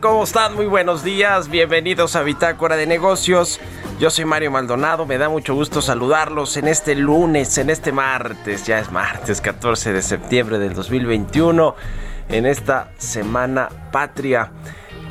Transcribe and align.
¿Cómo 0.00 0.24
están? 0.24 0.54
Muy 0.54 0.64
buenos 0.64 1.04
días. 1.04 1.50
Bienvenidos 1.50 2.16
a 2.16 2.22
Bitácora 2.22 2.76
de 2.76 2.86
Negocios. 2.86 3.60
Yo 3.98 4.08
soy 4.08 4.24
Mario 4.24 4.50
Maldonado. 4.50 5.04
Me 5.04 5.18
da 5.18 5.28
mucho 5.28 5.54
gusto 5.54 5.82
saludarlos 5.82 6.56
en 6.56 6.68
este 6.68 6.94
lunes, 6.94 7.58
en 7.58 7.68
este 7.68 7.92
martes. 7.92 8.66
Ya 8.66 8.78
es 8.78 8.90
martes 8.90 9.42
14 9.42 9.92
de 9.92 10.00
septiembre 10.00 10.58
del 10.58 10.72
2021. 10.72 11.76
En 12.30 12.46
esta 12.46 12.92
semana 12.96 13.68
patria. 13.92 14.50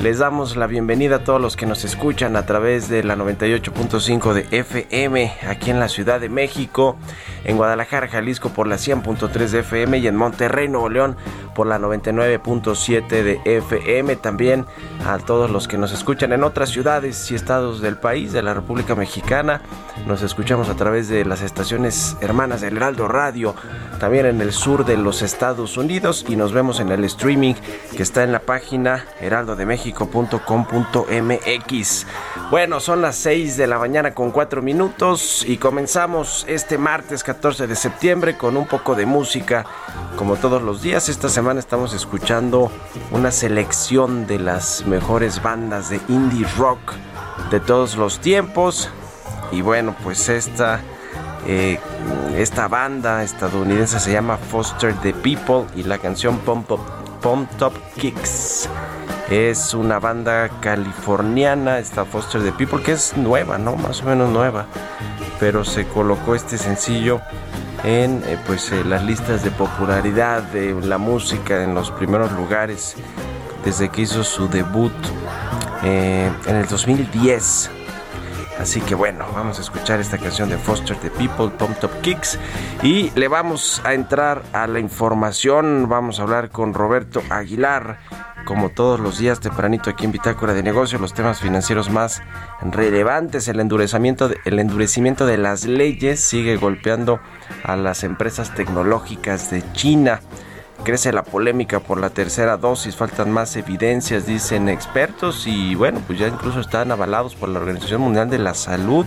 Les 0.02 0.20
damos 0.20 0.56
la 0.56 0.66
bienvenida 0.66 1.18
a 1.18 1.24
todos 1.26 1.42
los 1.42 1.58
que 1.58 1.66
nos 1.66 1.84
escuchan 1.84 2.38
a 2.38 2.46
través 2.46 2.88
de 2.88 3.04
la 3.04 3.18
98.5 3.18 4.32
de 4.32 4.48
FM 4.50 5.34
aquí 5.46 5.72
en 5.72 5.80
la 5.82 5.90
Ciudad 5.90 6.22
de 6.22 6.30
México, 6.30 6.96
en 7.44 7.58
Guadalajara, 7.58 8.08
Jalisco 8.08 8.48
por 8.48 8.66
la 8.66 8.78
100.3 8.78 9.50
de 9.50 9.60
FM 9.60 9.98
y 9.98 10.08
en 10.08 10.16
Monterrey, 10.16 10.70
Nuevo 10.70 10.88
León 10.88 11.18
por 11.54 11.68
la 11.68 11.80
99.7 11.80 13.10
de 13.10 13.42
FM. 13.44 14.16
También 14.16 14.66
a 15.06 15.18
todos 15.18 15.52
los 15.52 15.68
que 15.68 15.78
nos 15.78 15.92
escuchan 15.92 16.32
en 16.32 16.46
otras 16.46 16.70
ciudades 16.70 17.30
y 17.30 17.36
estados 17.36 17.82
del 17.82 17.98
país, 17.98 18.32
de 18.32 18.42
la 18.42 18.54
República 18.54 18.96
Mexicana. 18.96 19.62
Nos 20.08 20.22
escuchamos 20.22 20.70
a 20.70 20.76
través 20.76 21.10
de 21.10 21.26
las 21.26 21.42
estaciones 21.42 22.16
hermanas 22.22 22.62
del 22.62 22.78
Heraldo 22.78 23.10
Radio, 23.10 23.54
también 24.00 24.28
en 24.28 24.40
el 24.40 24.54
sur 24.54 24.86
de 24.86 24.96
los 24.96 25.22
Estados 25.22 25.76
Unidos 25.76 26.26
y 26.30 26.38
nos 26.38 26.54
vemos 26.54 26.80
en 26.80 26.90
el 26.90 27.04
streaming 27.04 27.56
que 27.98 28.04
está 28.04 28.24
en 28.24 28.32
la 28.32 28.40
página 28.40 29.04
Heraldo 29.20 29.58
de 29.58 29.66
México 29.66 29.89
méxico.com.mx. 29.90 32.06
Bueno, 32.52 32.80
son 32.80 33.02
las 33.02 33.16
6 33.18 33.58
de 33.58 33.68
la 33.68 33.80
mañana 33.80 34.14
con 34.14 34.32
4 34.32 34.62
minutos 34.62 35.46
y 35.48 35.58
comenzamos 35.58 36.46
este 36.48 36.78
martes 36.78 37.24
14 37.24 37.68
de 37.68 37.76
septiembre 37.76 38.38
con 38.38 38.58
un 38.58 38.68
poco 38.68 38.96
de 38.96 39.06
música. 39.06 39.66
Como 40.18 40.36
todos 40.36 40.62
los 40.62 40.82
días, 40.82 41.10
esta 41.10 41.30
semana 41.30 41.60
estamos 41.60 41.94
escuchando 41.94 42.72
una 43.12 43.32
selección 43.32 44.28
de 44.28 44.40
las 44.40 44.86
mejores 44.86 45.42
bandas 45.42 45.90
de 45.90 46.00
indie 46.08 46.46
rock 46.58 46.94
de 47.52 47.60
todos 47.60 47.96
los 47.96 48.20
tiempos. 48.20 48.90
Y 49.52 49.62
bueno, 49.62 49.96
pues 50.04 50.30
esta... 50.30 50.82
Eh, 51.48 51.80
esta 52.36 52.68
banda 52.68 53.24
estadounidense 53.24 53.98
se 54.00 54.12
llama 54.12 54.38
Foster 54.38 54.94
the 55.02 55.14
People 55.14 55.66
y 55.74 55.84
la 55.84 55.98
canción 55.98 56.38
Pump 56.40 56.70
Up 56.72 56.82
Pump 57.22 57.50
Top 57.58 57.74
Kicks. 57.96 58.70
Es 59.30 59.74
una 59.74 60.00
banda 60.00 60.50
californiana, 60.60 61.78
esta 61.78 62.04
Foster 62.04 62.42
the 62.42 62.52
People, 62.52 62.82
que 62.82 62.94
es 62.94 63.16
nueva, 63.16 63.58
¿no? 63.58 63.76
Más 63.76 64.02
o 64.02 64.06
menos 64.06 64.30
nueva. 64.30 64.66
Pero 65.40 65.64
se 65.64 65.86
colocó 65.86 66.36
este 66.36 66.58
sencillo 66.58 67.22
en 67.84 68.24
eh, 68.26 68.38
pues 68.46 68.72
eh, 68.72 68.84
las 68.84 69.04
listas 69.04 69.44
de 69.44 69.52
popularidad 69.52 70.44
de 70.44 70.74
la 70.82 70.98
música 70.98 71.64
en 71.64 71.76
los 71.76 71.92
primeros 71.92 72.32
lugares 72.34 72.96
desde 73.64 73.90
que 73.90 74.02
hizo 74.02 74.24
su 74.24 74.50
debut 74.50 74.92
eh, 75.84 76.30
en 76.46 76.56
el 76.56 76.68
2010 76.68 77.72
Así 78.60 78.82
que 78.82 78.94
bueno, 78.94 79.26
vamos 79.34 79.58
a 79.58 79.62
escuchar 79.62 80.02
esta 80.02 80.18
canción 80.18 80.50
de 80.50 80.58
Foster 80.58 80.98
the 80.98 81.10
People, 81.10 81.50
Tom 81.58 81.74
Top 81.80 82.02
Kicks. 82.02 82.38
Y 82.84 83.10
le 83.12 83.30
vamos 83.30 83.82
a 83.86 83.94
entrar 83.94 84.44
a 84.52 84.68
la 84.68 84.80
información. 84.80 85.88
Vamos 85.88 86.20
a 86.20 86.24
hablar 86.24 86.50
con 86.50 86.74
Roberto 86.74 87.24
Aguilar. 87.30 88.00
Como 88.46 88.70
todos 88.70 89.00
los 89.00 89.20
días 89.20 89.40
tempranito 89.40 89.90
aquí 89.90 90.06
en 90.06 90.12
Bitácora 90.12 90.54
de 90.54 90.64
Negocios, 90.64 91.00
los 91.00 91.14
temas 91.14 91.40
financieros 91.40 91.90
más 91.90 92.22
relevantes, 92.62 93.48
el 93.48 93.60
endurecimiento, 93.60 94.28
de, 94.28 94.38
el 94.46 94.60
endurecimiento 94.60 95.26
de 95.26 95.38
las 95.38 95.66
leyes 95.66 96.20
sigue 96.20 96.56
golpeando 96.58 97.20
a 97.64 97.76
las 97.76 98.04
empresas 98.04 98.54
tecnológicas 98.56 99.52
de 99.52 99.64
China. 99.74 100.22
Crece 100.84 101.12
la 101.12 101.24
polémica 101.24 101.80
por 101.82 102.00
la 102.00 102.10
tercera 102.10 102.58
dosis, 102.58 102.96
faltan 102.96 103.32
más 103.32 103.56
evidencias, 103.58 104.26
dicen 104.26 104.70
expertos, 104.70 105.46
y 105.46 105.76
bueno, 105.76 106.02
pues 106.08 106.18
ya 106.18 106.28
incluso 106.28 106.62
están 106.62 106.92
avalados 106.92 107.36
por 107.36 107.50
la 107.50 107.60
Organización 107.60 108.02
Mundial 108.02 108.30
de 108.30 108.40
la 108.40 108.54
Salud 108.54 109.06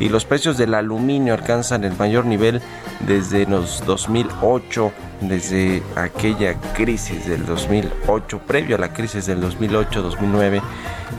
y 0.00 0.08
los 0.08 0.24
precios 0.24 0.58
del 0.58 0.74
aluminio 0.74 1.32
alcanzan 1.32 1.84
el 1.84 1.96
mayor 1.96 2.26
nivel 2.26 2.60
desde 3.06 3.46
los 3.46 3.84
2008, 3.86 4.92
desde 5.20 5.82
aquella 5.96 6.54
crisis 6.74 7.26
del 7.26 7.46
2008, 7.46 8.40
previo 8.40 8.76
a 8.76 8.80
la 8.80 8.92
crisis 8.92 9.26
del 9.26 9.40
2008-2009. 9.42 10.60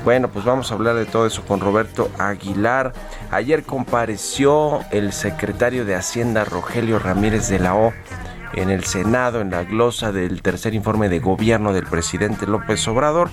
Bueno, 0.04 0.28
pues 0.28 0.46
vamos 0.46 0.72
a 0.72 0.76
hablar 0.76 0.96
de 0.96 1.06
todo 1.06 1.26
eso 1.26 1.44
con 1.46 1.62
Roberto 1.62 2.12
Aguilar. 2.20 2.94
Ayer 3.32 3.64
compareció 3.64 4.82
el 4.92 5.14
secretario 5.14 5.86
de 5.86 5.96
Hacienda 5.96 6.44
Rogelio 6.44 7.00
Ramírez 7.00 7.48
de 7.48 7.60
la 7.60 7.76
O 7.76 7.94
en 8.56 8.70
el 8.70 8.84
Senado 8.84 9.42
en 9.42 9.52
la 9.52 9.64
glosa 9.64 10.12
del 10.12 10.42
tercer 10.42 10.74
informe 10.74 11.10
de 11.10 11.20
gobierno 11.20 11.74
del 11.74 11.86
presidente 11.86 12.48
López 12.48 12.88
Obrador 12.88 13.30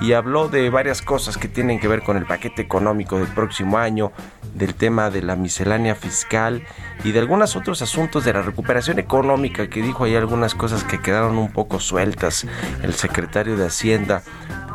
y 0.00 0.12
habló 0.12 0.48
de 0.48 0.68
varias 0.70 1.02
cosas 1.02 1.38
que 1.38 1.48
tienen 1.48 1.80
que 1.80 1.88
ver 1.88 2.02
con 2.02 2.16
el 2.16 2.26
paquete 2.26 2.62
económico 2.62 3.18
del 3.18 3.28
próximo 3.28 3.78
año, 3.78 4.12
del 4.54 4.74
tema 4.74 5.10
de 5.10 5.22
la 5.22 5.36
miscelánea 5.36 5.94
fiscal 5.94 6.62
y 7.04 7.12
de 7.12 7.18
algunos 7.18 7.56
otros 7.56 7.82
asuntos 7.82 8.24
de 8.24 8.34
la 8.34 8.42
recuperación 8.42 8.98
económica 8.98 9.68
que 9.68 9.82
dijo 9.82 10.04
ahí 10.04 10.14
algunas 10.14 10.54
cosas 10.54 10.84
que 10.84 11.00
quedaron 11.00 11.38
un 11.38 11.52
poco 11.52 11.80
sueltas. 11.80 12.46
El 12.82 12.94
secretario 12.94 13.56
de 13.56 13.66
Hacienda 13.66 14.22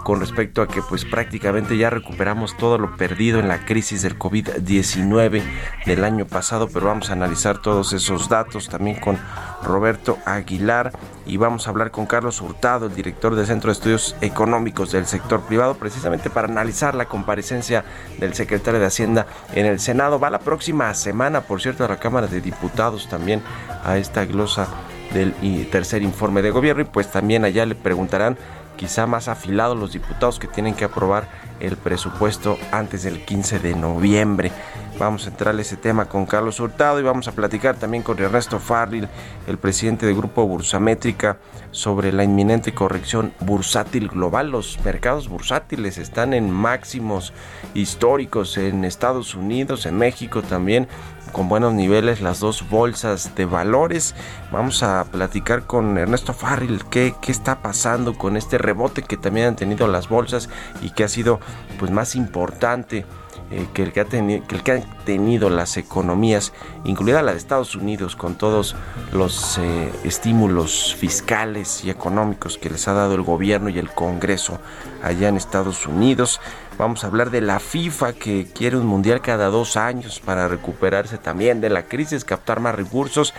con 0.03 0.19
respecto 0.19 0.61
a 0.61 0.67
que 0.67 0.81
pues 0.81 1.05
prácticamente 1.05 1.77
ya 1.77 1.89
recuperamos 1.89 2.57
todo 2.57 2.77
lo 2.77 2.95
perdido 2.97 3.39
en 3.39 3.47
la 3.47 3.65
crisis 3.65 4.01
del 4.01 4.17
COVID-19 4.17 5.43
del 5.85 6.03
año 6.03 6.25
pasado, 6.25 6.67
pero 6.67 6.87
vamos 6.87 7.09
a 7.09 7.13
analizar 7.13 7.59
todos 7.59 7.93
esos 7.93 8.29
datos 8.29 8.69
también 8.69 8.99
con 8.99 9.19
Roberto 9.63 10.17
Aguilar 10.25 10.91
y 11.25 11.37
vamos 11.37 11.67
a 11.67 11.69
hablar 11.69 11.91
con 11.91 12.05
Carlos 12.05 12.41
Hurtado, 12.41 12.87
el 12.87 12.95
director 12.95 13.35
del 13.35 13.45
Centro 13.45 13.69
de 13.69 13.73
Estudios 13.73 14.15
Económicos 14.21 14.91
del 14.91 15.05
Sector 15.05 15.41
Privado, 15.41 15.75
precisamente 15.75 16.29
para 16.29 16.47
analizar 16.47 16.95
la 16.95 17.05
comparecencia 17.05 17.85
del 18.19 18.33
secretario 18.33 18.79
de 18.79 18.87
Hacienda 18.87 19.27
en 19.53 19.65
el 19.65 19.79
Senado. 19.79 20.19
Va 20.19 20.29
la 20.29 20.39
próxima 20.39 20.93
semana, 20.93 21.41
por 21.41 21.61
cierto, 21.61 21.85
a 21.85 21.87
la 21.87 21.99
Cámara 21.99 22.27
de 22.27 22.41
Diputados 22.41 23.07
también 23.07 23.41
a 23.83 23.97
esta 23.97 24.25
glosa 24.25 24.67
del 25.13 25.33
tercer 25.69 26.01
informe 26.03 26.41
de 26.41 26.51
gobierno 26.51 26.83
y 26.83 26.85
pues 26.85 27.11
también 27.11 27.43
allá 27.43 27.65
le 27.65 27.75
preguntarán 27.75 28.37
quizá 28.81 29.05
más 29.05 29.27
afilados 29.27 29.77
los 29.77 29.93
diputados 29.93 30.39
que 30.39 30.47
tienen 30.47 30.73
que 30.73 30.85
aprobar 30.85 31.27
el 31.59 31.77
presupuesto 31.77 32.57
antes 32.71 33.03
del 33.03 33.23
15 33.23 33.59
de 33.59 33.75
noviembre. 33.75 34.51
Vamos 34.97 35.27
a 35.27 35.29
entrar 35.29 35.55
a 35.55 35.61
ese 35.61 35.77
tema 35.77 36.05
con 36.05 36.25
Carlos 36.25 36.59
Hurtado 36.59 36.99
y 36.99 37.03
vamos 37.03 37.27
a 37.27 37.33
platicar 37.33 37.75
también 37.75 38.01
con 38.01 38.17
Ernesto 38.17 38.59
Farril, 38.59 39.07
el 39.45 39.59
presidente 39.59 40.07
del 40.07 40.15
Grupo 40.15 40.47
Bursamétrica, 40.47 41.37
sobre 41.69 42.11
la 42.11 42.23
inminente 42.23 42.73
corrección 42.73 43.33
bursátil 43.41 44.07
global. 44.07 44.49
Los 44.49 44.79
mercados 44.83 45.29
bursátiles 45.29 45.99
están 45.99 46.33
en 46.33 46.49
máximos 46.49 47.33
históricos 47.75 48.57
en 48.57 48.83
Estados 48.83 49.35
Unidos, 49.35 49.85
en 49.85 49.95
México 49.99 50.41
también 50.41 50.87
con 51.31 51.49
buenos 51.49 51.73
niveles 51.73 52.21
las 52.21 52.39
dos 52.39 52.67
bolsas 52.69 53.35
de 53.35 53.45
valores. 53.45 54.15
Vamos 54.51 54.83
a 54.83 55.05
platicar 55.05 55.63
con 55.63 55.97
Ernesto 55.97 56.33
Farril 56.33 56.83
qué, 56.89 57.15
qué 57.21 57.31
está 57.31 57.61
pasando 57.61 58.17
con 58.17 58.37
este 58.37 58.57
rebote 58.57 59.03
que 59.03 59.17
también 59.17 59.47
han 59.47 59.55
tenido 59.55 59.87
las 59.87 60.09
bolsas 60.09 60.49
y 60.81 60.91
que 60.91 61.03
ha 61.03 61.07
sido 61.07 61.39
pues 61.79 61.91
más 61.91 62.15
importante 62.15 63.05
eh, 63.51 63.67
que, 63.73 63.83
el 63.83 63.91
que, 63.91 64.01
ha 64.01 64.05
que 64.05 64.41
el 64.49 64.63
que 64.63 64.71
han 64.71 64.83
tenido 65.03 65.49
las 65.49 65.75
economías, 65.75 66.53
incluida 66.85 67.21
la 67.21 67.33
de 67.33 67.37
Estados 67.37 67.75
Unidos, 67.75 68.15
con 68.15 68.35
todos 68.35 68.75
los 69.11 69.57
eh, 69.57 69.91
estímulos 70.03 70.95
fiscales 70.97 71.83
y 71.83 71.89
económicos 71.89 72.57
que 72.57 72.69
les 72.69 72.87
ha 72.87 72.93
dado 72.93 73.15
el 73.15 73.23
gobierno 73.23 73.69
y 73.69 73.77
el 73.77 73.89
Congreso 73.89 74.59
allá 75.03 75.27
en 75.27 75.35
Estados 75.35 75.85
Unidos. 75.85 76.39
Vamos 76.77 77.03
a 77.03 77.07
hablar 77.07 77.29
de 77.29 77.41
la 77.41 77.59
FIFA 77.59 78.13
que 78.13 78.47
quiere 78.53 78.77
un 78.77 78.87
mundial 78.87 79.21
cada 79.21 79.47
dos 79.47 79.75
años 79.75 80.19
para 80.19 80.47
recuperarse 80.47 81.17
también 81.17 81.61
de 81.61 81.69
la 81.69 81.83
crisis, 81.83 82.23
captar 82.23 82.59
más 82.59 82.73
recursos 82.73 83.33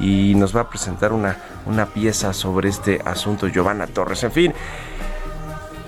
y 0.00 0.34
nos 0.34 0.54
va 0.54 0.62
a 0.62 0.68
presentar 0.68 1.12
una, 1.12 1.38
una 1.66 1.86
pieza 1.86 2.32
sobre 2.32 2.68
este 2.68 3.00
asunto 3.04 3.46
Giovanna 3.46 3.86
Torres. 3.86 4.24
En 4.24 4.32
fin, 4.32 4.54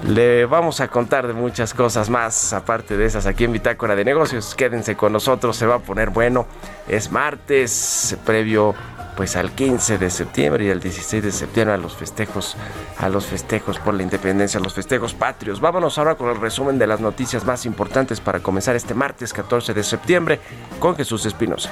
le 0.06 0.45
vamos 0.45 0.81
a 0.81 0.89
contar 0.89 1.27
de 1.27 1.33
muchas 1.33 1.73
cosas 1.73 2.11
más, 2.11 2.53
aparte 2.53 2.97
de 2.97 3.06
esas, 3.06 3.27
aquí 3.27 3.45
en 3.45 3.53
Bitácora 3.53 3.97
de 3.97 4.05
Negocios. 4.05 4.55
Quédense 4.55 4.97
con 4.97 5.12
nosotros, 5.12 5.56
se 5.56 5.67
va 5.67 5.77
a 5.77 5.79
poner 5.79 6.11
bueno. 6.11 6.47
Es 6.89 7.11
martes, 7.11 8.17
previo 8.25 8.75
pues 9.17 9.37
al 9.37 9.53
15 9.53 9.99
de 9.99 10.11
septiembre 10.11 10.65
y 10.67 10.71
al 10.71 10.81
16 10.81 11.23
de 11.23 11.33
septiembre 11.33 11.75
a 11.75 11.79
los 11.79 11.95
festejos, 11.97 12.56
a 12.99 13.09
los 13.09 13.27
festejos 13.27 13.79
por 13.79 13.95
la 13.95 14.03
independencia, 14.03 14.59
a 14.59 14.62
los 14.62 14.75
festejos 14.75 15.15
patrios. 15.15 15.61
Vámonos 15.61 15.99
ahora 15.99 16.17
con 16.17 16.29
el 16.29 16.41
resumen 16.41 16.79
de 16.79 16.87
las 16.87 17.00
noticias 17.00 17.45
más 17.45 17.65
importantes 17.65 18.21
para 18.21 18.41
comenzar 18.41 18.77
este 18.77 18.93
martes 18.95 19.33
14 19.33 19.73
de 19.73 19.85
septiembre 19.85 20.41
con 20.81 20.97
Jesús 20.97 21.27
Espinosa. 21.27 21.71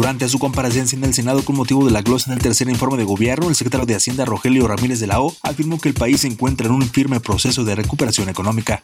Durante 0.00 0.26
su 0.30 0.38
comparecencia 0.38 0.96
en 0.96 1.04
el 1.04 1.12
Senado 1.12 1.44
con 1.44 1.56
motivo 1.56 1.84
de 1.84 1.90
la 1.90 2.00
glosa 2.00 2.30
del 2.30 2.40
tercer 2.40 2.70
informe 2.70 2.96
de 2.96 3.04
gobierno, 3.04 3.50
el 3.50 3.54
secretario 3.54 3.84
de 3.84 3.94
Hacienda 3.94 4.24
Rogelio 4.24 4.66
Ramírez 4.66 4.98
de 4.98 5.06
la 5.06 5.20
O 5.20 5.36
afirmó 5.42 5.78
que 5.78 5.90
el 5.90 5.94
país 5.94 6.22
se 6.22 6.26
encuentra 6.26 6.68
en 6.68 6.72
un 6.72 6.80
firme 6.88 7.20
proceso 7.20 7.64
de 7.64 7.74
recuperación 7.74 8.30
económica. 8.30 8.80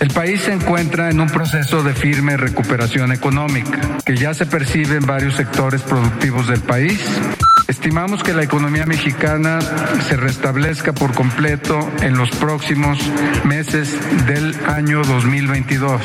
El 0.00 0.08
país 0.08 0.40
se 0.40 0.54
encuentra 0.54 1.10
en 1.10 1.20
un 1.20 1.28
proceso 1.28 1.82
de 1.82 1.92
firme 1.92 2.38
recuperación 2.38 3.12
económica, 3.12 3.98
que 4.06 4.16
ya 4.16 4.32
se 4.32 4.46
percibe 4.46 4.96
en 4.96 5.04
varios 5.04 5.34
sectores 5.36 5.82
productivos 5.82 6.48
del 6.48 6.62
país 6.62 7.02
Estimamos 7.68 8.22
que 8.22 8.32
la 8.32 8.44
economía 8.44 8.86
mexicana 8.86 9.58
se 10.08 10.16
restablezca 10.16 10.92
por 10.94 11.12
completo 11.14 11.76
en 12.00 12.16
los 12.16 12.30
próximos 12.30 12.98
meses 13.44 13.92
del 14.26 14.54
año 14.66 15.02
2022. 15.02 16.00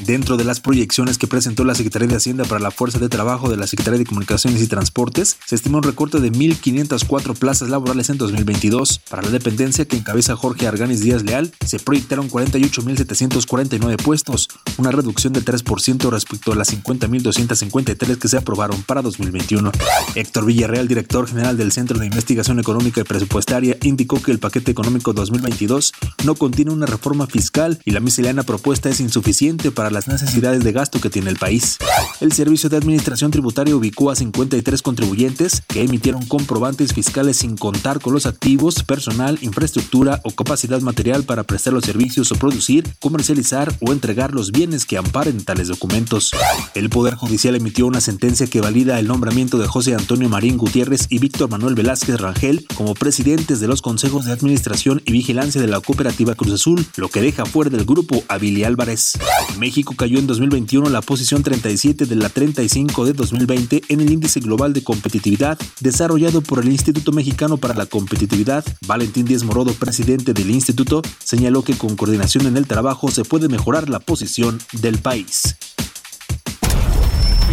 Dentro 0.00 0.36
de 0.36 0.44
las 0.44 0.60
proyecciones 0.60 1.16
que 1.16 1.28
presentó 1.28 1.64
la 1.64 1.76
Secretaría 1.76 2.08
de 2.08 2.16
Hacienda 2.16 2.44
para 2.44 2.60
la 2.60 2.72
Fuerza 2.72 2.98
de 2.98 3.08
Trabajo 3.08 3.48
de 3.48 3.56
la 3.56 3.66
Secretaría 3.68 3.98
de 3.98 4.06
Comunicaciones 4.06 4.60
y 4.60 4.66
Transportes, 4.66 5.36
se 5.44 5.54
estima 5.54 5.78
un 5.78 5.84
recorte 5.84 6.18
de 6.18 6.32
1.504 6.32 7.36
plazas 7.36 7.68
laborales 7.68 8.10
en 8.10 8.18
2022. 8.18 9.00
Para 9.08 9.22
la 9.22 9.30
dependencia 9.30 9.84
que 9.86 9.96
encabeza 9.96 10.34
Jorge 10.34 10.66
Arganis 10.66 11.00
Díaz 11.00 11.22
Leal, 11.22 11.52
se 11.64 11.78
proyectaron 11.78 12.28
48.749 12.28 14.02
puestos, 14.02 14.48
una 14.78 14.90
reducción 14.90 15.32
del 15.32 15.44
3% 15.44 16.10
respecto 16.10 16.52
a 16.52 16.56
las 16.56 16.72
50.253 16.72 18.18
que 18.18 18.28
se 18.28 18.36
aprobaron 18.36 18.82
para 18.82 19.02
2021. 19.02 19.70
Héctor 20.14 20.46
Villarreal 20.46 20.87
director 20.88 21.28
general 21.28 21.56
del 21.56 21.72
Centro 21.72 21.98
de 21.98 22.06
Investigación 22.06 22.58
Económica 22.58 23.00
y 23.00 23.04
Presupuestaria, 23.04 23.76
indicó 23.82 24.20
que 24.20 24.32
el 24.32 24.38
paquete 24.38 24.70
económico 24.70 25.12
2022 25.12 25.92
no 26.24 26.34
contiene 26.34 26.72
una 26.72 26.86
reforma 26.86 27.26
fiscal 27.26 27.78
y 27.84 27.92
la 27.92 28.00
miscelánea 28.00 28.42
propuesta 28.42 28.88
es 28.88 29.00
insuficiente 29.00 29.70
para 29.70 29.90
las 29.90 30.08
necesidades 30.08 30.64
de 30.64 30.72
gasto 30.72 31.00
que 31.00 31.10
tiene 31.10 31.30
el 31.30 31.36
país. 31.36 31.78
El 32.20 32.32
Servicio 32.32 32.70
de 32.70 32.78
Administración 32.78 33.30
Tributaria 33.30 33.76
ubicó 33.76 34.10
a 34.10 34.16
53 34.16 34.82
contribuyentes 34.82 35.62
que 35.68 35.82
emitieron 35.82 36.24
comprobantes 36.26 36.94
fiscales 36.94 37.36
sin 37.36 37.56
contar 37.56 38.00
con 38.00 38.14
los 38.14 38.26
activos, 38.26 38.82
personal, 38.82 39.38
infraestructura 39.42 40.20
o 40.24 40.30
capacidad 40.30 40.80
material 40.80 41.24
para 41.24 41.44
prestar 41.44 41.74
los 41.74 41.84
servicios 41.84 42.32
o 42.32 42.36
producir, 42.36 42.84
comercializar 42.98 43.74
o 43.80 43.92
entregar 43.92 44.32
los 44.34 44.50
bienes 44.50 44.86
que 44.86 44.96
amparen 44.96 45.44
tales 45.44 45.68
documentos. 45.68 46.32
El 46.74 46.88
Poder 46.88 47.14
Judicial 47.14 47.54
emitió 47.54 47.86
una 47.86 48.00
sentencia 48.00 48.46
que 48.46 48.60
valida 48.60 48.98
el 48.98 49.06
nombramiento 49.06 49.58
de 49.58 49.66
José 49.66 49.94
Antonio 49.94 50.28
Marín 50.28 50.56
Gutiérrez 50.56 50.77
y 51.08 51.18
Víctor 51.18 51.50
Manuel 51.50 51.74
Velázquez 51.74 52.20
Rangel 52.20 52.64
como 52.76 52.94
presidentes 52.94 53.58
de 53.58 53.66
los 53.66 53.82
consejos 53.82 54.26
de 54.26 54.32
administración 54.32 55.02
y 55.04 55.10
vigilancia 55.10 55.60
de 55.60 55.66
la 55.66 55.80
cooperativa 55.80 56.36
Cruz 56.36 56.52
Azul, 56.52 56.86
lo 56.96 57.08
que 57.08 57.20
deja 57.20 57.44
fuera 57.46 57.68
del 57.68 57.84
grupo 57.84 58.22
a 58.28 58.38
Billy 58.38 58.62
Álvarez. 58.62 59.18
México 59.58 59.94
cayó 59.96 60.20
en 60.20 60.28
2021 60.28 60.88
la 60.88 61.00
posición 61.00 61.42
37 61.42 62.06
de 62.06 62.14
la 62.14 62.28
35 62.28 63.06
de 63.06 63.12
2020 63.12 63.82
en 63.88 64.00
el 64.00 64.12
índice 64.12 64.38
global 64.38 64.72
de 64.72 64.84
competitividad 64.84 65.58
desarrollado 65.80 66.42
por 66.42 66.60
el 66.60 66.68
Instituto 66.68 67.10
Mexicano 67.10 67.56
para 67.56 67.74
la 67.74 67.86
Competitividad. 67.86 68.64
Valentín 68.86 69.24
Díaz 69.24 69.42
Morodo, 69.42 69.72
presidente 69.72 70.32
del 70.32 70.50
instituto, 70.50 71.02
señaló 71.18 71.64
que 71.64 71.76
con 71.76 71.96
coordinación 71.96 72.46
en 72.46 72.56
el 72.56 72.68
trabajo 72.68 73.10
se 73.10 73.24
puede 73.24 73.48
mejorar 73.48 73.88
la 73.88 73.98
posición 73.98 74.60
del 74.80 74.98
país. 74.98 75.56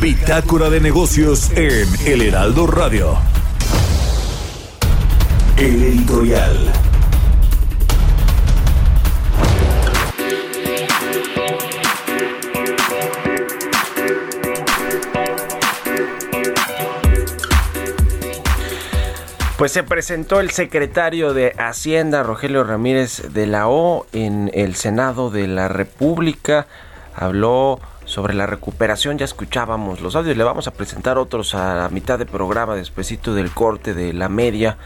Bitácora 0.02 0.70
de 0.70 0.80
negocios 0.80 1.52
en 1.52 1.88
El 2.06 2.22
Heraldo 2.22 2.68
Radio. 2.68 3.18
El 5.58 5.84
editorial. 5.84 6.72
Pues 19.58 19.72
se 19.72 19.84
presentó 19.84 20.42
el 20.42 20.52
secretario 20.52 21.34
de 21.34 21.54
Hacienda, 21.58 22.24
Rogelio 22.24 22.64
Ramírez 22.64 23.34
de 23.34 23.48
la 23.48 23.68
O, 23.70 24.06
en 24.12 24.52
el 24.54 24.76
Senado 24.76 25.32
de 25.32 25.48
la 25.48 25.70
República. 25.70 26.68
Habló 27.16 27.80
sobre 28.06 28.34
la 28.34 28.46
recuperación. 28.46 29.18
Ya 29.18 29.26
escuchábamos 29.26 30.02
los 30.02 30.16
audios, 30.16 30.38
le 30.38 30.44
vamos 30.44 30.68
a 30.68 30.72
presentar 30.72 31.18
otros 31.18 31.54
a 31.56 31.76
la 31.76 31.90
mitad 31.90 32.18
de 32.18 32.26
programa, 32.26 32.76
despuesito 32.76 33.34
del 33.34 33.52
corte 33.52 33.94
de 33.94 34.14
la 34.14 34.30
media. 34.30 34.78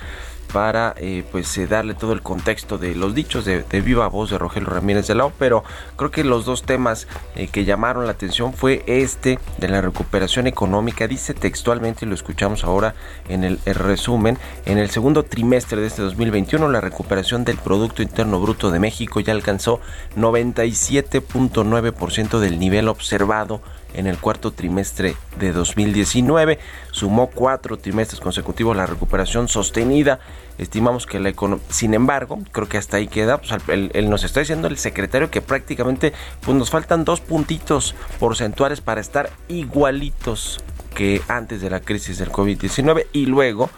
Para 0.52 0.94
eh, 0.98 1.24
pues 1.32 1.58
eh, 1.58 1.68
darle 1.68 1.94
todo 1.94 2.12
el 2.14 2.22
contexto 2.22 2.78
de 2.78 2.96
los 2.96 3.16
dichos 3.16 3.46
de, 3.46 3.64
viva 3.82 4.08
voz 4.08 4.30
de 4.30 4.38
Rogelio 4.38 4.70
Ramírez 4.70 5.08
de 5.08 5.16
Lao, 5.16 5.34
pero 5.38 5.64
creo 5.96 6.12
que 6.12 6.24
los 6.24 6.46
dos 6.46 6.64
temas 6.64 7.08
eh, 7.36 7.48
que 7.48 7.66
llamaron 7.66 8.06
la 8.06 8.12
atención 8.12 8.54
fue 8.54 8.84
este 8.88 9.40
de 9.58 9.68
la 9.68 9.82
recuperación 9.82 10.48
económica, 10.48 11.08
dice 11.08 11.34
textualmente, 11.34 12.06
y 12.06 12.08
lo 12.08 12.16
escuchamos 12.16 12.64
ahora 12.64 12.96
en 13.28 13.44
el, 13.44 13.60
el 13.66 13.76
resumen, 13.76 14.38
en 14.66 14.78
el 14.78 14.90
segundo 14.90 15.24
trimestre 15.24 15.82
de 15.82 15.88
este 15.88 16.02
2021 16.02 16.70
la 16.70 16.80
recuperación 16.82 17.46
del 17.46 17.58
Producto 17.58 18.02
Interno 18.02 18.40
Bruto 18.40 18.72
de 18.72 18.80
México 18.80 19.20
ya 19.20 19.34
alcanzó 19.34 19.82
97.9% 20.16 22.40
del 22.40 22.60
nivel 22.60 22.88
observado 22.88 23.62
en 23.94 24.08
el 24.08 24.18
cuarto 24.18 24.52
trimestre 24.52 25.16
de 25.38 25.52
2019. 25.52 26.60
Sumó 26.92 27.28
cuatro 27.28 27.78
trimestres 27.78 28.20
consecutivos 28.20 28.76
la 28.76 28.86
recuperación 28.86 29.48
sostenida. 29.48 30.20
Estimamos 30.58 31.06
que 31.06 31.20
la 31.20 31.30
economía, 31.30 31.66
sin 31.70 31.94
embargo, 31.94 32.40
creo 32.52 32.68
que 32.68 32.78
hasta 32.78 32.98
ahí 32.98 33.08
queda. 33.08 33.38
Pues, 33.38 33.62
él, 33.68 34.10
nos 34.10 34.24
está 34.24 34.42
diciendo 34.42 34.68
el 34.68 34.78
secretario 34.78 35.32
que 35.32 35.42
prácticamente 35.42 36.14
pues, 36.42 36.58
nos 36.58 36.70
faltan 36.70 37.06
dos 37.06 37.22
puntitos 37.22 37.96
porcentuales 38.20 38.82
para 38.82 39.02
estar 39.02 39.30
igualitos 39.48 40.60
que 40.96 41.22
antes 41.28 41.62
de 41.62 41.70
la 41.70 41.80
crisis 41.80 42.18
del 42.18 42.32
COVID-19 42.32 43.06
y 43.14 43.26
luego 43.26 43.70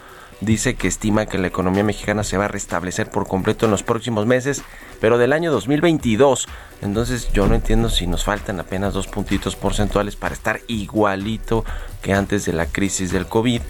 dice 0.42 0.74
que 0.74 0.88
estima 0.88 1.26
que 1.26 1.38
la 1.38 1.46
economía 1.46 1.84
mexicana 1.84 2.24
se 2.24 2.36
va 2.36 2.46
a 2.46 2.48
restablecer 2.48 3.08
por 3.08 3.26
completo 3.26 3.64
en 3.64 3.70
los 3.70 3.82
próximos 3.82 4.26
meses, 4.26 4.62
pero 5.00 5.16
del 5.16 5.32
año 5.32 5.52
2022. 5.52 6.48
Entonces 6.82 7.32
yo 7.32 7.46
no 7.46 7.54
entiendo 7.54 7.88
si 7.88 8.06
nos 8.06 8.24
faltan 8.24 8.60
apenas 8.60 8.92
dos 8.92 9.06
puntitos 9.06 9.56
porcentuales 9.56 10.16
para 10.16 10.34
estar 10.34 10.60
igualito 10.66 11.64
que 12.02 12.12
antes 12.12 12.44
de 12.44 12.52
la 12.52 12.66
crisis 12.66 13.12
del 13.12 13.26
COVID. 13.26 13.62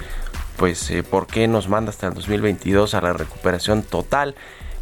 Pues 0.57 0.91
eh, 0.91 1.03
¿por 1.03 1.27
qué 1.27 1.47
nos 1.49 1.69
manda 1.69 1.91
hasta 1.91 2.09
el 2.09 2.15
2022 2.15 2.95
a 2.95 3.01
la 3.01 3.13
recuperación 3.13 3.83
total? 3.83 4.35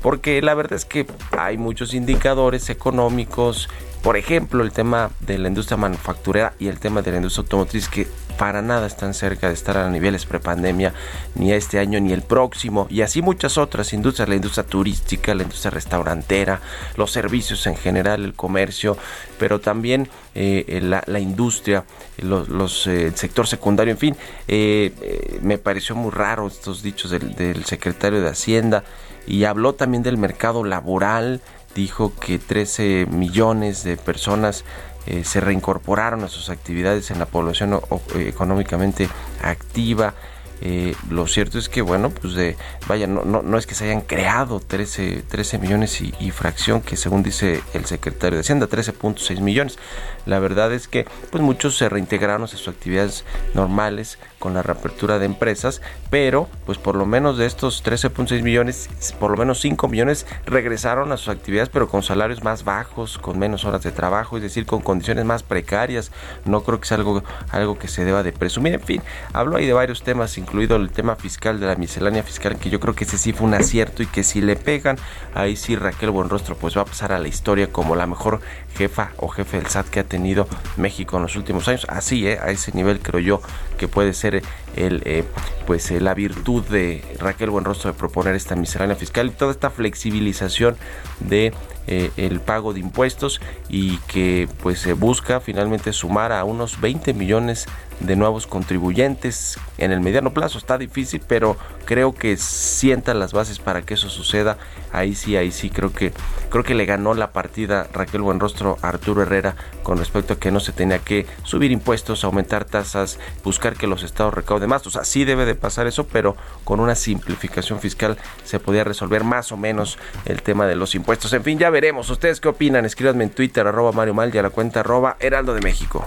Porque 0.03 0.41
la 0.41 0.55
verdad 0.55 0.75
es 0.75 0.85
que 0.85 1.07
hay 1.37 1.59
muchos 1.59 1.93
indicadores 1.93 2.71
económicos, 2.71 3.69
por 4.03 4.17
ejemplo 4.17 4.63
el 4.63 4.73
tema 4.73 5.11
de 5.21 5.39
la 5.39 5.49
industria 5.49 5.77
manufacturera 5.77 6.55
y 6.59 6.69
el 6.69 6.79
tema 6.79 7.03
de 7.03 7.11
la 7.11 7.17
industria 7.19 7.43
automotriz 7.43 7.89
que 7.89 8.07
para 8.41 8.63
nada 8.63 8.87
están 8.87 9.13
cerca 9.13 9.49
de 9.49 9.53
estar 9.53 9.77
a 9.77 9.91
niveles 9.91 10.25
prepandemia, 10.25 10.95
ni 11.35 11.53
este 11.53 11.79
año 11.79 12.01
ni 12.01 12.15
el 12.15 12.23
próximo, 12.23 12.87
y 12.89 13.03
así 13.03 13.21
muchas 13.21 13.59
otras 13.59 13.93
industrias, 13.93 14.31
la 14.31 14.35
industria 14.35 14.65
turística, 14.65 15.35
la 15.35 15.43
industria 15.43 15.71
restaurantera, 15.73 16.63
los 16.97 17.11
servicios 17.11 17.67
en 17.67 17.77
general, 17.77 18.25
el 18.25 18.33
comercio, 18.33 18.97
pero 19.39 19.61
también 19.61 20.09
eh, 20.35 20.81
la, 20.83 21.21
industria, 21.21 21.85
los, 22.17 22.87
eh, 22.87 23.09
el 23.09 23.17
sector 23.17 23.47
secundario, 23.47 23.93
en 23.93 23.99
fin, 23.99 24.17
eh, 24.49 25.39
me 25.43 25.59
pareció 25.59 25.95
muy 25.95 26.11
raro 26.11 26.47
estos 26.47 26.83
dichos 26.83 27.11
del 27.11 27.65
secretario 27.67 28.23
de 28.23 28.31
Hacienda 28.31 28.85
y 29.27 29.45
habló 29.45 29.75
también 29.75 30.03
del 30.03 30.17
mercado 30.17 30.65
laboral, 30.65 31.43
dijo 31.75 32.13
que 32.19 32.39
13 32.39 33.07
millones 33.11 33.85
de 33.85 33.97
personas 33.97 34.65
eh, 35.07 35.25
se 35.25 35.41
reincorporaron 35.41 36.25
a 36.25 36.29
sus 36.29 36.51
actividades 36.51 37.11
en 37.11 37.19
la 37.19 37.27
población 37.27 37.81
económicamente 38.15 39.09
activa. 39.43 40.15
Eh, 40.63 40.95
lo 41.09 41.27
cierto 41.27 41.59
es 41.59 41.71
que, 41.71 41.81
bueno, 41.81 42.11
pues 42.11 42.35
de, 42.35 42.57
vaya, 42.87 43.07
no, 43.07 43.59
es 43.59 43.67
que 43.67 43.75
se 43.75 43.85
hayan 43.85 44.03
creado 44.03 44.61
13, 44.61 45.23
13 45.27 45.59
millones 45.59 46.01
y, 46.01 46.31
fracción, 46.33 46.83
que 46.83 46.97
según 46.97 47.23
dice 47.23 47.63
el 47.73 47.87
secretario 47.87 48.37
de 48.37 48.41
Hacienda, 48.41 48.69
13.6 48.69 49.41
millones. 49.41 49.79
La 50.27 50.39
verdad 50.39 50.73
es 50.73 50.89
que, 50.89 51.07
pues 51.31 51.43
muchos 51.43 51.77
se 51.77 51.89
reintegraron 51.89 52.45
a 52.45 52.47
sus 52.47 52.69
actividades 52.69 53.25
normales 53.55 54.19
con 54.39 54.55
la 54.55 54.63
reapertura 54.63 55.19
de 55.19 55.27
empresas, 55.27 55.83
pero 56.09 56.49
pues 56.67 56.79
por 56.79 56.97
lo 56.97 57.07
menos 57.07 57.37
de 57.37 57.47
estos 57.47 57.85
13.6 57.85 58.43
millones, 58.43 58.89
por 59.19 59.31
lo 59.31 59.37
menos 59.37 59.61
5 59.61 59.87
millones 59.89 60.27
regresaron 60.47 61.13
a 61.13 61.17
sus 61.17 61.29
actividades, 61.29 61.69
pero 61.69 61.89
con 61.89 62.03
salarios 62.03 62.43
más 62.43 62.65
bajos, 62.65 63.19
con 63.19 63.39
menos 63.39 63.65
horas 63.65 63.83
de 63.83 63.93
trabajo, 63.93 64.37
es 64.37 64.43
decir, 64.43 64.67
con 64.67 64.81
condiciones 64.81 65.25
más 65.25 65.43
precarias. 65.43 66.11
No 66.45 66.63
creo 66.63 66.81
que 66.81 66.89
sea 66.89 66.97
algo, 66.97 67.23
algo 67.51 67.79
que 67.79 67.89
se 67.89 68.05
deba 68.05 68.23
de 68.23 68.33
presumir. 68.33 68.75
En 68.75 68.81
fin, 68.81 69.03
hablo 69.33 69.57
ahí 69.57 69.67
de 69.67 69.73
varios 69.73 70.03
temas, 70.03 70.39
incluido 70.39 70.77
el 70.77 70.91
tema 70.91 71.17
fiscal 71.17 71.61
de 71.61 71.67
la 71.67 71.77
miscelánea 71.77 72.23
fiscal, 72.23 72.59
que 72.59 72.71
yo 72.71 72.81
creo 72.81 72.95
que 72.95 73.05
ese 73.05 73.19
sí 73.19 73.33
fue 73.33 73.47
un 73.47 73.55
acierto 73.55 74.03
y 74.03 74.07
que 74.07 74.25
si 74.25 74.41
le 74.41 74.57
pegan, 74.57 74.97
ahí 75.35 75.57
sí 75.57 75.77
Raquel 75.77 76.11
Buenrostro 76.11 76.57
pues 76.57 76.77
va 76.77 76.83
a 76.83 76.87
pasar 76.87 77.13
a 77.13 77.19
la 77.19 77.29
historia 77.29 77.71
como 77.71 77.95
la 77.95 78.07
mejor 78.07 78.41
jefa 78.77 79.13
o 79.17 79.29
jefe 79.29 79.59
del 79.59 79.67
SAT 79.67 79.89
que 79.89 80.01
ha 80.01 80.05
tenido 80.05 80.47
México 80.77 81.17
en 81.17 81.23
los 81.23 81.37
últimos 81.37 81.69
años. 81.69 81.87
Así, 81.89 82.27
¿eh? 82.27 82.39
a 82.41 82.51
ese 82.51 82.73
nivel 82.73 83.01
creo 83.01 83.21
yo 83.21 83.43
que 83.79 83.89
puede 83.89 84.13
ser 84.13 84.43
el, 84.77 85.03
eh, 85.05 85.25
pues 85.67 85.91
eh, 85.91 86.01
la 86.01 86.15
virtud 86.15 86.65
de 86.65 87.05
Raquel 87.19 87.51
Buenrostro 87.51 87.93
de 87.93 87.99
proponer 87.99 88.35
esta 88.35 88.57
miscelánea 88.57 88.97
fiscal 88.97 89.29
y 89.29 89.31
toda 89.31 89.53
esta 89.53 89.71
flexibilización 89.71 90.77
de 91.21 91.53
eh, 91.91 92.13
el 92.17 92.39
pago 92.39 92.73
de 92.73 92.79
impuestos 92.79 93.41
y 93.69 93.99
que 94.07 94.49
pues 94.63 94.79
se 94.79 94.93
busca 94.93 95.41
finalmente 95.41 95.93
sumar 95.93 96.31
a 96.31 96.45
unos 96.45 96.81
20 96.81 97.15
millones 97.15 97.67
de 97.99 98.17
nuevos 98.17 98.47
contribuyentes 98.47 99.59
en 99.77 99.93
el 99.93 100.01
mediano 100.01 100.33
plazo. 100.33 100.57
Está 100.57 100.79
difícil, 100.79 101.21
pero 101.27 101.57
creo 101.85 102.15
que 102.15 102.37
sientan 102.37 103.19
las 103.19 103.33
bases 103.33 103.59
para 103.59 103.83
que 103.83 103.95
eso 103.95 104.09
suceda. 104.09 104.57
Ahí 104.93 105.15
sí, 105.15 105.37
ahí 105.37 105.51
sí 105.53 105.69
creo 105.69 105.93
que 105.93 106.13
creo 106.49 106.65
que 106.65 106.75
le 106.75 106.87
ganó 106.87 107.15
la 107.15 107.33
partida 107.33 107.89
Raquel 107.93 108.23
Buenrostro 108.23 108.79
a 108.83 108.89
Arturo 108.89 109.23
Herrera 109.23 109.55
con 109.83 109.99
respecto 109.99 110.35
a 110.35 110.39
que 110.39 110.51
no 110.51 110.61
se 110.61 110.73
tenía 110.73 110.99
que 111.01 111.27
subir 111.45 111.71
impuestos, 111.71 112.25
aumentar 112.25 112.65
tasas, 112.65 113.19
buscar 113.45 113.77
que 113.77 113.87
los 113.87 114.03
estados 114.03 114.33
recauden 114.33 114.69
más. 114.69 114.87
O 114.87 114.91
sea, 114.91 115.05
sí 115.05 115.25
debe 115.25 115.45
de 115.45 115.55
pasar 115.55 115.87
eso, 115.87 116.07
pero 116.07 116.37
con 116.65 116.81
una 116.81 116.95
simplificación 116.95 117.81
fiscal 117.81 118.17
se 118.45 118.61
podía 118.61 118.85
resolver 118.85 119.25
más 119.25 119.53
o 119.53 119.57
menos 119.57 119.99
el 120.25 120.43
tema 120.43 120.67
de 120.67 120.77
los 120.77 120.95
impuestos. 120.95 121.33
En 121.33 121.45
fin, 121.45 121.59
ya 121.59 121.71
veremos. 121.71 121.80
¿Ustedes 122.11 122.41
qué 122.41 122.49
opinan? 122.49 122.85
Escríbanme 122.85 123.25
en 123.25 123.31
Twitter, 123.31 123.67
arroba 123.67 123.93
Mario 123.93 124.13
Mal 124.13 124.31
y 124.35 124.37
a 124.37 124.43
la 124.43 124.51
cuenta 124.51 124.81
arroba 124.81 125.17
Heraldo 125.19 125.55
de 125.55 125.63
México. 125.63 126.07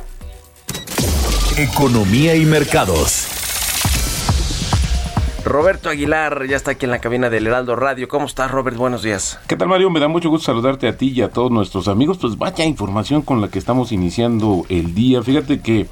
Economía 1.57 2.35
y 2.35 2.45
mercados. 2.45 3.27
Roberto 5.43 5.89
Aguilar 5.89 6.45
ya 6.47 6.57
está 6.57 6.71
aquí 6.71 6.85
en 6.85 6.91
la 6.91 6.99
cabina 6.99 7.31
del 7.31 7.47
Heraldo 7.47 7.75
Radio. 7.75 8.07
¿Cómo 8.07 8.27
estás, 8.27 8.51
Robert? 8.51 8.77
Buenos 8.77 9.01
días. 9.01 9.39
¿Qué 9.47 9.55
tal, 9.55 9.67
Mario? 9.67 9.89
Me 9.89 9.99
da 9.99 10.07
mucho 10.07 10.29
gusto 10.29 10.45
saludarte 10.45 10.87
a 10.87 10.95
ti 10.95 11.09
y 11.09 11.23
a 11.23 11.31
todos 11.31 11.49
nuestros 11.49 11.87
amigos. 11.87 12.19
Pues 12.19 12.37
vaya 12.37 12.65
información 12.65 13.23
con 13.23 13.41
la 13.41 13.47
que 13.47 13.57
estamos 13.57 13.91
iniciando 13.91 14.65
el 14.69 14.93
día. 14.93 15.23
Fíjate 15.23 15.59
que 15.61 15.87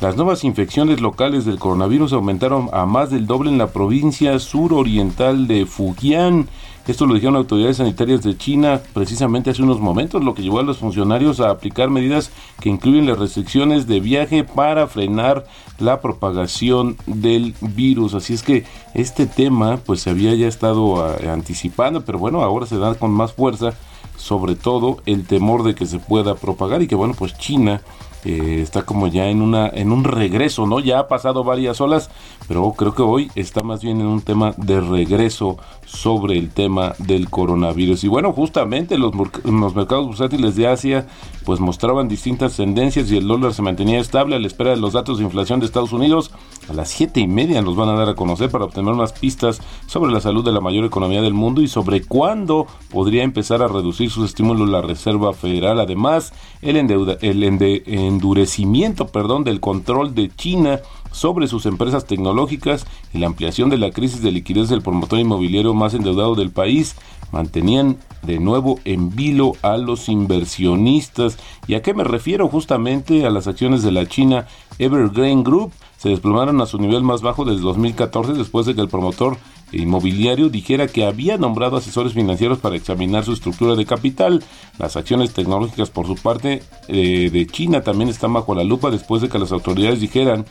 las 0.00 0.16
nuevas 0.16 0.44
infecciones 0.44 1.02
locales 1.02 1.44
del 1.44 1.58
coronavirus 1.58 2.14
aumentaron 2.14 2.70
a 2.72 2.86
más 2.86 3.10
del 3.10 3.26
doble 3.26 3.50
en 3.50 3.58
la 3.58 3.66
provincia 3.66 4.38
suroriental 4.38 5.46
de 5.46 5.66
Fujian. 5.66 6.48
Esto 6.86 7.04
lo 7.04 7.14
dijeron 7.14 7.34
autoridades 7.34 7.78
sanitarias 7.78 8.22
de 8.22 8.36
China 8.36 8.80
precisamente 8.94 9.50
hace 9.50 9.62
unos 9.62 9.80
momentos, 9.80 10.22
lo 10.22 10.34
que 10.34 10.42
llevó 10.42 10.60
a 10.60 10.62
los 10.62 10.78
funcionarios 10.78 11.40
a 11.40 11.50
aplicar 11.50 11.90
medidas 11.90 12.30
que 12.60 12.68
incluyen 12.68 13.06
las 13.06 13.18
restricciones 13.18 13.88
de 13.88 13.98
viaje 13.98 14.44
para 14.44 14.86
frenar 14.86 15.46
la 15.80 16.00
propagación 16.00 16.96
del 17.06 17.54
virus. 17.60 18.14
Así 18.14 18.34
es 18.34 18.42
que 18.44 18.64
este 18.94 19.26
tema 19.26 19.78
pues 19.78 20.02
se 20.02 20.10
había 20.10 20.32
ya 20.36 20.46
estado 20.46 21.04
ah, 21.04 21.16
anticipando, 21.32 22.04
pero 22.04 22.20
bueno, 22.20 22.42
ahora 22.42 22.66
se 22.66 22.78
da 22.78 22.94
con 22.94 23.10
más 23.10 23.32
fuerza, 23.32 23.72
sobre 24.16 24.54
todo 24.54 24.98
el 25.06 25.26
temor 25.26 25.64
de 25.64 25.74
que 25.74 25.86
se 25.86 25.98
pueda 25.98 26.36
propagar 26.36 26.82
y 26.82 26.86
que 26.86 26.94
bueno, 26.94 27.14
pues 27.18 27.36
China 27.36 27.82
eh, 28.24 28.60
está 28.62 28.82
como 28.82 29.06
ya 29.06 29.28
en 29.28 29.42
una 29.42 29.68
en 29.68 29.92
un 29.92 30.04
regreso, 30.04 30.66
¿no? 30.66 30.80
Ya 30.80 30.98
ha 30.98 31.08
pasado 31.08 31.44
varias 31.44 31.80
olas, 31.80 32.10
pero 32.48 32.72
creo 32.72 32.94
que 32.94 33.02
hoy 33.02 33.30
está 33.34 33.62
más 33.62 33.82
bien 33.82 34.00
en 34.00 34.06
un 34.06 34.22
tema 34.22 34.54
de 34.56 34.80
regreso 34.80 35.58
sobre 35.84 36.36
el 36.38 36.50
tema 36.50 36.94
del 36.98 37.30
coronavirus. 37.30 38.04
Y 38.04 38.08
bueno, 38.08 38.32
justamente 38.32 38.98
los, 38.98 39.12
los 39.44 39.74
mercados 39.74 40.06
bursátiles 40.06 40.56
de 40.56 40.66
Asia 40.66 41.06
pues 41.44 41.60
mostraban 41.60 42.08
distintas 42.08 42.56
tendencias 42.56 43.10
y 43.10 43.16
el 43.16 43.28
dólar 43.28 43.54
se 43.54 43.62
mantenía 43.62 44.00
estable 44.00 44.34
a 44.34 44.40
la 44.40 44.48
espera 44.48 44.70
de 44.70 44.76
los 44.76 44.94
datos 44.94 45.18
de 45.18 45.24
inflación 45.24 45.60
de 45.60 45.66
Estados 45.66 45.92
Unidos. 45.92 46.32
A 46.68 46.72
las 46.72 46.88
siete 46.88 47.20
y 47.20 47.28
media 47.28 47.62
nos 47.62 47.76
van 47.76 47.88
a 47.88 47.94
dar 47.94 48.08
a 48.08 48.14
conocer 48.14 48.50
para 48.50 48.64
obtener 48.64 48.94
más 48.94 49.12
pistas 49.12 49.60
sobre 49.86 50.12
la 50.12 50.20
salud 50.20 50.44
de 50.44 50.50
la 50.50 50.60
mayor 50.60 50.84
economía 50.84 51.22
del 51.22 51.34
mundo 51.34 51.62
y 51.62 51.68
sobre 51.68 52.02
cuándo 52.02 52.66
podría 52.90 53.22
empezar 53.22 53.62
a 53.62 53.68
reducir 53.68 54.10
sus 54.10 54.28
estímulos 54.28 54.68
la 54.68 54.82
Reserva 54.82 55.32
Federal. 55.32 55.78
Además, 55.78 56.32
el, 56.62 56.76
endurecimiento 56.76 59.06
perdón, 59.06 59.44
del 59.44 59.60
control 59.60 60.14
de 60.14 60.28
China 60.34 60.80
sobre 61.12 61.46
sus 61.46 61.66
empresas 61.66 62.04
tecnológicas 62.04 62.84
y 63.14 63.18
la 63.18 63.26
ampliación 63.26 63.70
de 63.70 63.78
la 63.78 63.90
crisis 63.90 64.22
de 64.22 64.32
liquidez 64.32 64.68
del 64.68 64.82
promotor 64.82 65.20
inmobiliario 65.20 65.72
más 65.72 65.94
endeudado 65.94 66.34
del 66.34 66.50
país 66.50 66.96
mantenían 67.32 67.96
de 68.22 68.38
nuevo 68.38 68.78
en 68.84 69.14
vilo 69.14 69.52
a 69.62 69.76
los 69.76 70.08
inversionistas. 70.08 71.38
¿Y 71.66 71.74
a 71.74 71.82
qué 71.82 71.94
me 71.94 72.04
refiero? 72.04 72.48
Justamente 72.48 73.24
a 73.24 73.30
las 73.30 73.46
acciones 73.46 73.82
de 73.82 73.92
la 73.92 74.06
China 74.06 74.46
Evergreen 74.78 75.44
Group. 75.44 75.72
Se 76.06 76.10
desplomaron 76.10 76.60
a 76.60 76.66
su 76.66 76.78
nivel 76.78 77.02
más 77.02 77.20
bajo 77.20 77.44
desde 77.44 77.62
2014 77.62 78.34
después 78.34 78.64
de 78.64 78.76
que 78.76 78.80
el 78.80 78.86
promotor 78.86 79.38
inmobiliario 79.72 80.48
dijera 80.48 80.86
que 80.86 81.04
había 81.04 81.36
nombrado 81.36 81.76
asesores 81.76 82.12
financieros 82.12 82.60
para 82.60 82.76
examinar 82.76 83.24
su 83.24 83.32
estructura 83.32 83.74
de 83.74 83.86
capital. 83.86 84.44
Las 84.78 84.94
acciones 84.94 85.34
tecnológicas 85.34 85.90
por 85.90 86.06
su 86.06 86.14
parte 86.14 86.62
eh, 86.86 87.28
de 87.32 87.46
China 87.48 87.82
también 87.82 88.08
están 88.08 88.32
bajo 88.32 88.54
la 88.54 88.62
lupa 88.62 88.92
después 88.92 89.20
de 89.20 89.28
que 89.28 89.40
las 89.40 89.50
autoridades 89.50 90.00
dijeran 90.00 90.46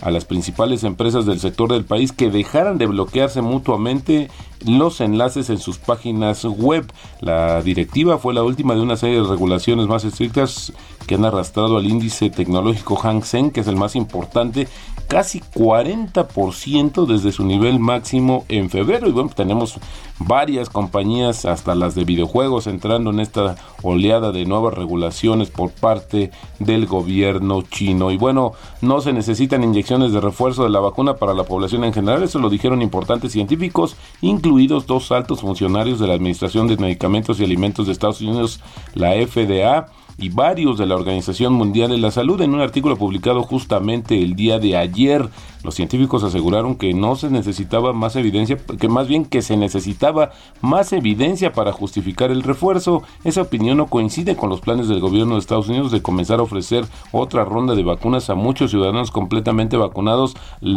a 0.00 0.10
las 0.10 0.24
principales 0.24 0.84
empresas 0.84 1.26
del 1.26 1.40
sector 1.40 1.70
del 1.72 1.84
país 1.84 2.12
que 2.12 2.30
dejaran 2.30 2.78
de 2.78 2.86
bloquearse 2.86 3.42
mutuamente 3.42 4.30
los 4.66 5.00
enlaces 5.00 5.50
en 5.50 5.58
sus 5.58 5.78
páginas 5.78 6.44
web. 6.44 6.90
La 7.20 7.62
directiva 7.62 8.18
fue 8.18 8.34
la 8.34 8.42
última 8.42 8.74
de 8.74 8.80
una 8.80 8.96
serie 8.96 9.20
de 9.20 9.28
regulaciones 9.28 9.86
más 9.86 10.04
estrictas 10.04 10.72
que 11.06 11.14
han 11.14 11.24
arrastrado 11.24 11.76
al 11.76 11.86
índice 11.86 12.30
tecnológico 12.30 12.96
Hang 12.96 13.22
Seng, 13.22 13.50
que 13.50 13.60
es 13.60 13.66
el 13.66 13.76
más 13.76 13.96
importante, 13.96 14.68
casi 15.06 15.40
40% 15.40 17.06
desde 17.06 17.32
su 17.32 17.44
nivel 17.44 17.78
máximo 17.78 18.44
en 18.48 18.70
febrero. 18.70 19.08
Y 19.08 19.12
bueno, 19.12 19.30
tenemos 19.34 19.78
varias 20.18 20.70
compañías, 20.70 21.44
hasta 21.44 21.74
las 21.74 21.94
de 21.94 22.04
videojuegos, 22.04 22.66
entrando 22.66 23.10
en 23.10 23.20
esta 23.20 23.56
oleada 23.82 24.32
de 24.32 24.44
nuevas 24.44 24.74
regulaciones 24.74 25.50
por 25.50 25.70
parte 25.70 26.30
del 26.58 26.86
gobierno 26.86 27.62
chino. 27.62 28.10
Y 28.10 28.16
bueno, 28.16 28.52
no 28.80 29.00
se 29.00 29.12
necesitan 29.12 29.64
inyecciones 29.64 30.12
de 30.12 30.20
refuerzo 30.20 30.64
de 30.64 30.70
la 30.70 30.80
vacuna 30.80 31.16
para 31.16 31.34
la 31.34 31.44
población 31.44 31.84
en 31.84 31.92
general, 31.92 32.22
eso 32.22 32.38
lo 32.38 32.50
dijeron 32.50 32.82
importantes 32.82 33.32
científicos, 33.32 33.96
incluidos 34.20 34.86
dos 34.86 35.10
altos 35.12 35.40
funcionarios 35.40 35.98
de 35.98 36.06
la 36.06 36.14
Administración 36.14 36.68
de 36.68 36.76
Medicamentos 36.76 37.40
y 37.40 37.44
Alimentos 37.44 37.86
de 37.86 37.92
Estados 37.92 38.20
Unidos, 38.20 38.60
la 38.94 39.12
FDA 39.12 39.86
y 40.18 40.28
varios 40.28 40.78
de 40.78 40.86
la 40.86 40.94
Organización 40.94 41.52
Mundial 41.54 41.90
de 41.90 41.98
la 41.98 42.10
Salud 42.10 42.40
en 42.40 42.54
un 42.54 42.60
artículo 42.60 42.96
publicado 42.96 43.42
justamente 43.42 44.22
el 44.22 44.34
día 44.34 44.58
de 44.58 44.76
ayer 44.76 45.28
los 45.64 45.74
científicos 45.74 46.22
aseguraron 46.22 46.76
que 46.76 46.92
no 46.92 47.16
se 47.16 47.30
necesitaba 47.30 47.94
más 47.94 48.16
evidencia, 48.16 48.58
que 48.58 48.88
más 48.88 49.08
bien 49.08 49.24
que 49.24 49.40
se 49.40 49.56
necesitaba 49.56 50.30
más 50.60 50.92
evidencia 50.92 51.54
para 51.54 51.72
justificar 51.72 52.30
el 52.30 52.42
refuerzo. 52.42 53.02
Esa 53.24 53.40
opinión 53.40 53.78
no 53.78 53.86
coincide 53.86 54.36
con 54.36 54.50
los 54.50 54.60
planes 54.60 54.88
del 54.88 55.00
gobierno 55.00 55.34
de 55.34 55.40
Estados 55.40 55.70
Unidos 55.70 55.90
de 55.90 56.02
comenzar 56.02 56.38
a 56.38 56.42
ofrecer 56.42 56.84
otra 57.12 57.46
ronda 57.46 57.74
de 57.74 57.82
vacunas 57.82 58.28
a 58.28 58.34
muchos 58.34 58.72
ciudadanos 58.72 59.10
completamente 59.10 59.78
vacunados 59.78 60.36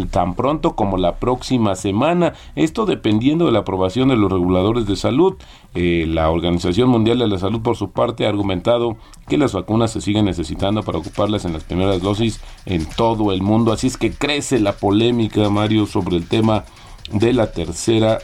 tan 0.10 0.36
pronto 0.36 0.78
como 0.78 0.96
la 0.96 1.18
próxima 1.18 1.76
semana. 1.76 2.34
Esto 2.56 2.86
dependiendo 2.86 3.46
de 3.46 3.52
la 3.52 3.60
aprobación 3.60 4.08
de 4.08 4.16
los 4.16 4.32
reguladores 4.32 4.86
de 4.86 4.96
salud. 4.96 5.36
Eh, 5.80 6.08
la 6.08 6.32
Organización 6.32 6.90
Mundial 6.90 7.20
de 7.20 7.28
la 7.28 7.38
Salud, 7.38 7.62
por 7.62 7.76
su 7.76 7.92
parte, 7.92 8.26
ha 8.26 8.30
argumentado 8.30 8.98
que 9.28 9.38
las 9.38 9.54
vacunas 9.54 9.92
se 9.92 10.02
siguen 10.02 10.26
necesitando 10.26 10.82
para 10.82 10.98
ocuparlas 10.98 11.46
en 11.46 11.54
las 11.54 11.64
primeras 11.64 12.02
dosis 12.02 12.40
en 12.66 12.84
todo 12.88 13.32
el 13.32 13.44
mundo. 13.44 13.72
Así 13.72 13.86
es 13.86 13.96
que 13.96 14.10
crece 14.10 14.60
la 14.60 14.72
polémica, 14.72 15.52
Mario, 15.52 15.86
sobre 15.86 16.18
el 16.18 16.28
tema 16.28 16.66
de 17.12 17.32
la 17.32 17.52
tercera 17.52 18.18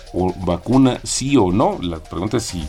vacuna, 0.43 0.99
sí 1.03 1.37
o 1.37 1.51
no. 1.51 1.77
La 1.79 1.99
pregunta 1.99 2.37
es 2.37 2.43
si, 2.43 2.67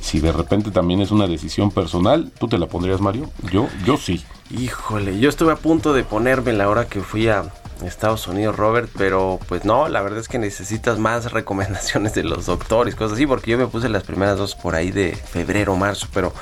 si 0.00 0.20
de 0.20 0.32
repente 0.32 0.70
también 0.70 1.02
es 1.02 1.10
una 1.10 1.26
decisión 1.26 1.70
personal. 1.70 2.32
¿Tú 2.40 2.48
te 2.48 2.56
la 2.56 2.68
pondrías, 2.68 3.02
Mario? 3.02 3.28
Yo, 3.52 3.68
yo 3.84 3.98
sí. 3.98 4.22
Híjole, 4.58 5.20
yo 5.20 5.28
estuve 5.28 5.52
a 5.52 5.56
punto 5.56 5.92
de 5.92 6.04
ponerme 6.04 6.54
la 6.54 6.70
hora 6.70 6.86
que 6.86 7.02
fui 7.02 7.28
a 7.28 7.52
Estados 7.84 8.26
Unidos, 8.26 8.56
Robert, 8.56 8.90
pero 8.96 9.38
pues 9.48 9.64
no, 9.64 9.88
la 9.88 10.02
verdad 10.02 10.20
es 10.20 10.28
que 10.28 10.38
necesitas 10.38 10.98
más 10.98 11.32
recomendaciones 11.32 12.14
de 12.14 12.24
los 12.24 12.46
doctores, 12.46 12.94
cosas 12.94 13.14
así, 13.14 13.26
porque 13.26 13.52
yo 13.52 13.58
me 13.58 13.66
puse 13.66 13.88
las 13.88 14.04
primeras 14.04 14.38
dos 14.38 14.54
por 14.54 14.74
ahí 14.74 14.90
de 14.90 15.14
febrero, 15.14 15.76
marzo, 15.76 16.06
pero 16.12 16.32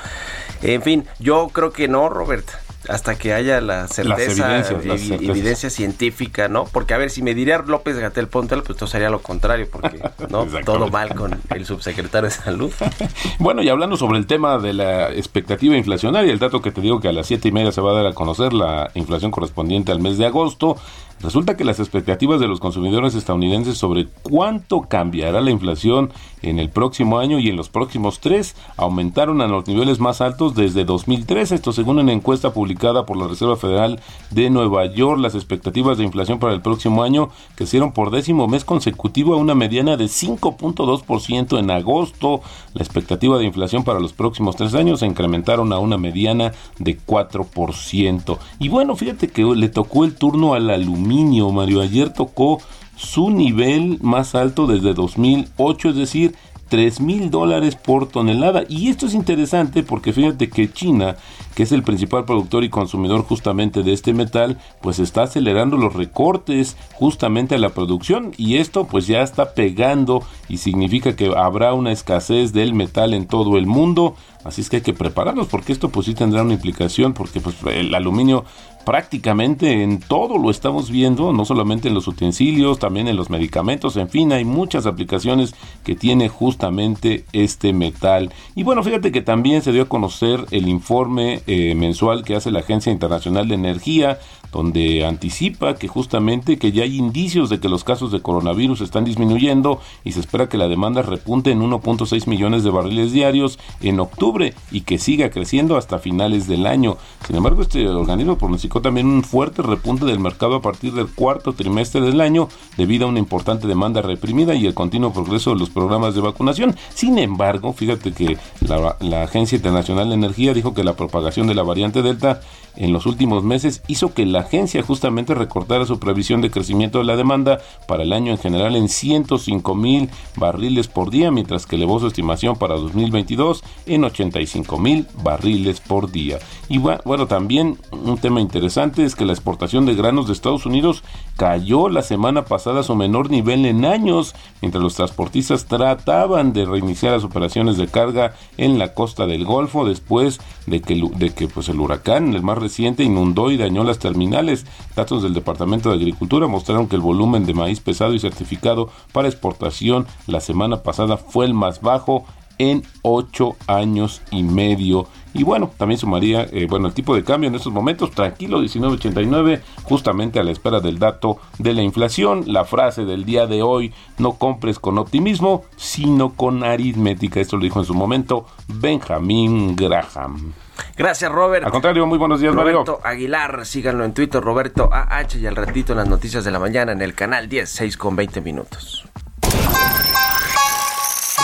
en 0.61 0.81
fin, 0.81 1.07
yo 1.19 1.49
creo 1.49 1.71
que 1.71 1.87
no, 1.87 2.09
Robert 2.09 2.49
hasta 2.89 3.15
que 3.15 3.33
haya 3.33 3.61
la 3.61 3.87
certeza, 3.87 4.59
evidencia 4.69 5.69
científica, 5.69 6.47
¿no? 6.47 6.65
Porque 6.65 6.93
a 6.93 6.97
ver, 6.97 7.09
si 7.09 7.21
me 7.21 7.35
diría 7.35 7.59
López 7.59 7.97
Gatel 7.97 8.27
Pontel, 8.27 8.61
pues 8.61 8.71
esto 8.71 8.87
sería 8.87 9.09
lo 9.09 9.21
contrario, 9.21 9.67
porque 9.71 10.01
no 10.29 10.45
todo 10.65 10.87
mal 10.89 11.13
con 11.13 11.39
el 11.51 11.65
subsecretario 11.65 12.29
de 12.29 12.35
Salud. 12.35 12.71
bueno, 13.39 13.61
y 13.61 13.69
hablando 13.69 13.97
sobre 13.97 14.17
el 14.17 14.25
tema 14.25 14.57
de 14.57 14.73
la 14.73 15.11
expectativa 15.11 15.77
inflacionaria, 15.77 16.31
el 16.31 16.39
dato 16.39 16.61
que 16.61 16.71
te 16.71 16.81
digo 16.81 16.99
que 16.99 17.07
a 17.07 17.13
las 17.13 17.27
siete 17.27 17.49
y 17.49 17.51
media 17.51 17.71
se 17.71 17.81
va 17.81 17.91
a 17.91 17.95
dar 17.95 18.07
a 18.07 18.13
conocer 18.13 18.53
la 18.53 18.89
inflación 18.95 19.31
correspondiente 19.31 19.91
al 19.91 19.99
mes 19.99 20.17
de 20.17 20.25
agosto, 20.25 20.77
Resulta 21.21 21.55
que 21.55 21.63
las 21.63 21.79
expectativas 21.79 22.39
de 22.39 22.47
los 22.47 22.59
consumidores 22.59 23.13
estadounidenses 23.13 23.77
sobre 23.77 24.07
cuánto 24.23 24.81
cambiará 24.81 25.39
la 25.39 25.51
inflación 25.51 26.09
en 26.41 26.57
el 26.57 26.69
próximo 26.69 27.19
año 27.19 27.37
y 27.37 27.47
en 27.47 27.55
los 27.55 27.69
próximos 27.69 28.19
tres 28.19 28.55
aumentaron 28.75 29.41
a 29.41 29.47
los 29.47 29.67
niveles 29.67 29.99
más 29.99 30.21
altos 30.21 30.55
desde 30.55 30.83
2003. 30.83 31.51
Esto 31.51 31.73
según 31.73 31.99
una 31.99 32.11
encuesta 32.11 32.53
publicada 32.53 33.05
por 33.05 33.17
la 33.17 33.27
Reserva 33.27 33.55
Federal 33.55 33.99
de 34.31 34.49
Nueva 34.49 34.87
York. 34.87 35.19
Las 35.19 35.35
expectativas 35.35 35.99
de 35.99 36.05
inflación 36.05 36.39
para 36.39 36.53
el 36.53 36.61
próximo 36.61 37.03
año 37.03 37.29
crecieron 37.53 37.91
por 37.91 38.09
décimo 38.09 38.47
mes 38.47 38.65
consecutivo 38.65 39.35
a 39.35 39.37
una 39.37 39.53
mediana 39.53 39.97
de 39.97 40.05
5.2% 40.05 41.59
en 41.59 41.69
agosto. 41.69 42.41
La 42.73 42.81
expectativa 42.81 43.37
de 43.37 43.45
inflación 43.45 43.83
para 43.83 43.99
los 43.99 44.13
próximos 44.13 44.55
tres 44.55 44.73
años 44.73 45.01
se 45.01 45.05
incrementaron 45.05 45.71
a 45.71 45.77
una 45.77 45.99
mediana 45.99 46.53
de 46.79 46.97
4%. 46.97 48.37
Y 48.57 48.69
bueno, 48.69 48.95
fíjate 48.95 49.27
que 49.27 49.43
le 49.43 49.69
tocó 49.69 50.03
el 50.03 50.15
turno 50.15 50.55
al 50.55 50.71
aluminio 50.71 51.10
Mario. 51.51 51.81
Ayer 51.81 52.13
tocó 52.13 52.59
su 52.95 53.29
nivel 53.29 53.99
más 54.01 54.35
alto 54.35 54.67
desde 54.67 54.93
2008, 54.93 55.89
es 55.89 55.95
decir, 55.95 56.35
3 56.71 57.01
mil 57.01 57.29
dólares 57.29 57.75
por 57.75 58.07
tonelada. 58.07 58.63
Y 58.69 58.87
esto 58.87 59.05
es 59.05 59.13
interesante 59.13 59.83
porque 59.83 60.13
fíjate 60.13 60.49
que 60.49 60.71
China, 60.71 61.17
que 61.53 61.63
es 61.63 61.73
el 61.73 61.83
principal 61.83 62.23
productor 62.23 62.63
y 62.63 62.69
consumidor 62.69 63.23
justamente 63.23 63.83
de 63.83 63.91
este 63.91 64.13
metal, 64.13 64.57
pues 64.81 64.97
está 64.99 65.23
acelerando 65.23 65.75
los 65.75 65.93
recortes 65.93 66.77
justamente 66.93 67.55
a 67.55 67.59
la 67.59 67.69
producción 67.69 68.31
y 68.37 68.55
esto 68.55 68.87
pues 68.87 69.05
ya 69.05 69.21
está 69.21 69.53
pegando 69.53 70.23
y 70.47 70.57
significa 70.57 71.13
que 71.13 71.33
habrá 71.35 71.73
una 71.73 71.91
escasez 71.91 72.53
del 72.53 72.73
metal 72.73 73.13
en 73.13 73.27
todo 73.27 73.57
el 73.57 73.65
mundo. 73.65 74.15
Así 74.45 74.61
es 74.61 74.69
que 74.69 74.77
hay 74.77 74.81
que 74.81 74.93
prepararnos 74.93 75.47
porque 75.47 75.73
esto 75.73 75.89
pues 75.89 76.05
sí 76.05 76.13
tendrá 76.13 76.41
una 76.41 76.53
implicación 76.53 77.11
porque 77.11 77.41
pues 77.41 77.57
el 77.65 77.93
aluminio 77.93 78.45
prácticamente 78.85 79.83
en 79.83 79.99
todo 79.99 80.37
lo 80.37 80.49
estamos 80.49 80.89
viendo, 80.89 81.33
no 81.33 81.45
solamente 81.45 81.87
en 81.87 81.93
los 81.93 82.07
utensilios, 82.07 82.79
también 82.79 83.07
en 83.07 83.15
los 83.15 83.29
medicamentos, 83.29 83.97
en 83.97 84.09
fin, 84.09 84.31
hay 84.31 84.45
muchas 84.45 84.85
aplicaciones 84.85 85.55
que 85.83 85.95
tiene 85.95 86.29
justamente 86.29 87.25
este 87.33 87.73
metal. 87.73 88.31
Y 88.55 88.63
bueno, 88.63 88.83
fíjate 88.83 89.11
que 89.11 89.21
también 89.21 89.61
se 89.61 89.71
dio 89.71 89.83
a 89.83 89.89
conocer 89.89 90.45
el 90.51 90.67
informe 90.67 91.41
eh, 91.47 91.75
mensual 91.75 92.23
que 92.23 92.35
hace 92.35 92.51
la 92.51 92.59
Agencia 92.59 92.91
Internacional 92.91 93.47
de 93.47 93.55
Energía, 93.55 94.19
donde 94.51 95.05
anticipa 95.05 95.75
que 95.75 95.87
justamente 95.87 96.57
que 96.57 96.71
ya 96.71 96.83
hay 96.83 96.97
indicios 96.97 97.49
de 97.49 97.59
que 97.59 97.69
los 97.69 97.83
casos 97.83 98.11
de 98.11 98.21
coronavirus 98.21 98.81
están 98.81 99.05
disminuyendo 99.05 99.79
y 100.03 100.11
se 100.11 100.19
espera 100.19 100.49
que 100.49 100.57
la 100.57 100.67
demanda 100.67 101.01
repunte 101.01 101.51
en 101.51 101.61
1.6 101.61 102.27
millones 102.27 102.63
de 102.63 102.69
barriles 102.69 103.11
diarios 103.11 103.59
en 103.81 103.99
octubre 103.99 104.53
y 104.71 104.81
que 104.81 104.97
siga 104.97 105.29
creciendo 105.29 105.77
hasta 105.77 105.99
finales 105.99 106.47
del 106.47 106.65
año. 106.65 106.97
Sin 107.25 107.35
embargo, 107.35 107.61
este 107.61 107.87
organismo 107.87 108.37
pronostica 108.37 108.81
también 108.81 109.07
un 109.07 109.23
fuerte 109.23 109.61
repunte 109.61 110.05
del 110.05 110.19
mercado 110.19 110.55
a 110.55 110.61
partir 110.61 110.93
del 110.93 111.07
cuarto 111.07 111.53
trimestre 111.53 112.01
del 112.01 112.21
año 112.21 112.47
debido 112.77 113.05
a 113.05 113.09
una 113.09 113.19
importante 113.19 113.67
demanda 113.67 114.01
reprimida 114.01 114.55
y 114.55 114.65
el 114.65 114.73
continuo 114.73 115.13
progreso 115.13 115.51
de 115.51 115.59
los 115.59 115.69
programas 115.69 116.15
de 116.15 116.21
vacunación. 116.21 116.75
Sin 116.93 117.17
embargo, 117.17 117.73
fíjate 117.73 118.11
que 118.11 118.37
la, 118.61 118.97
la 118.99 119.23
Agencia 119.23 119.55
Internacional 119.55 120.09
de 120.09 120.15
Energía 120.15 120.53
dijo 120.53 120.73
que 120.73 120.83
la 120.83 120.95
propagación 120.95 121.47
de 121.47 121.55
la 121.55 121.63
variante 121.63 122.01
Delta 122.01 122.41
en 122.75 122.93
los 122.93 123.05
últimos 123.05 123.43
meses 123.43 123.81
hizo 123.87 124.13
que 124.13 124.25
la 124.25 124.41
agencia 124.41 124.81
justamente 124.81 125.33
recortara 125.33 125.85
su 125.85 125.99
previsión 125.99 126.41
de 126.41 126.51
crecimiento 126.51 126.99
de 126.99 127.05
la 127.05 127.15
demanda 127.15 127.59
para 127.87 128.03
el 128.03 128.13
año 128.13 128.31
en 128.31 128.37
general 128.37 128.75
en 128.75 128.89
105 128.89 129.75
mil 129.75 130.09
barriles 130.37 130.87
por 130.87 131.09
día, 131.09 131.31
mientras 131.31 131.65
que 131.65 131.75
elevó 131.75 131.99
su 131.99 132.07
estimación 132.07 132.55
para 132.55 132.75
2022 132.75 133.63
en 133.85 134.03
85 134.03 134.77
mil 134.77 135.07
barriles 135.23 135.79
por 135.81 136.11
día. 136.11 136.39
Y 136.69 136.77
bueno, 136.77 137.27
también 137.27 137.77
un 137.91 138.17
tema 138.17 138.39
interesante 138.41 139.03
es 139.03 139.15
que 139.15 139.25
la 139.25 139.33
exportación 139.33 139.85
de 139.85 139.95
granos 139.95 140.27
de 140.27 140.33
Estados 140.33 140.65
Unidos 140.65 141.03
cayó 141.35 141.89
la 141.89 142.01
semana 142.01 142.45
pasada 142.45 142.81
a 142.81 142.83
su 142.83 142.95
menor 142.95 143.29
nivel 143.29 143.65
en 143.65 143.85
años, 143.85 144.35
mientras 144.61 144.83
los 144.83 144.95
transportistas 144.95 145.65
trataban 145.65 146.53
de 146.53 146.65
reiniciar 146.65 147.13
las 147.13 147.23
operaciones 147.23 147.77
de 147.77 147.87
carga 147.87 148.35
en 148.57 148.79
la 148.79 148.93
costa 148.93 149.25
del 149.25 149.45
Golfo 149.45 149.85
después 149.85 150.39
de 150.67 150.81
que, 150.81 151.01
de 151.15 151.31
que 151.31 151.47
pues, 151.47 151.69
el 151.69 151.79
huracán, 151.79 152.33
el 152.33 152.41
mar 152.41 152.60
reciente 152.61 153.03
inundó 153.03 153.51
y 153.51 153.57
dañó 153.57 153.83
las 153.83 153.99
terminales. 153.99 154.65
Datos 154.95 155.23
del 155.23 155.33
Departamento 155.33 155.89
de 155.89 155.95
Agricultura 155.95 156.47
mostraron 156.47 156.87
que 156.87 156.95
el 156.95 157.01
volumen 157.01 157.45
de 157.45 157.53
maíz 157.53 157.81
pesado 157.81 158.13
y 158.13 158.19
certificado 158.19 158.89
para 159.11 159.27
exportación 159.27 160.07
la 160.27 160.39
semana 160.39 160.83
pasada 160.83 161.17
fue 161.17 161.45
el 161.45 161.53
más 161.53 161.81
bajo 161.81 162.25
en 162.61 162.83
ocho 163.01 163.55
años 163.65 164.21
y 164.29 164.43
medio. 164.43 165.07
Y 165.33 165.43
bueno, 165.43 165.71
también 165.77 165.97
sumaría, 165.97 166.43
eh, 166.51 166.67
bueno, 166.69 166.87
el 166.87 166.93
tipo 166.93 167.15
de 167.15 167.23
cambio 167.23 167.47
en 167.47 167.55
estos 167.55 167.73
momentos, 167.73 168.11
tranquilo, 168.11 168.61
19.89, 168.61 169.61
justamente 169.83 170.39
a 170.39 170.43
la 170.43 170.51
espera 170.51 170.79
del 170.79 170.99
dato 170.99 171.39
de 171.57 171.73
la 171.73 171.81
inflación. 171.81 172.43
La 172.45 172.65
frase 172.65 173.05
del 173.05 173.25
día 173.25 173.47
de 173.47 173.63
hoy, 173.63 173.93
no 174.19 174.33
compres 174.33 174.77
con 174.77 174.99
optimismo, 174.99 175.63
sino 175.75 176.33
con 176.33 176.63
aritmética. 176.63 177.39
Esto 177.39 177.57
lo 177.57 177.63
dijo 177.63 177.79
en 177.79 177.85
su 177.85 177.95
momento 177.95 178.45
Benjamin 178.67 179.75
Graham. 179.75 180.53
Gracias, 180.97 181.31
Robert. 181.31 181.65
Al 181.65 181.71
contrario, 181.71 182.05
muy 182.05 182.17
buenos 182.17 182.39
días, 182.39 182.53
Roberto 182.53 182.99
Aguilar, 183.03 183.65
síganlo 183.65 184.05
en 184.05 184.13
Twitter, 184.13 184.41
Roberto 184.41 184.89
AH, 184.91 185.37
y 185.37 185.47
al 185.47 185.55
ratito 185.55 185.93
en 185.93 185.99
las 185.99 186.07
noticias 186.07 186.43
de 186.43 186.51
la 186.51 186.59
mañana 186.59 186.91
en 186.91 187.01
el 187.01 187.13
canal 187.13 187.49
10, 187.49 187.69
6 187.69 187.97
con 187.97 188.15
20 188.15 188.41
minutos. 188.41 189.05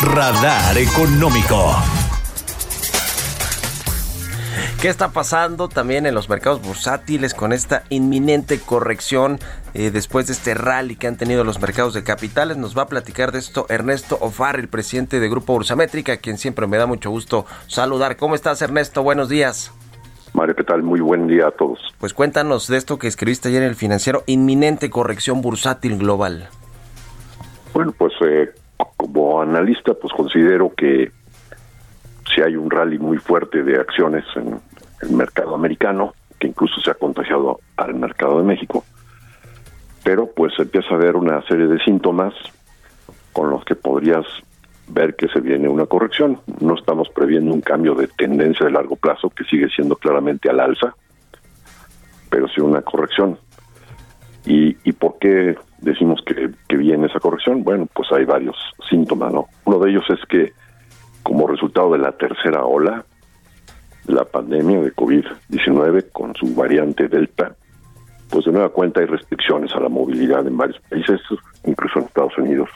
Radar 0.02 0.78
Económico. 0.78 1.76
¿Qué 4.82 4.90
está 4.90 5.10
pasando 5.10 5.70
también 5.70 6.06
en 6.06 6.14
los 6.14 6.30
mercados 6.30 6.62
bursátiles 6.62 7.34
con 7.34 7.52
esta 7.52 7.82
inminente 7.90 8.60
corrección 8.60 9.40
eh, 9.74 9.90
después 9.90 10.28
de 10.28 10.34
este 10.34 10.54
rally 10.54 10.96
que 10.96 11.08
han 11.08 11.18
tenido 11.18 11.44
los 11.44 11.60
mercados 11.60 11.96
de 11.96 12.04
capitales? 12.04 12.58
Nos 12.58 12.78
va 12.78 12.84
a 12.84 12.88
platicar 12.88 13.32
de 13.32 13.40
esto 13.40 13.66
Ernesto 13.70 14.20
Ofar, 14.22 14.60
el 14.60 14.68
presidente 14.68 15.20
de 15.20 15.30
Grupo 15.30 15.54
Bursamétrica, 15.54 16.18
quien 16.18 16.38
siempre 16.38 16.68
me 16.68 16.78
da 16.78 16.86
mucho 16.86 17.10
gusto 17.10 17.48
saludar. 17.66 18.18
¿Cómo 18.18 18.36
estás, 18.36 18.62
Ernesto? 18.62 19.02
Buenos 19.02 19.30
días. 19.30 19.74
Mario, 20.36 20.56
¿qué 20.56 20.64
tal? 20.64 20.84
Muy 20.84 21.00
buen 21.00 21.26
día 21.26 21.48
a 21.48 21.52
todos. 21.52 21.80
Pues 21.98 22.14
cuéntanos 22.14 22.68
de 22.68 22.78
esto 22.78 23.00
que 23.00 23.08
escribiste 23.08 23.50
ayer 23.50 23.64
en 23.64 23.70
el 23.70 23.76
financiero, 23.76 24.22
inminente 24.28 24.92
corrección 24.92 25.42
bursátil 25.42 25.98
global. 25.98 26.50
Bueno, 27.74 27.96
pues 27.98 28.14
eh, 28.22 28.52
como 28.96 29.42
analista, 29.42 29.96
pues 29.96 30.14
considero 30.14 30.72
que 30.78 31.12
si 32.34 32.42
hay 32.42 32.56
un 32.56 32.70
rally 32.70 32.98
muy 32.98 33.18
fuerte 33.18 33.64
de 33.64 33.80
acciones 33.80 34.26
en 34.36 34.60
el 35.02 35.12
mercado 35.12 35.56
americano, 35.56 36.14
que 36.40 36.48
incluso 36.48 36.80
se 36.82 36.92
ha 36.92 36.96
contagiado 36.96 37.60
al 37.78 37.96
mercado 37.96 38.40
de 38.40 38.44
México, 38.44 38.84
pero 40.04 40.28
pues 40.28 40.54
empieza 40.60 40.94
a 40.94 40.96
haber 40.96 41.16
una 41.16 41.42
serie 41.44 41.68
de 41.68 41.80
síntomas 41.80 42.34
con 43.34 43.50
los 43.50 43.64
que 43.66 43.76
podrías 43.76 44.26
ver 44.88 45.16
que 45.16 45.28
se 45.28 45.42
viene 45.42 45.68
una 45.68 45.86
corrección. 45.86 46.40
No 46.62 46.76
estamos 46.76 47.10
previendo 47.10 47.54
un 47.54 47.62
cambio 47.62 47.94
de 47.94 48.08
tendencia 48.08 48.66
de 48.66 48.72
largo 48.72 48.96
plazo 48.96 49.30
que 49.30 49.44
sigue 49.44 49.70
siendo 49.70 49.96
claramente 49.96 50.50
al 50.50 50.60
alza, 50.60 50.96
pero 52.30 52.48
sí 52.48 52.62
una 52.62 52.82
corrección. 52.82 53.38
¿Y, 54.46 54.94
por 54.94 55.20
qué 55.20 55.58
decimos 55.80 56.24
que 56.26 56.78
viene 56.78 57.08
esa 57.08 57.20
corrección? 57.20 57.66
Bueno, 57.66 57.86
pues 57.94 58.10
hay 58.14 58.24
varios 58.24 58.56
síntomas, 58.90 59.34
¿no? 59.34 59.48
Uno 59.66 59.80
de 59.80 59.92
ellos 59.92 60.06
es 60.10 60.20
que 60.30 60.54
como 61.28 61.46
resultado 61.46 61.92
de 61.92 61.98
la 61.98 62.14
tercera 62.14 62.64
ola, 62.64 63.04
la 64.06 64.24
pandemia 64.24 64.80
de 64.80 64.94
COVID-19 64.94 66.10
con 66.14 66.34
su 66.36 66.56
variante 66.56 67.10
Delta, 67.10 67.54
pues 68.30 68.46
de 68.46 68.54
nueva 68.54 68.70
cuenta 68.70 69.02
hay 69.02 69.08
restricciones 69.08 69.76
a 69.76 69.82
la 69.82 69.90
movilidad 69.90 70.48
en 70.48 70.56
varios 70.56 70.80
países, 70.90 71.20
incluso 71.66 72.00
en 72.00 72.06
Estados 72.06 72.38
Unidos, 72.38 72.70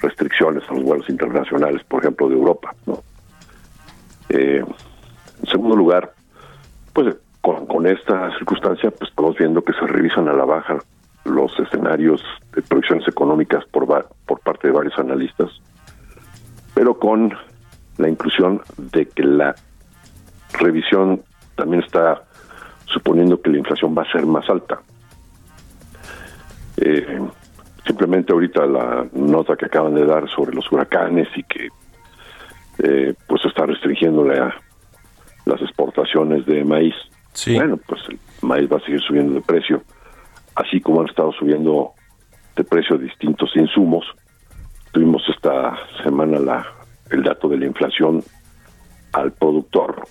restricciones 0.00 0.64
a 0.70 0.72
los 0.72 0.84
vuelos 0.84 1.10
internacionales, 1.10 1.84
por 1.84 2.00
ejemplo, 2.00 2.30
de 2.30 2.34
Europa. 2.34 2.74
¿no? 2.86 3.02
Eh, 4.30 4.64
en 5.42 5.46
segundo 5.46 5.76
lugar, 5.76 6.14
pues 6.94 7.14
con, 7.42 7.86
esta 7.86 8.34
circunstancia, 8.38 8.90
pues 8.90 9.10
estamos 9.10 9.36
viendo 9.36 9.62
que 9.62 9.74
se 9.74 9.86
revisan 9.86 10.28
a 10.28 10.32
la 10.32 10.46
baja 10.46 10.78
los 11.24 11.52
escenarios 11.58 12.22
de 12.54 12.62
proyecciones 12.62 13.06
económicas 13.06 13.66
por, 13.66 13.86
por 14.24 14.40
parte 14.40 14.68
de 14.68 14.72
varios 14.72 14.98
analistas, 14.98 15.50
pero 16.74 16.98
con 16.98 17.34
la 18.00 18.08
inclusión 18.08 18.62
de 18.76 19.06
que 19.06 19.22
la 19.22 19.54
revisión 20.54 21.22
también 21.54 21.82
está 21.82 22.22
suponiendo 22.86 23.40
que 23.40 23.50
la 23.50 23.58
inflación 23.58 23.94
va 23.96 24.02
a 24.02 24.12
ser 24.12 24.26
más 24.26 24.48
alta. 24.48 24.80
Eh, 26.78 27.20
simplemente 27.86 28.32
ahorita 28.32 28.64
la 28.66 29.06
nota 29.12 29.56
que 29.56 29.66
acaban 29.66 29.94
de 29.94 30.06
dar 30.06 30.28
sobre 30.30 30.54
los 30.54 30.70
huracanes 30.72 31.28
y 31.36 31.42
que 31.42 31.68
eh, 32.78 33.14
pues 33.26 33.44
está 33.44 33.66
restringiendo 33.66 34.24
la, 34.24 34.54
las 35.44 35.60
exportaciones 35.60 36.46
de 36.46 36.64
maíz. 36.64 36.94
Bueno, 37.54 37.76
pues 37.86 38.00
el 38.08 38.18
maíz 38.40 38.70
va 38.72 38.78
a 38.78 38.80
seguir 38.80 39.00
subiendo 39.02 39.34
de 39.34 39.42
precio, 39.42 39.82
así 40.54 40.80
como 40.80 41.00
han 41.00 41.08
estado 41.08 41.32
subiendo 41.32 41.92
de 42.56 42.64
precio 42.64 42.96
distintos 42.96 43.54
insumos. 43.54 44.04
Tuvimos 44.92 45.22
esta 45.28 45.76
semana 46.02 46.38
la 46.38 46.79
el 47.10 47.22
dato 47.22 47.48
de 47.48 47.58
la 47.58 47.66
inflación 47.66 48.22
al 49.12 49.32
productor. 49.32 50.06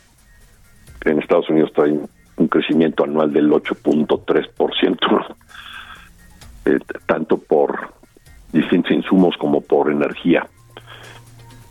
En 1.06 1.20
Estados 1.20 1.50
Unidos 1.50 1.72
trae 1.74 1.98
un 2.38 2.48
crecimiento 2.48 3.04
anual 3.04 3.32
del 3.32 3.50
8.3%, 3.50 5.36
eh, 6.66 6.80
tanto 7.06 7.38
por 7.38 7.94
distintos 8.52 8.92
insumos 8.92 9.36
como 9.38 9.62
por 9.62 9.92
energía. 9.92 10.48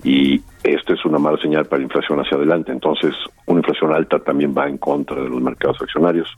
Y 0.05 0.41
esto 0.63 0.95
es 0.95 1.05
una 1.05 1.19
mala 1.19 1.39
señal 1.39 1.67
para 1.67 1.79
la 1.81 1.85
inflación 1.85 2.21
hacia 2.21 2.37
adelante. 2.37 2.73
Entonces, 2.73 3.15
una 3.47 3.61
inflación 3.61 3.93
alta 3.93 4.19
también 4.21 4.55
va 4.57 4.69
en 4.69 4.79
contra 4.79 5.21
de 5.21 5.29
los 5.29 5.41
mercados 5.41 5.81
accionarios. 5.83 6.29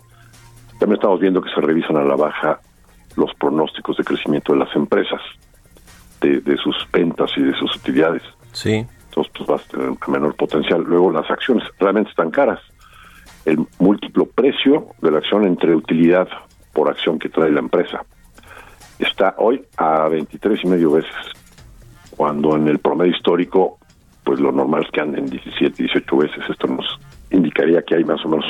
También 0.79 0.95
estamos 0.99 1.21
viendo 1.21 1.43
que 1.43 1.51
se 1.51 1.61
revisan 1.61 1.97
a 1.97 2.05
la 2.05 2.17
baja 2.17 2.61
los 3.17 3.35
pronósticos 3.35 3.97
de 3.97 4.05
crecimiento 4.05 4.53
de 4.53 4.61
las 4.61 4.75
empresas, 4.75 5.21
de, 6.21 6.41
de 6.41 6.57
sus 6.57 6.75
ventas 6.91 7.31
y 7.37 7.43
de 7.43 7.55
sus 7.55 7.77
utilidades. 7.77 8.23
Sí. 8.53 8.87
Entonces, 9.07 9.33
pues 9.37 9.49
vas 9.49 9.65
a 9.65 9.69
tener 9.69 9.91
un 9.91 9.99
menor 10.09 10.35
potencial. 10.37 10.83
Luego, 10.83 11.11
las 11.11 11.31
acciones 11.31 11.65
realmente 11.79 12.11
están 12.11 12.31
caras. 12.31 12.61
El 13.45 13.67
múltiplo 13.79 14.27
precio 14.27 14.89
de 15.01 15.11
la 15.11 15.19
acción 15.19 15.47
entre 15.47 15.75
utilidad 15.75 16.29
por 16.73 16.89
acción 16.89 17.19
que 17.19 17.29
trae 17.29 17.51
la 17.51 17.61
empresa 17.61 18.05
está 18.99 19.35
hoy 19.39 19.65
a 19.77 20.09
23 20.09 20.65
y 20.65 20.67
medio 20.69 20.93
veces, 20.93 21.15
cuando 22.17 22.55
en 22.57 22.69
el 22.69 22.79
promedio 22.79 23.13
histórico, 23.13 23.79
pues 24.25 24.39
lo 24.41 24.53
normal 24.53 24.85
es 24.85 24.91
que 24.91 25.01
anden 25.01 25.27
17, 25.27 25.83
18 25.83 26.17
veces. 26.17 26.45
Esto 26.49 26.67
nos 26.67 27.01
indicaría 27.31 27.83
que 27.83 27.97
hay 27.97 28.05
más 28.05 28.25
o 28.25 28.29
menos 28.29 28.47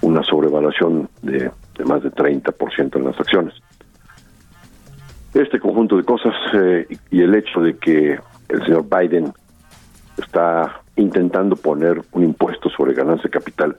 una 0.00 0.22
sobrevaluación 0.22 1.08
de, 1.22 1.50
de 1.76 1.84
más 1.84 2.02
de 2.02 2.10
30% 2.10 2.96
en 2.96 3.04
las 3.04 3.18
acciones. 3.18 3.54
Este 5.34 5.58
conjunto 5.58 5.96
de 5.96 6.04
cosas 6.04 6.34
eh, 6.54 6.86
y 7.10 7.20
el 7.20 7.34
hecho 7.34 7.60
de 7.60 7.76
que 7.76 8.18
el 8.48 8.64
señor 8.64 8.84
Biden 8.88 9.32
está 10.16 10.80
intentando 10.96 11.56
poner 11.56 12.02
un 12.12 12.24
impuesto 12.24 12.68
sobre 12.70 12.94
ganancia 12.94 13.24
de 13.24 13.30
capital, 13.30 13.76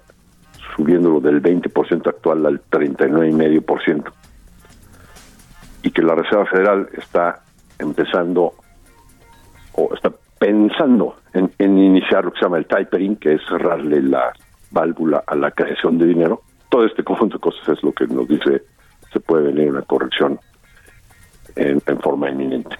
subiéndolo 0.75 1.19
del 1.19 1.41
20% 1.41 2.07
actual 2.07 2.45
al 2.45 2.61
39,5%. 2.69 4.11
Y 5.83 5.91
que 5.91 6.01
la 6.01 6.15
Reserva 6.15 6.45
Federal 6.45 6.89
está 6.93 7.41
empezando 7.77 8.53
o 9.73 9.93
está 9.93 10.11
pensando 10.37 11.17
en, 11.33 11.51
iniciar 11.59 12.25
lo 12.25 12.31
que 12.31 12.39
se 12.39 12.45
llama 12.45 12.57
el 12.57 12.65
tapering, 12.65 13.15
que 13.17 13.35
es 13.35 13.41
cerrarle 13.47 14.01
la 14.01 14.33
válvula 14.71 15.23
a 15.25 15.35
la 15.35 15.51
creación 15.51 15.97
de 15.97 16.05
dinero. 16.05 16.41
Todo 16.69 16.85
este 16.85 17.03
conjunto 17.03 17.37
de 17.37 17.41
cosas 17.41 17.67
es 17.69 17.83
lo 17.83 17.91
que 17.91 18.07
nos 18.07 18.27
dice 18.27 18.63
se 19.11 19.19
puede 19.19 19.51
venir 19.51 19.71
una 19.71 19.81
corrección 19.81 20.39
en, 21.55 21.81
en 21.85 21.99
forma 21.99 22.29
inminente. 22.29 22.77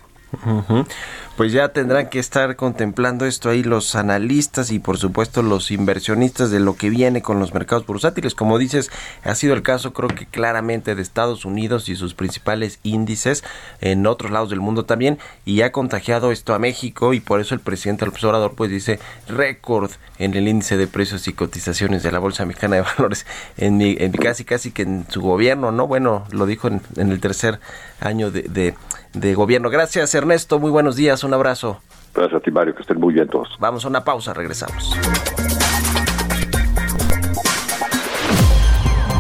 Pues 1.36 1.54
ya 1.54 1.70
tendrán 1.70 2.10
que 2.10 2.20
estar 2.20 2.56
contemplando 2.56 3.26
esto 3.26 3.50
ahí 3.50 3.64
los 3.64 3.96
analistas 3.96 4.72
y 4.72 4.80
por 4.80 4.98
supuesto 4.98 5.42
los 5.42 5.72
inversionistas 5.72 6.52
de 6.52 6.60
lo 6.60 6.76
que 6.76 6.90
viene 6.90 7.22
con 7.22 7.40
los 7.40 7.54
mercados 7.54 7.86
bursátiles. 7.86 8.36
Como 8.36 8.58
dices, 8.58 8.92
ha 9.24 9.36
sido 9.36 9.54
el 9.54 9.62
caso 9.62 9.94
creo 9.94 10.10
que 10.10 10.26
claramente 10.26 10.96
de 10.96 11.02
Estados 11.02 11.46
Unidos 11.46 11.90
y 11.90 11.96
sus 11.96 12.14
principales 12.14 12.80
índices 12.84 13.44
en 13.80 14.06
otros 14.06 14.32
lados 14.32 14.50
del 14.50 14.60
mundo 14.60 14.86
también 14.86 15.18
y 15.46 15.62
ha 15.62 15.72
contagiado 15.72 16.32
esto 16.32 16.54
a 16.54 16.60
México 16.60 17.14
y 17.14 17.20
por 17.20 17.40
eso 17.40 17.56
el 17.56 17.62
presidente 17.62 18.06
López 18.06 18.24
Obrador 18.24 18.54
pues 18.56 18.70
dice 18.70 19.00
récord 19.28 19.92
en 20.20 20.34
el 20.34 20.48
índice 20.48 20.78
de 20.78 20.88
precios 20.88 21.28
y 21.28 21.34
cotizaciones 21.34 22.04
de 22.04 22.12
la 22.12 22.20
Bolsa 22.20 22.46
Mexicana 22.46 22.76
de 22.76 22.82
Valores 22.82 23.26
en, 23.58 23.78
mi, 23.78 23.96
en 23.98 24.12
casi 24.12 24.44
casi 24.44 24.72
que 24.72 24.84
en 24.84 25.06
su 25.10 25.22
gobierno, 25.22 25.72
¿no? 25.72 25.88
Bueno, 25.88 26.26
lo 26.32 26.46
dijo 26.46 26.68
en, 26.68 26.82
el 26.98 27.20
tercer 27.20 27.60
año 28.00 28.30
de, 28.30 28.76
de 29.14 29.34
gobierno. 29.36 29.70
Gracias 29.70 30.14
Ernesto, 30.16 30.60
muy 30.60 30.72
buenos 30.72 30.96
días, 30.96 31.24
un 31.24 31.34
abrazo. 31.34 31.82
Gracias 32.14 32.42
a 32.42 32.44
ti 32.44 32.52
Mario, 32.52 32.76
que 32.76 32.82
estén 32.82 33.00
muy 33.00 33.14
bien 33.14 33.28
todos. 33.28 33.50
Vamos 33.60 33.86
a 33.86 33.88
una 33.88 34.04
pausa, 34.04 34.34
regresamos. 34.34 34.96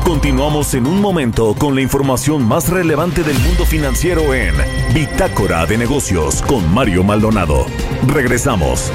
Continuamos 0.09 0.73
en 0.73 0.87
un 0.87 0.99
momento 0.99 1.53
con 1.53 1.75
la 1.75 1.81
información 1.81 2.43
más 2.43 2.67
relevante 2.69 3.21
del 3.21 3.37
mundo 3.39 3.63
financiero 3.63 4.33
en 4.33 4.55
Bitácora 4.91 5.67
de 5.67 5.77
Negocios 5.77 6.41
con 6.41 6.73
Mario 6.73 7.03
Maldonado. 7.03 7.67
Regresamos. 8.07 8.91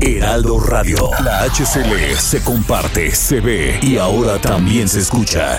Heraldo 0.00 0.60
Radio, 0.60 1.10
la 1.22 1.44
HCL 1.44 2.16
se 2.16 2.42
comparte, 2.42 3.10
se 3.10 3.40
ve 3.40 3.78
y 3.82 3.98
ahora 3.98 4.38
también 4.38 4.88
se 4.88 5.00
escucha. 5.00 5.58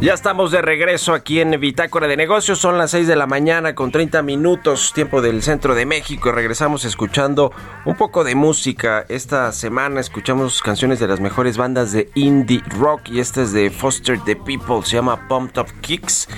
Ya 0.00 0.14
estamos 0.14 0.50
de 0.50 0.62
regreso 0.62 1.12
aquí 1.12 1.40
en 1.40 1.60
Bitácora 1.60 2.08
de 2.08 2.16
Negocios. 2.16 2.58
Son 2.58 2.78
las 2.78 2.90
6 2.92 3.06
de 3.06 3.16
la 3.16 3.26
mañana 3.26 3.74
con 3.74 3.92
30 3.92 4.22
minutos, 4.22 4.94
tiempo 4.94 5.20
del 5.20 5.42
centro 5.42 5.74
de 5.74 5.84
México. 5.84 6.32
Regresamos 6.32 6.86
escuchando 6.86 7.52
un 7.84 7.96
poco 7.96 8.24
de 8.24 8.34
música. 8.34 9.04
Esta 9.10 9.52
semana 9.52 10.00
escuchamos 10.00 10.62
canciones 10.62 11.00
de 11.00 11.06
las 11.06 11.20
mejores 11.20 11.58
bandas 11.58 11.92
de 11.92 12.08
indie 12.14 12.62
rock. 12.78 13.10
Y 13.10 13.20
esta 13.20 13.42
es 13.42 13.52
de 13.52 13.68
Foster 13.68 14.18
the 14.24 14.36
People. 14.36 14.82
Se 14.84 14.96
llama 14.96 15.28
Pumped 15.28 15.60
Up 15.60 15.68
Kicks. 15.82 16.28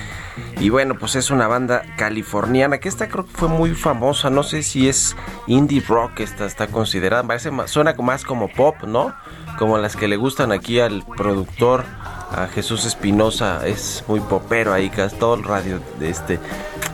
Y 0.59 0.71
bueno, 0.71 0.99
pues 0.99 1.15
es 1.15 1.31
una 1.31 1.47
banda 1.47 1.83
californiana 1.97 2.79
que 2.79 2.89
esta 2.89 3.09
creo 3.09 3.27
que 3.27 3.33
fue 3.33 3.49
muy 3.49 3.77
famosa. 3.77 4.29
No 4.29 4.43
sé 4.43 4.65
si 4.65 4.89
es 4.89 5.15
indie 5.47 5.85
rock, 5.87 6.19
esta 6.19 6.47
está 6.47 6.67
considerada. 6.67 7.23
Parece 7.23 7.53
más, 7.53 7.71
suena 7.71 7.95
más 7.95 8.25
como 8.25 8.49
pop, 8.49 8.83
¿no? 8.89 9.15
Como 9.57 9.79
las 9.79 9.95
que 9.95 10.09
le 10.09 10.17
gustan 10.17 10.51
aquí 10.51 10.81
al 10.81 11.05
productor 11.17 11.85
a 12.35 12.49
Jesús 12.49 12.85
Espinosa, 12.85 13.67
es 13.67 14.05
muy 14.09 14.21
popero 14.21 14.73
ahí, 14.73 14.91
todo 15.19 15.35
el 15.35 15.45
radio 15.45 15.81
de 15.99 16.11
este, 16.11 16.39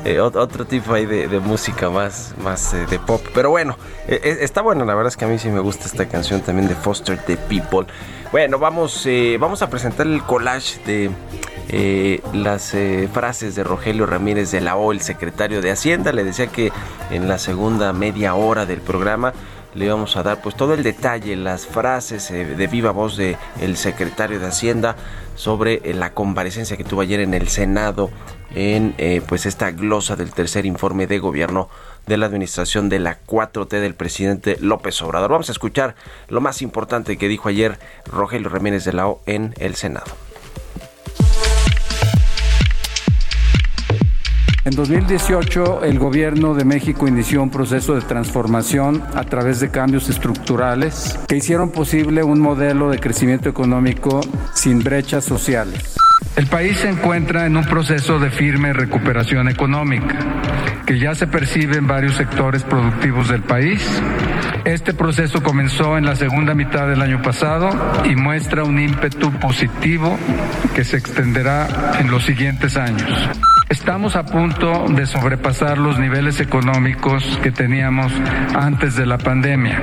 eh, 0.05 0.21
otro 0.21 0.65
tipo 0.65 0.95
ahí 0.95 1.07
de, 1.07 1.41
música 1.41 1.91
más, 1.91 2.35
más 2.43 2.75
eh, 2.75 2.87
de 2.89 2.99
pop. 2.99 3.21
Pero 3.35 3.51
bueno, 3.51 3.77
eh, 4.07 4.39
está 4.41 4.63
bueno, 4.63 4.85
la 4.85 4.95
verdad 4.95 5.09
es 5.09 5.17
que 5.17 5.25
a 5.25 5.29
mí 5.29 5.39
sí 5.39 5.49
me 5.49 5.61
gusta 5.61 5.87
esta 5.87 6.09
canción 6.09 6.41
también 6.41 6.69
de 6.69 6.75
Foster 6.75 7.19
the 7.19 7.37
People. 7.37 7.87
Bueno, 8.33 8.59
vamos, 8.59 9.07
vamos 9.39 9.63
a 9.63 9.71
presentar 9.71 10.07
el 10.07 10.23
collage 10.23 10.79
de 10.85 12.23
las 12.35 12.75
frases 13.13 13.55
de 13.55 13.65
Rogelio 13.65 14.05
Ramírez 14.05 14.51
de 14.51 14.61
la 14.61 14.77
O, 14.77 14.93
el 14.93 15.01
secretario 15.01 15.63
de 15.63 15.71
Hacienda. 15.71 16.13
Le 16.13 16.25
decía 16.25 16.49
que 16.49 16.71
en 17.11 17.27
la 17.27 17.39
segunda 17.39 17.93
media 17.95 18.35
hora 18.35 18.67
del 18.67 18.81
programa 18.81 19.33
le 19.75 19.87
íbamos 19.87 20.17
a 20.17 20.23
dar 20.23 20.43
pues 20.43 20.57
todo 20.57 20.75
el 20.75 20.83
detalle, 20.83 21.37
las 21.37 21.67
frases 21.67 22.31
de 22.31 22.67
viva 22.67 22.91
voz 22.91 23.17
de 23.17 23.39
el 23.61 23.77
secretario 23.77 24.41
de 24.41 24.47
Hacienda 24.47 24.97
sobre 25.39 25.81
eh, 25.85 25.95
la 25.95 26.15
comparecencia 26.15 26.77
que 26.77 26.83
tuvo 26.83 27.01
ayer 27.01 27.21
en 27.21 27.33
el 27.33 27.49
Senado 27.49 28.11
en 28.55 28.95
eh, 28.99 29.23
pues 29.27 29.47
esta 29.47 29.71
glosa 29.71 30.17
del 30.17 30.33
tercer 30.33 30.67
informe 30.67 31.07
de 31.07 31.21
gobierno 31.21 31.69
de 32.07 32.17
la 32.17 32.27
administración 32.27 32.89
de 32.89 32.99
la 32.99 33.19
4T 33.25 33.69
del 33.81 33.95
presidente 33.95 34.57
López 34.61 35.01
Obrador. 35.01 35.31
Vamos 35.31 35.49
a 35.49 35.53
escuchar 35.53 35.95
lo 36.29 36.41
más 36.41 36.61
importante 36.61 37.17
que 37.19 37.29
dijo 37.29 37.49
ayer 37.49 37.79
Rogelio 38.05 38.49
Ramírez 38.49 38.85
de 38.85 38.95
la 38.95 39.07
O 39.07 39.23
en 39.27 39.55
el 39.59 39.77
Senado. 39.77 40.07
En 44.65 44.75
2018, 44.75 45.85
el 45.85 45.99
gobierno 45.99 46.55
de 46.55 46.65
México 46.65 47.07
inició 47.09 47.43
un 47.43 47.51
proceso 47.51 47.95
de 47.95 48.03
transformación 48.03 49.03
a 49.15 49.25
través 49.25 49.61
de 49.61 49.71
cambios 49.71 50.09
estructurales 50.11 51.19
que 51.27 51.37
hicieron 51.37 51.71
posible 51.71 52.23
un 52.23 52.41
modelo 52.41 52.91
de 52.91 52.99
crecimiento 52.99 53.49
económico 53.49 54.21
sin 54.55 54.81
brechas 54.81 55.25
sociales. 55.25 55.97
El 56.37 56.47
país 56.47 56.79
se 56.79 56.89
encuentra 56.89 57.47
en 57.47 57.57
un 57.57 57.65
proceso 57.65 58.19
de 58.19 58.31
firme 58.31 58.73
recuperación 58.73 59.49
económica 59.49 60.19
que 60.87 60.99
ya 60.99 61.15
se 61.15 61.27
percibe 61.27 61.77
en 61.77 61.87
varios 61.87 62.17
sectores 62.17 62.63
productivos 62.63 63.29
del 63.29 63.43
país. 63.43 63.85
Este 64.65 64.95
proceso 64.95 65.43
comenzó 65.43 65.97
en 65.97 66.05
la 66.05 66.17
segunda 66.17 66.55
mitad 66.55 66.89
del 66.89 67.03
año 67.03 67.23
pasado 67.23 67.71
y 68.05 68.17
muestra 68.17 68.65
un 68.65 68.79
ímpetu 68.79 69.31
positivo 69.39 70.19
que 70.75 70.85
se 70.85 70.97
extenderá 70.97 71.99
en 72.01 72.11
los 72.11 72.25
siguientes 72.25 72.77
años. 72.77 73.29
Estamos 73.69 74.17
a 74.17 74.25
punto 74.25 74.87
de 74.89 75.05
sobrepasar 75.05 75.77
los 75.77 75.99
niveles 75.99 76.41
económicos 76.41 77.23
que 77.43 77.51
teníamos 77.51 78.11
antes 78.55 78.97
de 78.97 79.05
la 79.05 79.19
pandemia. 79.19 79.83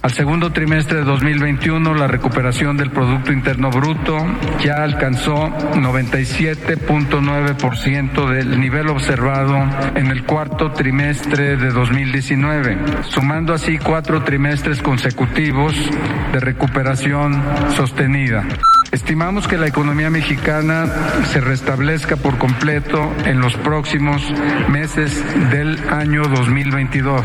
Al 0.00 0.12
segundo 0.12 0.50
trimestre 0.50 1.00
de 1.00 1.04
2021, 1.04 1.92
la 1.92 2.06
recuperación 2.06 2.78
del 2.78 2.90
Producto 2.90 3.30
Interno 3.30 3.70
Bruto 3.70 4.16
ya 4.64 4.82
alcanzó 4.82 5.50
97.9% 5.74 8.30
del 8.30 8.58
nivel 8.58 8.88
observado 8.88 9.58
en 9.94 10.06
el 10.06 10.24
cuarto 10.24 10.70
trimestre 10.70 11.58
de 11.58 11.70
2019, 11.70 12.78
sumando 13.02 13.52
así 13.52 13.76
cuatro 13.76 14.22
trimestres 14.22 14.80
consecutivos 14.80 15.74
de 16.32 16.40
recuperación 16.40 17.42
sostenida. 17.76 18.46
Estimamos 18.90 19.46
que 19.46 19.58
la 19.58 19.66
economía 19.66 20.08
mexicana 20.08 20.86
se 21.30 21.40
restablezca 21.40 22.16
por 22.16 22.38
completo 22.38 23.12
en 23.26 23.38
los 23.38 23.54
próximos 23.56 24.22
meses 24.70 25.22
del 25.50 25.78
año 25.90 26.22
2022. 26.22 27.22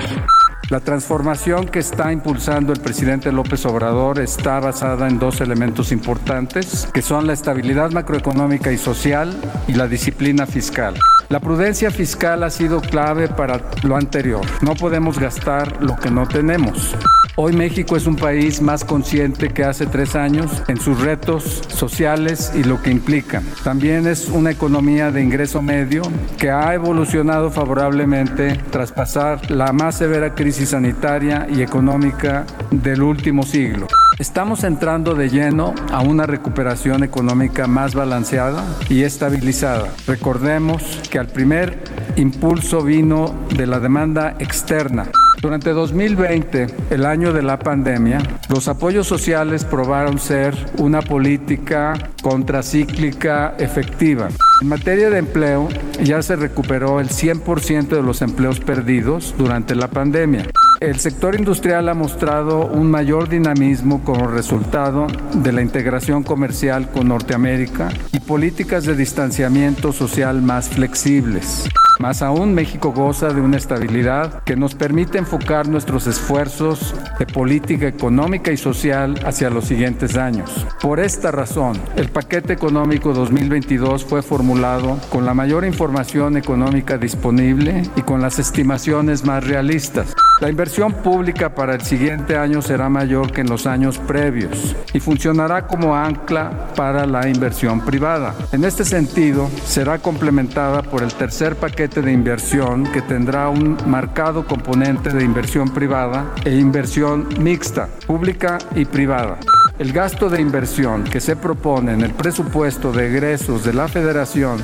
La 0.70 0.82
transformación 0.82 1.68
que 1.68 1.80
está 1.80 2.12
impulsando 2.12 2.74
el 2.74 2.82
presidente 2.82 3.32
López 3.32 3.66
Obrador 3.66 4.20
está 4.20 4.60
basada 4.60 5.08
en 5.08 5.20
dos 5.20 5.40
elementos 5.40 5.94
importantes, 5.94 6.90
que 6.94 7.02
son 7.02 7.28
la 7.28 7.34
estabilidad 7.34 7.92
macroeconómica 7.92 8.72
y 8.72 8.78
social 8.78 9.34
y 9.68 9.74
la 9.74 9.88
disciplina 9.88 10.46
fiscal. 10.46 10.96
La 11.30 11.40
prudencia 11.40 11.92
fiscal 11.92 12.44
ha 12.44 12.50
sido 12.50 12.82
clave 12.82 13.28
para 13.30 13.62
lo 13.84 13.96
anterior. 13.96 14.46
No 14.62 14.76
podemos 14.76 15.18
gastar 15.18 15.82
lo 15.82 15.96
que 15.96 16.12
no 16.12 16.28
tenemos. 16.28 16.96
Hoy 17.36 17.54
México 17.54 17.98
es 17.98 18.06
un 18.06 18.16
país 18.16 18.62
más 18.62 18.86
consciente 18.86 19.50
que 19.50 19.64
hace 19.64 19.88
tres 19.88 20.16
años 20.16 20.62
en 20.68 20.80
sus 20.80 21.02
retos 21.02 21.64
sociales 21.68 22.52
y 22.54 22.64
lo 22.64 22.80
que 22.80 22.92
implica. 22.92 23.42
También 23.64 24.06
es 24.06 24.30
una 24.30 24.52
economía 24.52 25.10
de 25.10 25.24
ingreso 25.24 25.60
medio 25.60 26.04
que 26.38 26.52
ha 26.52 26.76
evolucionado 26.76 27.50
favorablemente 27.50 28.60
tras 28.70 28.92
pasar 28.92 29.50
la 29.50 29.74
más 29.74 29.98
severa 29.98 30.36
crisis 30.36 30.70
sanitaria 30.70 31.48
y 31.50 31.64
económica 31.64 32.46
del 32.70 33.02
último 33.02 33.42
siglo. 33.42 33.88
Estamos 34.20 34.64
entrando 34.64 35.16
de 35.16 35.30
lleno 35.30 35.74
a 35.92 36.02
una 36.02 36.28
recuperación 36.28 37.04
económica 37.04 37.66
más 37.66 37.96
balanceada 37.96 38.64
y 38.90 39.02
estabilizada. 39.02 39.90
Recordemos 40.06 41.02
que 41.10 41.18
al 41.18 41.30
primer 41.30 41.84
impulso 42.16 42.84
vino 42.84 43.34
de 43.58 43.66
la 43.66 43.80
demanda 43.80 44.36
externa 44.38 45.10
durante 45.44 45.72
2020, 45.72 46.68
el 46.90 47.06
año 47.06 47.34
de 47.34 47.42
la 47.44 47.60
pandemia, 47.60 48.20
los 48.48 48.70
apoyos 48.70 49.06
sociales 49.06 49.66
probaron 49.66 50.18
ser 50.18 50.56
una 50.78 51.02
política 51.02 52.12
contracíclica 52.22 53.54
efectiva. 53.60 54.30
En 54.62 54.70
materia 54.70 55.10
de 55.10 55.18
empleo, 55.18 55.68
ya 56.02 56.22
se 56.22 56.38
recuperó 56.38 57.02
el 57.02 57.10
100% 57.10 57.90
de 57.90 58.02
los 58.02 58.22
empleos 58.22 58.62
perdidos 58.62 59.36
durante 59.38 59.76
la 59.76 59.90
pandemia. 59.90 60.46
El 60.80 61.02
sector 61.02 61.36
industrial 61.36 61.90
ha 61.90 61.94
mostrado 61.94 62.66
un 62.68 62.90
mayor 62.90 63.28
dinamismo 63.28 64.02
como 64.06 64.28
resultado 64.28 65.08
de 65.34 65.52
la 65.52 65.62
integración 65.62 66.24
comercial 66.24 66.90
con 66.90 67.10
Norteamérica 67.10 67.90
y 68.14 68.22
políticas 68.22 68.86
de 68.86 68.96
distanciamiento 68.96 69.92
social 69.92 70.42
más 70.42 70.70
flexibles. 70.70 71.66
Más 72.04 72.22
aún, 72.22 72.54
México 72.54 72.92
goza 72.92 73.30
de 73.30 73.40
una 73.40 73.56
estabilidad 73.56 74.44
que 74.44 74.58
nos 74.58 74.76
permite 74.76 75.18
enfocar 75.18 75.70
nuestros 75.70 76.06
esfuerzos 76.06 76.94
de 77.18 77.26
política 77.26 77.88
económica 77.88 78.52
y 78.52 78.58
social 78.58 79.18
hacia 79.26 79.50
los 79.50 79.64
siguientes 79.64 80.18
años. 80.18 80.68
Por 80.82 81.00
esta 81.00 81.32
razón, 81.32 81.80
el 81.96 82.10
paquete 82.10 82.52
económico 82.52 83.14
2022 83.14 84.04
fue 84.04 84.22
formulado 84.22 85.00
con 85.10 85.26
la 85.26 85.34
mayor 85.34 85.64
información 85.64 86.36
económica 86.36 86.98
disponible 86.98 87.84
y 87.96 88.02
con 88.02 88.20
las 88.20 88.38
estimaciones 88.38 89.24
más 89.24 89.48
realistas. 89.48 90.14
La 90.42 90.50
inversión 90.50 90.92
pública 90.92 91.56
para 91.56 91.76
el 91.76 91.82
siguiente 91.84 92.36
año 92.36 92.62
será 92.62 92.90
mayor 92.90 93.32
que 93.32 93.40
en 93.42 93.50
los 93.50 93.66
años 93.66 93.98
previos 94.00 94.76
y 94.92 95.00
funcionará 95.00 95.68
como 95.68 95.96
ancla 95.96 96.68
para 96.76 97.06
la 97.06 97.30
inversión 97.30 97.80
privada. 97.80 98.36
En 98.52 98.66
este 98.66 98.84
sentido, 98.84 99.50
será 99.64 100.00
complementada 100.00 100.82
por 100.82 101.02
el 101.02 101.14
tercer 101.14 101.56
paquete 101.56 101.93
de 102.02 102.12
inversión 102.12 102.84
que 102.92 103.02
tendrá 103.02 103.50
un 103.50 103.78
marcado 103.86 104.46
componente 104.46 105.10
de 105.12 105.24
inversión 105.24 105.74
privada 105.74 106.34
e 106.44 106.56
inversión 106.56 107.28
mixta, 107.40 107.88
pública 108.08 108.58
y 108.76 108.86
privada. 108.86 109.38
El 109.80 109.92
gasto 109.92 110.30
de 110.30 110.42
inversión 110.42 111.04
que 111.04 111.20
se 111.20 111.36
propone 111.36 111.94
en 111.94 112.02
el 112.02 112.12
presupuesto 112.12 112.92
de 112.92 113.08
egresos 113.08 113.64
de 113.64 113.74
la 113.74 113.88
Federación 113.88 114.60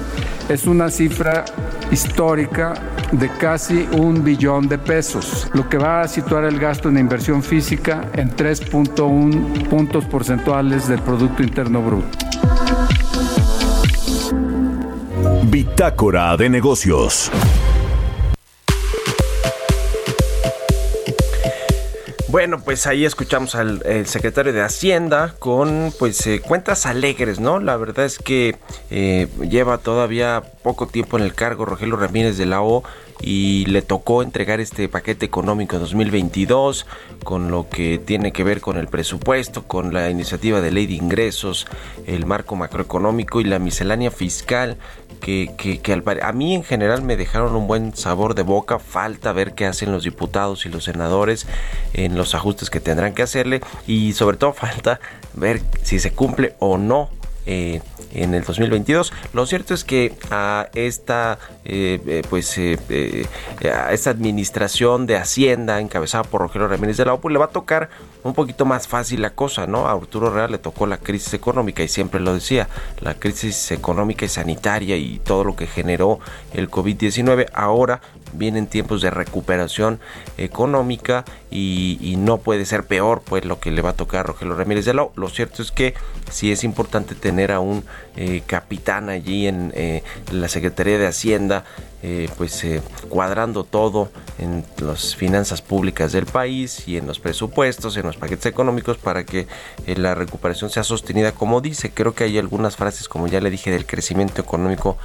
es 0.47 0.65
una 0.65 0.89
cifra 0.89 1.45
histórica 1.91 2.73
de 3.11 3.29
casi 3.29 3.87
un 3.93 4.23
billón 4.23 4.67
de 4.67 4.77
pesos, 4.77 5.49
lo 5.53 5.67
que 5.67 5.77
va 5.77 6.01
a 6.01 6.07
situar 6.07 6.43
el 6.45 6.59
gasto 6.59 6.89
en 6.89 6.97
inversión 6.97 7.41
física 7.41 8.09
en 8.13 8.29
3.1 8.35 9.67
puntos 9.67 10.05
porcentuales 10.05 10.87
del 10.87 11.01
Producto 11.01 11.43
Interno 11.43 11.81
Bruto. 11.81 12.17
Bitácora 15.49 16.38
de 16.38 16.47
negocios. 16.47 17.31
Bueno, 22.27 22.62
pues 22.63 22.85
ahí 22.85 23.03
escuchamos 23.03 23.55
al 23.55 23.81
secretario 24.05 24.53
de 24.53 24.62
Hacienda 24.62 25.33
con 25.39 25.91
pues 25.97 26.27
eh, 26.27 26.39
cuentas 26.39 26.85
alegres, 26.85 27.39
¿no? 27.39 27.59
La 27.59 27.75
verdad 27.77 28.05
es 28.05 28.19
que 28.19 28.57
eh, 28.91 29.27
lleva 29.49 29.79
todavía 29.79 30.43
poco 30.62 30.85
tiempo 30.85 31.17
en 31.17 31.23
el 31.23 31.33
cargo 31.33 31.65
Rogelio 31.65 31.95
Ramírez 31.95 32.38
de 32.38 32.45
la 32.45 32.62
O 32.62 32.83
y 33.21 33.65
le 33.65 33.82
tocó 33.82 34.23
entregar 34.23 34.60
este 34.60 34.88
paquete 34.88 35.25
económico 35.25 35.79
2022 35.79 36.86
con 37.23 37.51
lo 37.51 37.69
que 37.69 37.97
tiene 37.97 38.32
que 38.32 38.43
ver 38.43 38.62
con 38.62 38.77
el 38.77 38.88
presupuesto, 38.88 39.63
con 39.63 39.93
la 39.93 40.10
iniciativa 40.10 40.62
de 40.62 40.71
ley 40.71 40.88
de 40.88 40.93
ingresos, 40.93 41.67
el 42.08 42.25
marco 42.25 42.55
macroeconómico 42.55 43.41
y 43.41 43.43
la 43.43 43.60
miscelánea 43.60 44.12
fiscal 44.12 44.77
que, 45.19 45.79
a 46.21 46.32
mí 46.32 46.55
en 46.55 46.63
general 46.63 47.01
me 47.01 47.17
dejaron 47.17 47.55
un 47.55 47.67
buen 47.67 47.95
sabor 47.95 48.36
de 48.36 48.43
boca. 48.43 48.79
Falta 48.79 49.34
ver 49.34 49.53
qué 49.53 49.65
hacen 49.65 49.91
los 49.91 50.03
diputados 50.03 50.65
y 50.65 50.69
los 50.69 50.86
senadores 50.86 51.45
en 51.93 52.15
los 52.15 52.36
ajustes 52.36 52.69
que 52.69 52.79
tendrán 52.79 53.13
que 53.13 53.23
hacerle 53.23 53.62
y 53.86 54.13
sobre 54.13 54.38
todo 54.38 54.53
falta 54.60 54.99
ver 55.34 55.62
si 55.84 55.99
se 55.99 56.12
cumple 56.12 56.55
o 56.60 56.77
no 56.77 57.10
eh, 57.51 57.81
en 58.13 58.35
el 58.35 58.43
2022. 58.43 59.12
Lo 59.33 59.47
cierto 59.47 59.73
es 59.73 59.83
que 59.83 60.13
a 60.29 60.69
esta, 60.75 61.39
eh, 61.65 61.99
eh, 62.05 62.21
pues, 62.29 62.55
a 62.59 63.91
esta 63.91 64.09
administración 64.12 65.07
de 65.07 65.17
Hacienda 65.17 65.79
encabezada 65.79 66.23
por 66.23 66.41
Rogelio 66.41 66.67
Ramírez 66.67 66.97
de 66.97 67.05
la 67.05 67.13
OPU 67.13 67.29
le 67.29 67.39
va 67.39 67.45
a 67.45 67.49
tocar 67.49 67.89
un 68.23 68.35
poquito 68.35 68.65
más 68.65 68.88
fácil 68.88 69.23
la 69.23 69.31
cosa, 69.31 69.65
¿no? 69.65 69.88
A 69.88 69.93
Arturo 69.93 70.29
Real 70.29 70.51
le 70.51 70.59
tocó 70.59 70.85
la 70.85 70.97
crisis 70.97 71.33
económica 71.33 71.81
y 71.81 71.88
siempre 71.88 72.19
lo 72.19 72.35
decía, 72.35 72.67
la 72.99 73.15
crisis 73.15 73.71
económica 73.71 74.25
y 74.25 74.29
sanitaria 74.29 74.95
y 74.97 75.17
todo 75.17 75.43
lo 75.43 75.55
que 75.55 75.65
generó 75.65 76.19
el 76.53 76.69
COVID-19. 76.69 77.47
Ahora 77.53 78.01
vienen 78.33 78.67
tiempos 78.67 79.01
de 79.01 79.09
recuperación 79.09 79.99
económica 80.38 81.25
y, 81.51 82.15
no 82.19 82.38
puede 82.38 82.65
ser 82.65 82.85
peor 82.85 83.21
pues 83.25 83.45
lo 83.45 83.59
que 83.59 83.71
le 83.71 83.81
va 83.81 83.91
a 83.91 83.93
tocar 83.93 84.21
a 84.21 84.23
Rogelio 84.23 84.55
Ramírez 84.55 84.85
de. 84.85 84.93
Lo 84.93 85.29
cierto 85.29 85.62
es 85.62 85.71
que 85.71 85.93
sí 86.29 86.51
es 86.51 86.63
importante 86.63 87.15
tener 87.15 87.51
a 87.51 87.59
un 87.59 87.85
eh, 88.17 88.41
capitán 88.45 89.09
allí 89.09 89.47
en 89.47 89.71
eh, 89.75 90.03
la 90.31 90.47
Secretaría 90.47 90.97
de 90.97 91.07
Hacienda 91.07 91.63
eh, 92.01 92.29
pues 92.38 92.63
eh, 92.63 92.81
cuadrando 93.09 93.65
todo 93.65 94.09
en 94.38 94.63
las 94.77 95.17
finanzas 95.17 95.62
públicas 95.62 96.13
del 96.13 96.25
país 96.25 96.88
y 96.88 96.95
en 96.95 97.05
los 97.05 97.19
presupuestos, 97.19 97.97
en 97.97 98.05
los 98.05 98.15
paquetes 98.15 98.45
económicos 98.45 98.97
para 98.97 99.25
que 99.25 99.47
eh, 99.85 99.97
la 99.97 100.15
recuperación 100.15 100.69
sea 100.69 100.83
sostenida 100.83 101.33
como 101.33 101.59
dice. 101.59 101.91
Creo 101.91 102.15
que 102.15 102.23
hay 102.23 102.38
algunas 102.38 102.77
frases, 102.77 103.09
como 103.09 103.27
ya 103.27 103.41
le 103.41 103.49
dije, 103.49 103.69
del 103.69 103.85
crecimiento 103.85 104.41
económico 104.41 104.97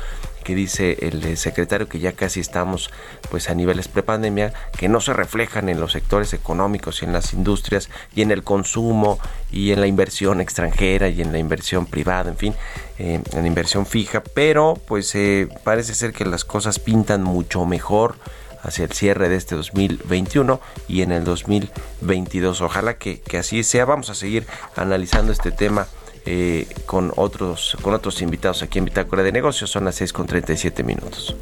que 0.45 0.55
dice 0.55 0.99
el 1.01 1.37
secretario 1.37 1.89
que 1.89 1.99
ya 1.99 2.13
casi 2.13 2.39
estamos 2.39 2.91
pues 3.31 3.51
a 3.51 3.55
niveles 3.55 3.89
prepandemia 3.89 4.53
que 4.77 4.89
no 4.89 5.01
se 5.01 5.13
reflejan 5.13 5.69
en 5.69 5.81
los 5.81 5.93
sectores 5.93 6.33
económicos 6.33 7.03
y 7.03 7.07
en 7.07 7.13
las 7.13 7.33
industrias 7.33 7.91
y 8.15 8.23
en 8.23 8.31
el 8.31 8.45
consumo 8.45 9.19
y 9.51 9.73
en 9.73 9.81
la 9.81 9.89
inversión 9.89 10.41
extranjera 10.41 11.09
y 11.09 11.21
en 11.21 11.33
la 11.33 11.39
inversión 11.39 11.87
privada, 11.87 12.31
en 12.31 12.37
fin, 12.37 12.55
en 12.99 13.23
la 13.33 13.47
inversión 13.47 13.87
fija, 13.87 14.23
pero 14.23 14.79
pues 14.87 15.17
parece 15.65 15.95
ser 15.95 16.13
que 16.13 16.25
las 16.25 16.45
cosas 16.45 16.79
pintan 16.79 17.23
mucho 17.23 17.65
mejor 17.65 18.17
hacia 18.65 18.85
el 18.85 18.93
cierre 18.93 19.29
de 19.29 19.37
este 19.37 19.55
2021 19.55 20.61
y 20.89 21.03
en 21.03 21.13
el 21.13 21.25
2022. 21.25 22.61
Ojalá 22.63 22.95
que, 22.95 23.23
así 23.39 23.63
sea. 23.63 23.85
Vamos 23.85 24.11
a 24.11 24.15
seguir 24.15 24.47
analizando 24.75 25.33
este 25.33 25.53
tema 25.53 25.87
eh, 26.27 26.67
con, 26.87 27.13
otros, 27.17 27.77
con 27.83 27.95
otros 27.95 28.23
invitados 28.23 28.63
aquí 28.63 28.79
en 28.79 28.87
Bitácora 28.87 29.23
de 29.23 29.33
Negocios. 29.33 29.71
Son 29.71 29.85
las 29.85 29.95
6 29.97 30.13
con 30.13 30.27
37 30.27 30.83
minutos. 30.83 31.37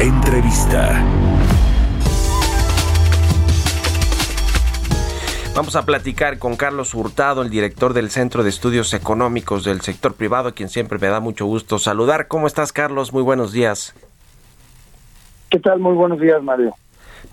Entrevista. 0.00 1.02
Vamos 5.54 5.76
a 5.76 5.84
platicar 5.84 6.40
con 6.40 6.56
Carlos 6.56 6.94
Hurtado, 6.94 7.42
el 7.42 7.48
director 7.48 7.92
del 7.94 8.10
Centro 8.10 8.42
de 8.42 8.48
Estudios 8.48 8.92
Económicos 8.92 9.62
del 9.62 9.82
Sector 9.82 10.14
Privado, 10.14 10.52
quien 10.52 10.68
siempre 10.68 10.98
me 10.98 11.06
da 11.06 11.20
mucho 11.20 11.46
gusto 11.46 11.78
saludar. 11.78 12.26
¿Cómo 12.26 12.48
estás, 12.48 12.72
Carlos? 12.72 13.12
Muy 13.12 13.22
buenos 13.22 13.52
días. 13.52 13.94
¿Qué 15.48 15.60
tal? 15.60 15.78
Muy 15.78 15.94
buenos 15.94 16.18
días, 16.18 16.42
Mario. 16.42 16.74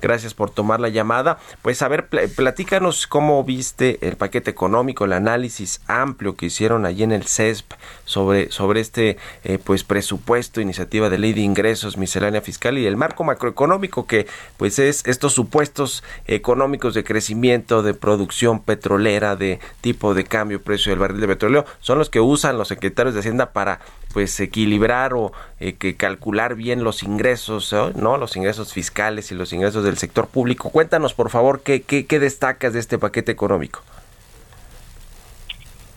Gracias 0.02 0.34
por 0.34 0.50
tomar 0.50 0.80
la 0.80 0.90
llamada. 0.90 1.38
Pues 1.62 1.82
a 1.82 1.88
ver, 1.88 2.08
platícanos 2.08 3.08
cómo 3.08 3.44
viste 3.44 4.00
el 4.02 4.16
paquete 4.16 4.50
económico, 4.52 5.06
el 5.06 5.14
análisis 5.14 5.82
amplio 5.88 6.36
que 6.36 6.48
hicieron 6.48 6.86
allí 6.86 7.04
en 7.04 7.12
el 7.12 7.24
CESP 7.24 7.74
sobre, 8.06 8.52
sobre 8.52 8.82
este 8.82 9.18
eh, 9.44 9.60
pues 9.64 9.84
presupuesto, 9.84 10.62
iniciativa 10.62 11.10
de 11.10 11.18
ley 11.18 11.34
de 11.34 11.42
ingresos, 11.42 11.98
miscelánea 11.98 12.42
fiscal 12.42 12.78
y 12.78 12.86
el 12.86 12.98
marco 12.98 13.24
macroeconómico 13.24 14.08
que 14.08 14.28
pues 14.58 14.80
es 14.80 15.04
estos 15.06 15.34
supuestos 15.34 16.04
económicos 16.26 16.94
de 16.94 17.04
crecimiento, 17.04 17.84
de 17.84 17.94
producción 17.94 18.62
petrolera, 18.62 19.36
de 19.36 19.60
tipo 19.82 20.14
de 20.14 20.24
cambio, 20.24 20.62
precio 20.62 20.92
del 20.92 21.00
barril 21.00 21.22
de 21.22 21.28
petróleo, 21.28 21.66
son 21.80 21.98
los 21.98 22.10
que 22.10 22.20
usan 22.20 22.58
los 22.58 22.68
secretarios 22.68 23.14
de 23.14 23.20
Hacienda 23.20 23.52
para 23.54 23.80
pues 24.14 24.40
equilibrar 24.40 25.14
o 25.14 25.32
eh, 25.60 25.74
que 25.74 25.96
calcular 25.96 26.56
bien 26.56 26.84
los 26.84 27.04
ingresos, 27.04 27.74
¿no? 27.96 28.18
Los 28.18 28.36
ingresos 28.36 28.74
fiscales 28.74 29.32
y 29.32 29.36
los 29.36 29.54
ingresos 29.54 29.84
del 29.84 29.98
sector 29.98 30.28
público. 30.28 30.70
Cuéntanos, 30.70 31.14
por 31.14 31.30
favor, 31.30 31.62
qué, 31.62 31.82
qué, 31.82 32.06
qué 32.06 32.20
destacas 32.20 32.74
de 32.74 32.80
este 32.80 32.98
paquete 32.98 33.32
económico. 33.32 33.82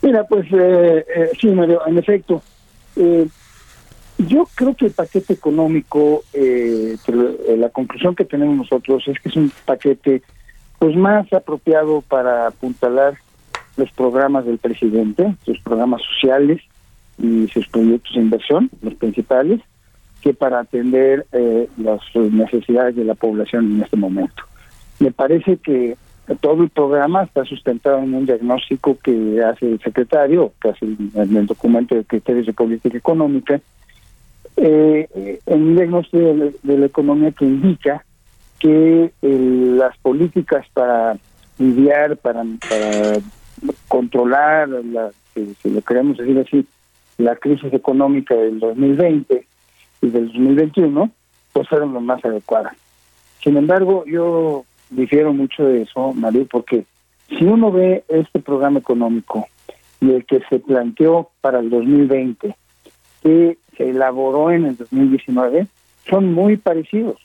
Mira, 0.02 0.24
pues 0.24 0.46
eh, 0.52 1.04
eh 1.16 1.30
sí, 1.40 1.48
Mario, 1.48 1.80
en 1.86 1.98
efecto. 1.98 2.42
Eh, 2.96 3.26
yo 4.18 4.46
creo 4.54 4.74
que 4.76 4.86
el 4.86 4.92
paquete 4.92 5.32
económico, 5.32 6.22
la 6.32 7.68
conclusión 7.70 8.14
que 8.14 8.24
tenemos 8.24 8.56
nosotros 8.56 9.02
es 9.08 9.18
que 9.18 9.28
es 9.28 9.36
un 9.36 9.50
paquete 9.64 10.22
pues 10.78 10.94
más 10.96 11.32
apropiado 11.32 12.00
para 12.02 12.46
apuntalar 12.46 13.14
los 13.76 13.90
programas 13.92 14.46
del 14.46 14.58
presidente, 14.58 15.34
sus 15.44 15.58
programas 15.60 16.02
sociales, 16.02 16.60
y 17.18 17.48
sus 17.48 17.68
proyectos 17.68 18.14
de 18.14 18.20
inversión, 18.20 18.70
los 18.82 18.94
principales, 18.94 19.60
que 20.20 20.34
para 20.34 20.60
atender 20.60 21.26
eh, 21.32 21.68
las 21.76 22.00
necesidades 22.14 22.96
de 22.96 23.04
la 23.04 23.14
población 23.14 23.72
en 23.72 23.82
este 23.82 23.96
momento. 23.96 24.42
Me 24.98 25.12
parece 25.12 25.58
que 25.58 25.96
todo 26.40 26.62
el 26.62 26.70
programa 26.70 27.24
está 27.24 27.44
sustentado 27.44 27.98
en 27.98 28.14
un 28.14 28.24
diagnóstico 28.24 28.96
que 29.02 29.42
hace 29.42 29.72
el 29.72 29.80
secretario, 29.80 30.52
que 30.60 30.70
hace 30.70 30.86
el, 30.86 31.10
el 31.14 31.46
documento 31.46 31.94
de 31.94 32.04
criterios 32.04 32.46
de 32.46 32.54
política 32.54 32.96
económica, 32.96 33.60
eh, 34.56 35.40
en 35.46 35.62
un 35.62 35.76
diagnóstico 35.76 36.18
de, 36.62 36.78
la 36.78 36.86
economía 36.86 37.32
que 37.32 37.44
indica 37.44 38.04
que 38.60 39.12
las 39.20 39.96
políticas 39.98 40.66
para 40.72 41.18
lidiar, 41.58 42.16
para, 42.16 42.44
para 42.68 43.18
controlar, 43.88 44.68
la, 44.68 45.10
si 45.34 45.70
lo 45.70 45.82
queremos 45.82 46.16
decir 46.16 46.38
así, 46.38 46.66
la 47.18 47.36
crisis 47.36 47.72
económica 47.72 48.34
del 48.34 48.58
2020 48.60 49.46
y 50.02 50.08
del 50.08 50.26
2021, 50.28 51.10
pues 51.52 51.68
fueron 51.68 51.94
lo 51.94 52.00
más 52.00 52.24
adecuadas. 52.24 52.74
Sin 53.42 53.56
embargo, 53.56 54.04
yo 54.06 54.64
difiero 54.90 55.32
mucho 55.32 55.64
de 55.64 55.82
eso, 55.82 56.12
María, 56.12 56.44
porque 56.50 56.84
si 57.28 57.44
uno 57.44 57.70
ve 57.70 58.04
este 58.08 58.40
programa 58.40 58.78
económico 58.78 59.46
y 60.00 60.10
el 60.10 60.24
que 60.24 60.40
se 60.48 60.58
planteó 60.58 61.30
para 61.40 61.60
el 61.60 61.70
2020, 61.70 62.54
que 63.22 63.58
se 63.76 63.90
elaboró 63.90 64.50
en 64.50 64.66
el 64.66 64.76
2019, 64.76 65.66
son 66.08 66.32
muy 66.32 66.56
parecidos 66.56 67.16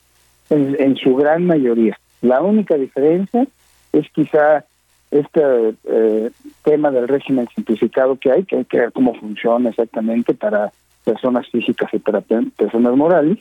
en 0.50 0.96
su 0.98 1.16
gran 1.16 1.46
mayoría. 1.46 2.00
La 2.22 2.42
única 2.42 2.76
diferencia 2.76 3.46
es 3.92 4.10
quizá 4.12 4.66
este 5.12 5.42
eh, 5.86 6.30
tema 6.64 6.92
del 6.92 7.08
régimen 7.08 7.48
simplificado 7.56 8.18
que 8.18 8.32
hay, 8.32 8.44
que 8.44 8.58
hay 8.58 8.66
que 8.66 8.80
ver 8.80 8.92
cómo 8.92 9.16
funciona 9.16 9.70
exactamente 9.70 10.34
para 10.34 10.72
personas 11.04 11.48
físicas 11.50 11.92
y 11.94 12.00
para 12.00 12.22
personas 12.22 12.96
morales, 12.96 13.40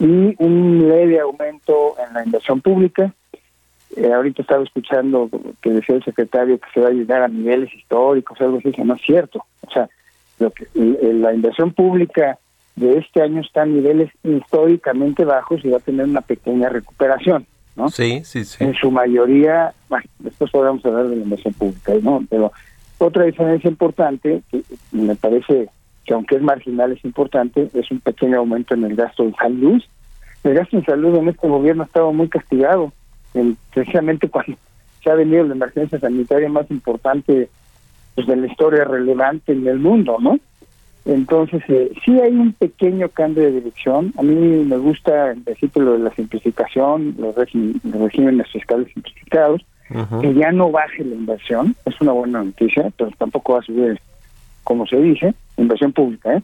y 0.00 0.34
un 0.38 0.88
leve 0.88 1.20
aumento 1.20 1.94
en 2.06 2.14
la 2.14 2.24
inversión 2.24 2.60
pública. 2.60 3.12
Eh, 3.96 4.12
ahorita 4.12 4.42
estaba 4.42 4.62
escuchando 4.62 5.30
que 5.62 5.70
decía 5.70 5.96
el 5.96 6.04
secretario 6.04 6.58
que 6.58 6.68
se 6.74 6.80
va 6.80 6.88
a 6.88 6.92
llegar 6.92 7.22
a 7.22 7.28
niveles 7.28 7.72
históricos, 7.74 8.40
algo 8.40 8.58
así, 8.58 8.68
eso 8.68 8.84
no 8.84 8.94
es 8.94 9.02
cierto. 9.02 9.44
O 9.66 9.70
sea, 9.70 9.88
lo 10.38 10.50
que, 10.50 10.66
la 10.74 11.34
inversión 11.34 11.72
pública 11.72 12.38
de 12.76 12.98
este 12.98 13.22
año 13.22 13.40
está 13.40 13.62
a 13.62 13.66
niveles 13.66 14.10
históricamente 14.22 15.24
bajos 15.24 15.64
y 15.64 15.70
va 15.70 15.78
a 15.78 15.80
tener 15.80 16.06
una 16.06 16.20
pequeña 16.20 16.68
recuperación. 16.68 17.46
Sí, 17.88 18.22
sí, 18.24 18.44
sí. 18.44 18.64
En 18.64 18.74
su 18.74 18.90
mayoría, 18.90 19.72
bueno, 19.88 20.04
después 20.18 20.50
podemos 20.50 20.84
hablar 20.84 21.08
de 21.08 21.16
la 21.16 21.22
inversión 21.22 21.54
pública, 21.54 21.92
¿no? 22.02 22.24
Pero 22.28 22.52
otra 22.98 23.24
diferencia 23.24 23.70
importante, 23.70 24.42
que 24.50 24.62
me 24.90 25.14
parece 25.14 25.68
que 26.04 26.14
aunque 26.14 26.36
es 26.36 26.42
marginal, 26.42 26.92
es 26.92 27.04
importante, 27.04 27.68
es 27.74 27.90
un 27.90 28.00
pequeño 28.00 28.38
aumento 28.38 28.74
en 28.74 28.84
el 28.84 28.96
gasto 28.96 29.24
de 29.24 29.32
salud. 29.34 29.82
El 30.42 30.54
gasto 30.54 30.76
en 30.76 30.84
salud 30.84 31.14
en 31.16 31.28
este 31.28 31.46
gobierno 31.46 31.82
ha 31.82 31.86
estado 31.86 32.12
muy 32.12 32.28
castigado, 32.28 32.92
precisamente 33.72 34.28
cuando 34.28 34.56
se 35.04 35.10
ha 35.10 35.14
venido 35.14 35.44
la 35.44 35.54
emergencia 35.54 36.00
sanitaria 36.00 36.48
más 36.48 36.70
importante 36.70 37.48
pues, 38.14 38.26
de 38.26 38.36
la 38.36 38.46
historia 38.46 38.84
relevante 38.84 39.52
en 39.52 39.66
el 39.66 39.78
mundo, 39.78 40.16
¿no? 40.18 40.40
Entonces, 41.08 41.62
eh, 41.68 41.90
sí 42.04 42.20
hay 42.20 42.32
un 42.32 42.52
pequeño 42.52 43.08
cambio 43.08 43.44
de 43.44 43.52
dirección. 43.52 44.12
A 44.18 44.22
mí 44.22 44.34
me 44.34 44.76
gusta 44.76 45.32
decir 45.34 45.70
lo 45.74 45.94
de 45.94 46.00
la 46.00 46.14
simplificación, 46.14 47.16
los, 47.18 47.34
regímenes 47.34 48.46
fiscales 48.52 48.92
simplificados, 48.92 49.64
que 50.20 50.34
ya 50.34 50.52
no 50.52 50.70
baje 50.70 51.02
la 51.02 51.14
inversión. 51.14 51.74
Es 51.86 51.98
una 52.02 52.12
buena 52.12 52.44
noticia, 52.44 52.92
pero 52.98 53.10
tampoco 53.16 53.54
va 53.54 53.60
a 53.60 53.62
subir, 53.62 53.98
como 54.64 54.86
se 54.86 54.96
dice, 54.96 55.34
inversión 55.56 55.94
pública, 55.94 56.36
¿eh? 56.36 56.42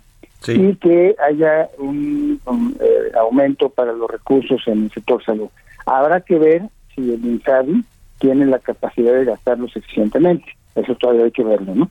y 0.48 0.74
que 0.76 1.14
haya 1.28 1.68
un, 1.76 2.40
eh, 2.80 3.12
aumento 3.20 3.68
para 3.68 3.92
los 3.92 4.10
recursos 4.10 4.62
en 4.66 4.84
el 4.84 4.90
sector 4.92 5.22
salud. 5.22 5.48
Habrá 5.84 6.22
que 6.22 6.38
ver 6.38 6.62
si 6.94 7.02
el 7.12 7.22
INSABI 7.22 7.84
tiene 8.18 8.46
la 8.46 8.60
capacidad 8.60 9.12
de 9.12 9.26
gastarlos 9.26 9.76
eficientemente. 9.76 10.46
Eso 10.74 10.94
todavía 10.94 11.24
hay 11.24 11.32
que 11.32 11.44
verlo, 11.44 11.74
¿no? 11.74 11.90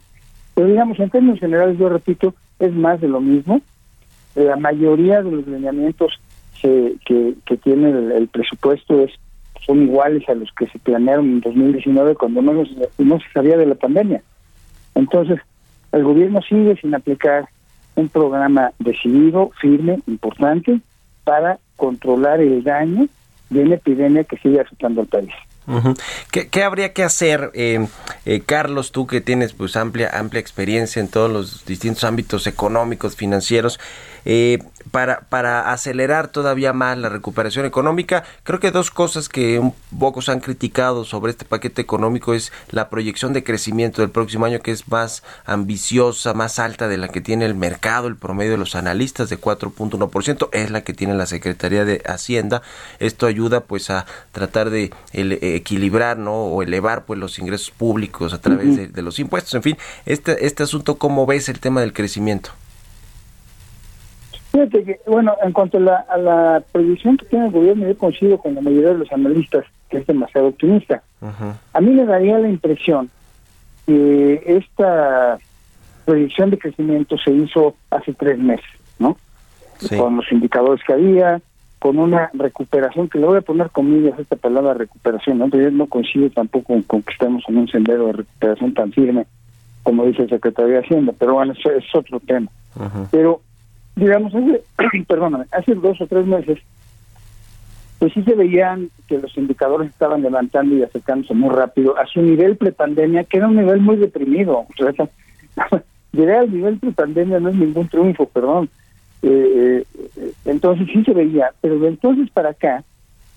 Pero 0.55 0.67
digamos, 0.67 0.99
en 0.99 1.09
términos 1.11 1.39
generales, 1.39 1.78
yo 1.78 1.89
repito, 1.89 2.34
es 2.66 2.74
más 2.74 3.01
de 3.01 3.07
lo 3.07 3.20
mismo. 3.20 3.61
La 4.36 4.55
mayoría 4.55 5.22
de 5.22 5.32
los 5.32 5.47
lineamientos 5.47 6.20
que, 6.61 6.95
que, 7.05 7.57
tiene 7.57 7.89
el, 7.89 8.28
presupuesto 8.30 9.01
es 9.01 9.11
son 9.66 9.84
iguales 9.84 10.28
a 10.30 10.34
los 10.34 10.51
que 10.53 10.68
se 10.68 10.80
planearon 10.80 11.26
en 11.26 11.41
2019 11.41 12.16
cuando 12.16 12.41
no, 12.41 12.64
no 12.97 13.20
se 13.20 13.32
sabía 13.34 13.57
de 13.57 13.66
la 13.66 13.76
pandemia. 13.76 14.22
Entonces, 14.95 15.39
el 15.91 16.03
gobierno 16.03 16.41
sigue 16.41 16.76
sin 16.78 16.95
aplicar 16.95 17.47
un 17.95 18.09
programa 18.09 18.72
decidido, 18.80 19.51
firme, 19.61 19.99
importante, 20.07 20.80
para 21.24 21.59
controlar 21.76 22.41
el 22.41 22.64
daño 22.64 23.07
de 23.49 23.64
una 23.64 23.76
epidemia 23.76 24.24
que 24.24 24.38
sigue 24.38 24.59
afectando 24.59 25.01
al 25.01 25.07
país. 25.07 25.32
¿Qué, 26.32 26.64
habría 26.64 26.93
que 26.93 27.03
hacer, 27.03 27.51
eh, 27.53 27.88
eh, 28.26 28.41
Carlos, 28.45 28.91
tú 28.91 29.07
que 29.07 29.22
tienes 29.22 29.53
pues 29.53 29.76
amplia 29.76 30.09
amplia 30.14 30.39
experiencia 30.39 30.99
en 30.99 31.07
todos 31.07 31.32
los 31.32 31.66
distintos 31.66 32.03
ámbitos 32.03 32.47
económicos, 32.47 33.16
financieros? 33.16 33.80
Eh, 34.26 34.59
para, 34.91 35.21
para 35.21 35.71
acelerar 35.71 36.28
todavía 36.28 36.71
más 36.71 36.97
la 36.99 37.09
recuperación 37.09 37.65
económica. 37.65 38.24
Creo 38.43 38.59
que 38.59 38.69
dos 38.69 38.91
cosas 38.91 39.28
que 39.28 39.57
un 39.57 39.74
pocos 39.97 40.30
han 40.30 40.39
criticado 40.39 41.03
sobre 41.03 41.32
este 41.32 41.45
paquete 41.45 41.82
económico 41.82 42.34
es 42.36 42.51
la 42.69 42.89
proyección 42.89 43.34
de 43.34 43.43
crecimiento 43.43 44.01
del 44.01 44.11
próximo 44.11 44.45
año 44.45 44.59
que 44.59 44.71
es 44.71 44.88
más 44.88 45.24
ambiciosa, 45.45 46.36
más 46.36 46.59
alta 46.59 46.88
de 46.88 46.97
la 46.97 47.07
que 47.07 47.21
tiene 47.21 47.45
el 47.45 47.55
mercado, 47.55 48.07
el 48.07 48.15
promedio 48.15 48.51
de 48.51 48.57
los 48.57 48.76
analistas 48.76 49.30
de 49.30 49.39
4.1%, 49.39 50.49
es 50.51 50.69
la 50.69 50.84
que 50.84 50.93
tiene 50.93 51.15
la 51.15 51.26
Secretaría 51.26 51.86
de 51.86 52.03
Hacienda. 52.05 52.61
Esto 52.99 53.26
ayuda 53.26 53.61
pues 53.61 53.89
a 53.89 54.05
tratar 54.32 54.69
de 54.69 54.91
equilibrar 55.13 56.17
¿no? 56.17 56.34
o 56.34 56.61
elevar 56.61 57.05
pues 57.05 57.19
los 57.19 57.39
ingresos 57.39 57.71
públicos 57.71 58.34
a 58.34 58.41
través 58.41 58.76
de, 58.76 58.88
de, 58.88 59.01
los 59.01 59.17
impuestos. 59.17 59.55
En 59.55 59.63
fin, 59.63 59.78
este, 60.05 60.45
este 60.45 60.63
asunto, 60.63 60.99
¿cómo 60.99 61.26
ves 61.26 61.49
el 61.49 61.59
tema 61.59 61.82
del 61.82 61.93
crecimiento? 61.93 62.51
Fíjate 64.54 64.84
que, 64.84 64.99
bueno, 65.08 65.36
en 65.41 65.51
cuanto 65.51 65.78
a 65.78 65.82
la, 65.82 65.95
a 66.08 66.16
la 66.16 66.64
proyección 66.72 67.18
que 67.18 67.26
tiene 67.26 67.47
el 67.47 67.51
gobierno, 67.51 67.88
yo 67.88 67.97
coincido 67.97 68.38
con 68.38 68.54
la 68.54 68.62
mayoría 68.62 68.89
de 68.89 68.99
los 68.99 69.12
analistas 69.12 69.66
que 69.89 69.97
es 69.97 70.06
demasiado 70.06 70.49
optimista. 70.49 71.01
A 71.74 71.82
mí 71.82 71.89
me 71.89 72.06
daría 72.06 72.38
la 72.38 72.47
impresión 72.47 73.10
que 73.88 74.43
esta 74.45 75.39
proyección 76.06 76.51
de 76.51 76.60
crecimiento 76.60 77.18
se 77.18 77.32
hizo 77.32 77.76
hace 77.89 78.14
tres 78.14 78.38
meses, 78.38 78.70
¿no? 78.99 79.18
Con 79.97 80.18
los 80.18 80.32
indicadores 80.32 80.84
que 80.86 80.93
había, 80.93 81.41
con 81.80 81.97
una 81.97 82.30
recuperación, 82.34 83.10
que 83.10 83.18
le 83.18 83.26
voy 83.26 83.38
a 83.38 83.41
poner 83.41 83.72
comillas 83.72 84.20
a 84.20 84.22
esta 84.22 84.36
palabra 84.36 84.76
recuperación, 84.76 85.39
¿no? 85.39 85.47
Yo 85.47 85.72
no 85.72 85.88
coincido 85.88 86.30
tampoco 86.30 86.80
con, 86.86 87.01
que 87.01 87.12
estemos 87.12 87.43
en 87.47 87.58
un 87.58 87.68
sendero 87.70 88.06
de 88.08 88.14
recuperación 88.14 88.74
tan 88.76 88.91
firme 88.91 89.26
como 89.82 90.06
dice 90.06 90.22
el 90.22 90.30
secretario 90.30 90.76
de 90.76 90.80
Hacienda, 90.80 91.14
pero 91.18 91.34
bueno, 91.34 91.51
eso 91.51 91.70
es 91.72 91.84
otro 91.93 92.20
tema. 92.22 92.49
Pero 93.12 93.41
digamos, 93.95 94.33
hace, 94.33 94.63
perdóname, 95.07 95.45
hace 95.51 95.75
dos 95.75 95.99
o 96.01 96.07
tres 96.07 96.25
meses, 96.25 96.59
pues 97.99 98.13
sí 98.13 98.23
se 98.23 98.35
veían 98.35 98.89
que 99.07 99.17
los 99.17 99.35
indicadores 99.37 99.89
estaban 99.89 100.21
levantando 100.21 100.75
y 100.75 100.83
acercándose 100.83 101.33
muy 101.33 101.49
rápido 101.55 101.97
a 101.97 102.05
su 102.05 102.21
nivel 102.21 102.57
prepandemia, 102.57 103.23
que 103.23 103.37
era 103.37 103.47
un 103.47 103.55
nivel 103.55 103.79
muy 103.79 103.95
deprimido. 103.95 104.65
O 104.67 104.67
sea, 104.75 105.09
llegar 106.11 106.39
al 106.39 106.51
nivel 106.51 106.79
prepandemia 106.79 107.39
no 107.39 107.49
es 107.49 107.55
ningún 107.55 107.87
triunfo, 107.87 108.25
perdón. 108.25 108.69
Eh, 109.21 109.85
eh, 110.17 110.31
entonces 110.43 110.87
sí 110.91 111.01
se 111.05 111.13
veía, 111.13 111.51
pero 111.61 111.79
de 111.79 111.87
entonces 111.87 112.29
para 112.31 112.49
acá, 112.49 112.83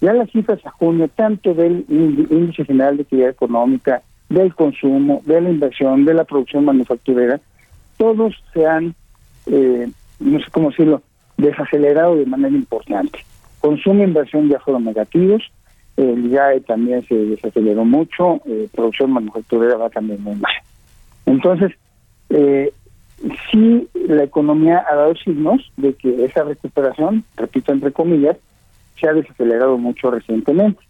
ya 0.00 0.12
las 0.12 0.30
cifras 0.30 0.58
a 0.66 0.70
junio, 0.70 1.08
tanto 1.14 1.54
del 1.54 1.84
índice 1.88 2.64
general 2.64 2.96
de 2.96 3.04
actividad 3.04 3.30
económica, 3.30 4.02
del 4.28 4.52
consumo, 4.54 5.22
de 5.24 5.40
la 5.40 5.50
inversión, 5.50 6.04
de 6.04 6.14
la 6.14 6.24
producción 6.24 6.64
manufacturera, 6.64 7.40
todos 7.96 8.34
se 8.52 8.66
han 8.66 8.94
eh, 9.46 9.88
no 10.20 10.38
sé 10.38 10.46
cómo 10.50 10.70
decirlo, 10.70 11.02
desacelerado 11.36 12.16
de 12.16 12.26
manera 12.26 12.54
importante. 12.54 13.20
Consumo 13.60 14.02
e 14.02 14.06
inversión 14.06 14.48
ya 14.48 14.60
fueron 14.60 14.84
negativos, 14.84 15.42
el 15.96 16.30
IAE 16.30 16.60
también 16.60 17.06
se 17.06 17.14
desaceleró 17.14 17.84
mucho, 17.84 18.40
eh, 18.46 18.68
producción 18.74 19.12
manufacturera 19.12 19.76
va 19.76 19.88
también 19.90 20.22
muy 20.22 20.36
mal. 20.36 20.52
Entonces, 21.24 21.72
eh, 22.30 22.72
sí 23.50 23.88
la 24.08 24.24
economía 24.24 24.84
ha 24.90 24.94
dado 24.94 25.14
signos 25.16 25.72
de 25.76 25.94
que 25.94 26.24
esa 26.24 26.44
recuperación, 26.44 27.24
repito 27.36 27.72
entre 27.72 27.92
comillas, 27.92 28.36
se 29.00 29.08
ha 29.08 29.12
desacelerado 29.12 29.78
mucho 29.78 30.10
recientemente. 30.10 30.80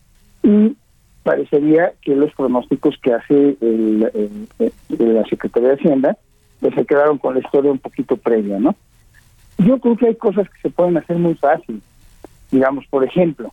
Y 0.43 0.77
parecería 1.22 1.93
que 2.03 2.14
los 2.14 2.33
pronósticos 2.35 2.97
que 3.03 3.12
hace 3.12 3.57
el, 3.61 4.49
la 4.99 5.24
Secretaría 5.24 5.70
de 5.70 5.74
Hacienda 5.74 6.16
pues 6.61 6.74
se 6.74 6.87
quedaron 6.87 7.18
con 7.18 7.35
la 7.35 7.41
historia 7.41 7.70
un 7.70 7.79
poquito 7.79 8.16
previa, 8.16 8.59
¿no? 8.59 8.74
Yo 9.59 9.78
creo 9.78 9.96
que 9.96 10.07
hay 10.09 10.14
cosas 10.14 10.48
que 10.48 10.61
se 10.61 10.70
pueden 10.70 10.96
hacer 10.96 11.16
muy 11.16 11.34
fácil. 11.34 11.80
Digamos, 12.50 12.86
por 12.86 13.04
ejemplo, 13.04 13.52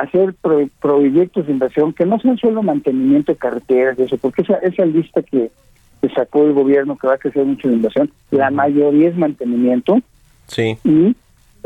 hacer 0.00 0.34
proyectos 0.80 1.46
de 1.46 1.52
inversión 1.52 1.92
que 1.92 2.06
no 2.06 2.18
sean 2.20 2.38
solo 2.38 2.62
mantenimiento 2.62 3.32
de 3.32 3.38
carreteras 3.38 3.98
y 3.98 4.02
eso, 4.02 4.16
porque 4.18 4.42
esa, 4.42 4.54
esa 4.56 4.84
lista 4.84 5.22
que, 5.22 5.50
sacó 6.14 6.44
el 6.44 6.54
gobierno 6.54 6.96
que 6.96 7.06
va 7.06 7.14
a 7.14 7.18
crecer 7.18 7.44
mucho 7.44 7.68
la 7.68 7.74
inversión, 7.74 8.10
la 8.30 8.50
mayoría 8.50 9.10
es 9.10 9.16
mantenimiento. 9.16 10.00
Sí. 10.46 10.78
Y, 10.82 11.14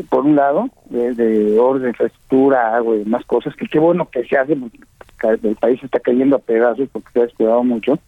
por 0.09 0.25
un 0.25 0.35
lado, 0.35 0.71
de, 0.91 1.57
orden, 1.57 1.83
de 1.85 1.89
infraestructura, 1.91 2.77
agua 2.77 2.97
y 2.97 3.05
más 3.05 3.25
cosas, 3.27 3.55
que 3.55 3.69
qué 3.69 3.79
bueno 3.79 4.09
que 4.11 4.25
se 4.25 4.37
hace, 4.37 4.57
porque 4.57 5.49
el 5.49 5.55
país 5.55 5.81
está 5.85 6.01
cayendo 6.01 6.35
a 6.35 6.41
pedazos 6.41 6.89
porque 6.91 7.11
se 7.13 7.21
ha 7.21 7.23
descuidado 7.23 7.63
mucho. 7.63 8.01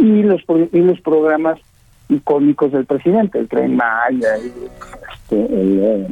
Y 0.00 0.24
los, 0.24 0.42
y 0.72 0.80
los 0.80 1.00
programas 1.00 1.60
icónicos 2.08 2.72
del 2.72 2.86
presidente, 2.86 3.38
el 3.38 3.48
tren 3.48 3.76
Maya, 3.76 4.36
este, 4.36 5.46
eh, 5.50 6.06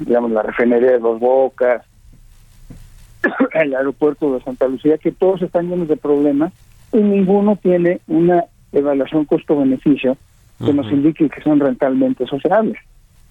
digamos 0.00 0.30
la 0.30 0.42
refinería 0.42 0.92
de 0.92 0.98
Dos 0.98 1.20
Bocas, 1.20 1.84
el 3.54 3.74
aeropuerto 3.74 4.34
de 4.34 4.42
Santa 4.42 4.66
Lucía, 4.66 4.98
que 4.98 5.12
todos 5.12 5.42
están 5.42 5.68
llenos 5.68 5.88
de 5.88 5.96
problemas 5.96 6.52
y 6.92 6.98
ninguno 6.98 7.56
tiene 7.56 8.00
una 8.08 8.44
evaluación 8.72 9.24
costo-beneficio 9.24 10.16
que 10.64 10.72
nos 10.72 10.90
indique 10.92 11.28
que 11.28 11.42
son 11.42 11.58
rentablemente 11.58 12.24
sociables, 12.26 12.76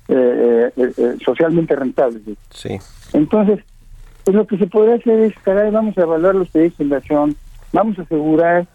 eh, 0.09 0.69
eh, 0.76 1.15
socialmente 1.24 1.76
rentables. 1.76 2.22
Sí. 2.49 2.78
Entonces, 3.13 3.59
pues 4.26 4.36
lo 4.36 4.45
que 4.45 4.57
se 4.57 4.67
podría 4.67 4.95
hacer 4.95 5.19
es, 5.22 5.34
caray, 5.39 5.72
vamos 5.72 5.97
a 5.97 6.01
evaluar 6.01 6.36
los 6.36 6.49
proyectos 6.49 6.80
de 6.80 6.84
inversión, 6.84 7.36
vamos 7.72 7.97
a 7.97 8.01
asegurar 8.01 8.67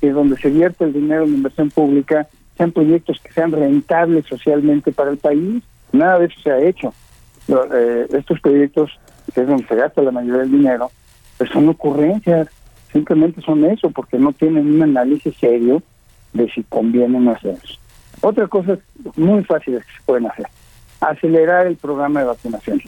que 0.00 0.12
donde 0.12 0.36
se 0.36 0.48
vierte 0.50 0.84
el 0.84 0.92
dinero 0.92 1.24
en 1.24 1.34
inversión 1.34 1.70
pública 1.70 2.28
sean 2.56 2.72
proyectos 2.72 3.20
que 3.20 3.32
sean 3.32 3.52
rentables 3.52 4.26
socialmente 4.26 4.92
para 4.92 5.10
el 5.10 5.18
país. 5.18 5.62
Nada 5.92 6.18
de 6.18 6.26
eso 6.26 6.40
se 6.40 6.50
ha 6.50 6.60
hecho. 6.60 6.92
Eh, 7.48 8.06
estos 8.12 8.40
proyectos, 8.40 8.90
que 9.34 9.42
es 9.42 9.46
donde 9.46 9.66
se 9.66 9.76
gasta 9.76 10.02
la 10.02 10.10
mayoría 10.10 10.42
del 10.42 10.52
dinero, 10.52 10.90
pues 11.36 11.50
son 11.50 11.68
ocurrencias, 11.68 12.48
simplemente 12.92 13.40
son 13.42 13.64
eso, 13.64 13.90
porque 13.90 14.18
no 14.18 14.32
tienen 14.32 14.74
un 14.74 14.82
análisis 14.82 15.36
serio 15.36 15.82
de 16.32 16.48
si 16.50 16.62
conviene 16.64 17.30
hacerlos. 17.30 17.78
Otra 18.20 18.46
cosa 18.46 18.78
muy 19.16 19.44
fácil 19.44 19.78
que 19.78 19.80
se 19.80 20.02
pueden 20.06 20.26
hacer, 20.26 20.46
acelerar 21.00 21.66
el 21.66 21.76
programa 21.76 22.20
de 22.20 22.26
vacunación. 22.26 22.80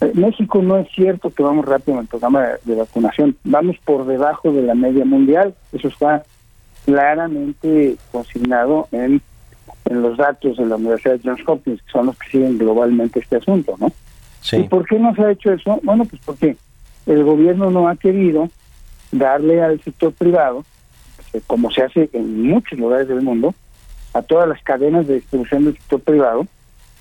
Eh, 0.00 0.12
México 0.14 0.62
no 0.62 0.78
es 0.78 0.88
cierto 0.94 1.30
que 1.30 1.42
vamos 1.42 1.64
rápido 1.64 1.94
en 1.94 2.02
el 2.02 2.06
programa 2.06 2.48
de 2.64 2.74
vacunación, 2.74 3.36
vamos 3.44 3.76
por 3.84 4.06
debajo 4.06 4.52
de 4.52 4.62
la 4.62 4.74
media 4.74 5.04
mundial, 5.04 5.54
eso 5.72 5.88
está 5.88 6.24
claramente 6.86 7.96
consignado 8.12 8.88
en, 8.92 9.20
en 9.84 10.02
los 10.02 10.16
datos 10.16 10.56
de 10.56 10.64
la 10.64 10.76
Universidad 10.76 11.18
de 11.18 11.28
Johns 11.28 11.42
Hopkins, 11.46 11.82
que 11.82 11.90
son 11.90 12.06
los 12.06 12.18
que 12.18 12.30
siguen 12.30 12.56
globalmente 12.56 13.18
este 13.18 13.36
asunto, 13.36 13.74
¿no? 13.78 13.92
Sí. 14.40 14.58
¿Y 14.58 14.68
por 14.68 14.86
qué 14.86 14.98
no 14.98 15.14
se 15.14 15.22
ha 15.22 15.32
hecho 15.32 15.52
eso? 15.52 15.80
Bueno, 15.82 16.04
pues 16.04 16.22
porque 16.24 16.56
el 17.06 17.24
gobierno 17.24 17.70
no 17.70 17.88
ha 17.88 17.96
querido 17.96 18.48
darle 19.10 19.60
al 19.62 19.82
sector 19.82 20.12
privado, 20.12 20.64
eh, 21.32 21.40
como 21.46 21.70
se 21.72 21.82
hace 21.82 22.08
en 22.12 22.42
muchos 22.42 22.78
lugares 22.78 23.08
del 23.08 23.22
mundo, 23.22 23.52
a 24.14 24.22
todas 24.22 24.48
las 24.48 24.62
cadenas 24.62 25.08
de 25.08 25.14
distribución 25.14 25.64
del 25.64 25.74
sector 25.74 26.00
privado, 26.00 26.46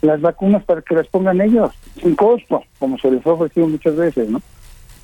las 0.02 0.20
vacunas 0.20 0.64
para 0.64 0.82
que 0.82 0.96
las 0.96 1.08
pongan 1.08 1.42
ellos, 1.42 1.72
sin 2.02 2.16
costo, 2.16 2.64
como 2.80 2.98
se 2.98 3.12
les 3.12 3.26
ha 3.26 3.34
ofrecido 3.34 3.68
muchas 3.68 3.96
veces, 3.96 4.30
¿no? 4.30 4.42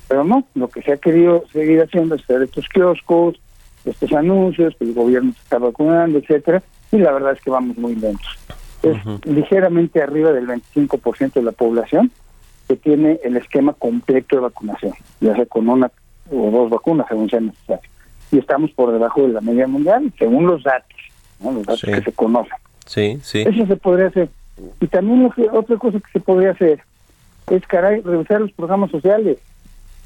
Pero 0.08 0.24
no, 0.24 0.44
lo 0.56 0.68
que 0.68 0.82
se 0.82 0.94
ha 0.94 0.98
querido 0.98 1.44
seguir 1.54 1.82
haciendo 1.82 2.16
es 2.16 2.24
hacer 2.24 2.42
estos 2.42 2.68
kioscos, 2.68 3.40
estos 3.86 4.12
anuncios, 4.14 4.76
que 4.78 4.86
el 4.86 4.94
gobierno 4.94 5.34
se 5.34 5.40
está 5.40 5.58
vacunando, 5.58 6.20
etcétera, 6.20 6.62
y 6.92 6.98
la 6.98 7.12
verdad 7.12 7.34
es 7.34 7.42
que 7.42 7.50
vamos 7.50 7.78
muy 7.78 7.96
lentos. 7.96 8.38
Es 8.84 8.98
ligeramente 9.26 10.02
arriba 10.02 10.32
del 10.32 10.48
25% 10.48 11.34
de 11.34 11.44
la 11.44 11.52
población 11.52 12.12
que 12.68 12.76
tiene 12.76 13.20
el 13.24 13.38
esquema 13.38 13.74
completo 13.74 14.36
de 14.36 14.42
vacunación, 14.44 14.94
ya 15.20 15.36
sea 15.36 15.46
con 15.46 15.70
una 15.70 15.92
o 16.32 16.52
dos 16.52 16.70
vacunas, 16.70 17.08
según 17.08 17.30
sea 17.30 17.42
necesario. 17.42 17.90
Y 18.32 18.38
estamos 18.38 18.72
por 18.72 18.92
debajo 18.92 19.22
de 19.22 19.34
la 19.34 19.42
media 19.42 19.68
mundial, 19.68 20.12
según 20.18 20.48
los 20.48 20.64
datos, 20.64 20.98
los 21.44 21.66
datos 21.66 21.82
que 21.82 22.02
se 22.02 22.12
conocen. 22.14 22.54
Sí, 22.86 23.20
sí. 23.24 23.42
Eso 23.42 23.66
se 23.66 23.76
podría 23.76 24.08
hacer. 24.08 24.30
Y 24.80 24.88
también 24.88 25.24
lo 25.24 25.32
que, 25.32 25.50
otra 25.50 25.78
cosa 25.78 26.00
que 26.00 26.12
se 26.14 26.20
podría 26.20 26.52
hacer 26.52 26.82
es, 27.50 27.68
caray, 27.68 28.02
revisar 28.02 28.42
los 28.42 28.52
programas 28.54 28.92
sociales. 28.92 29.38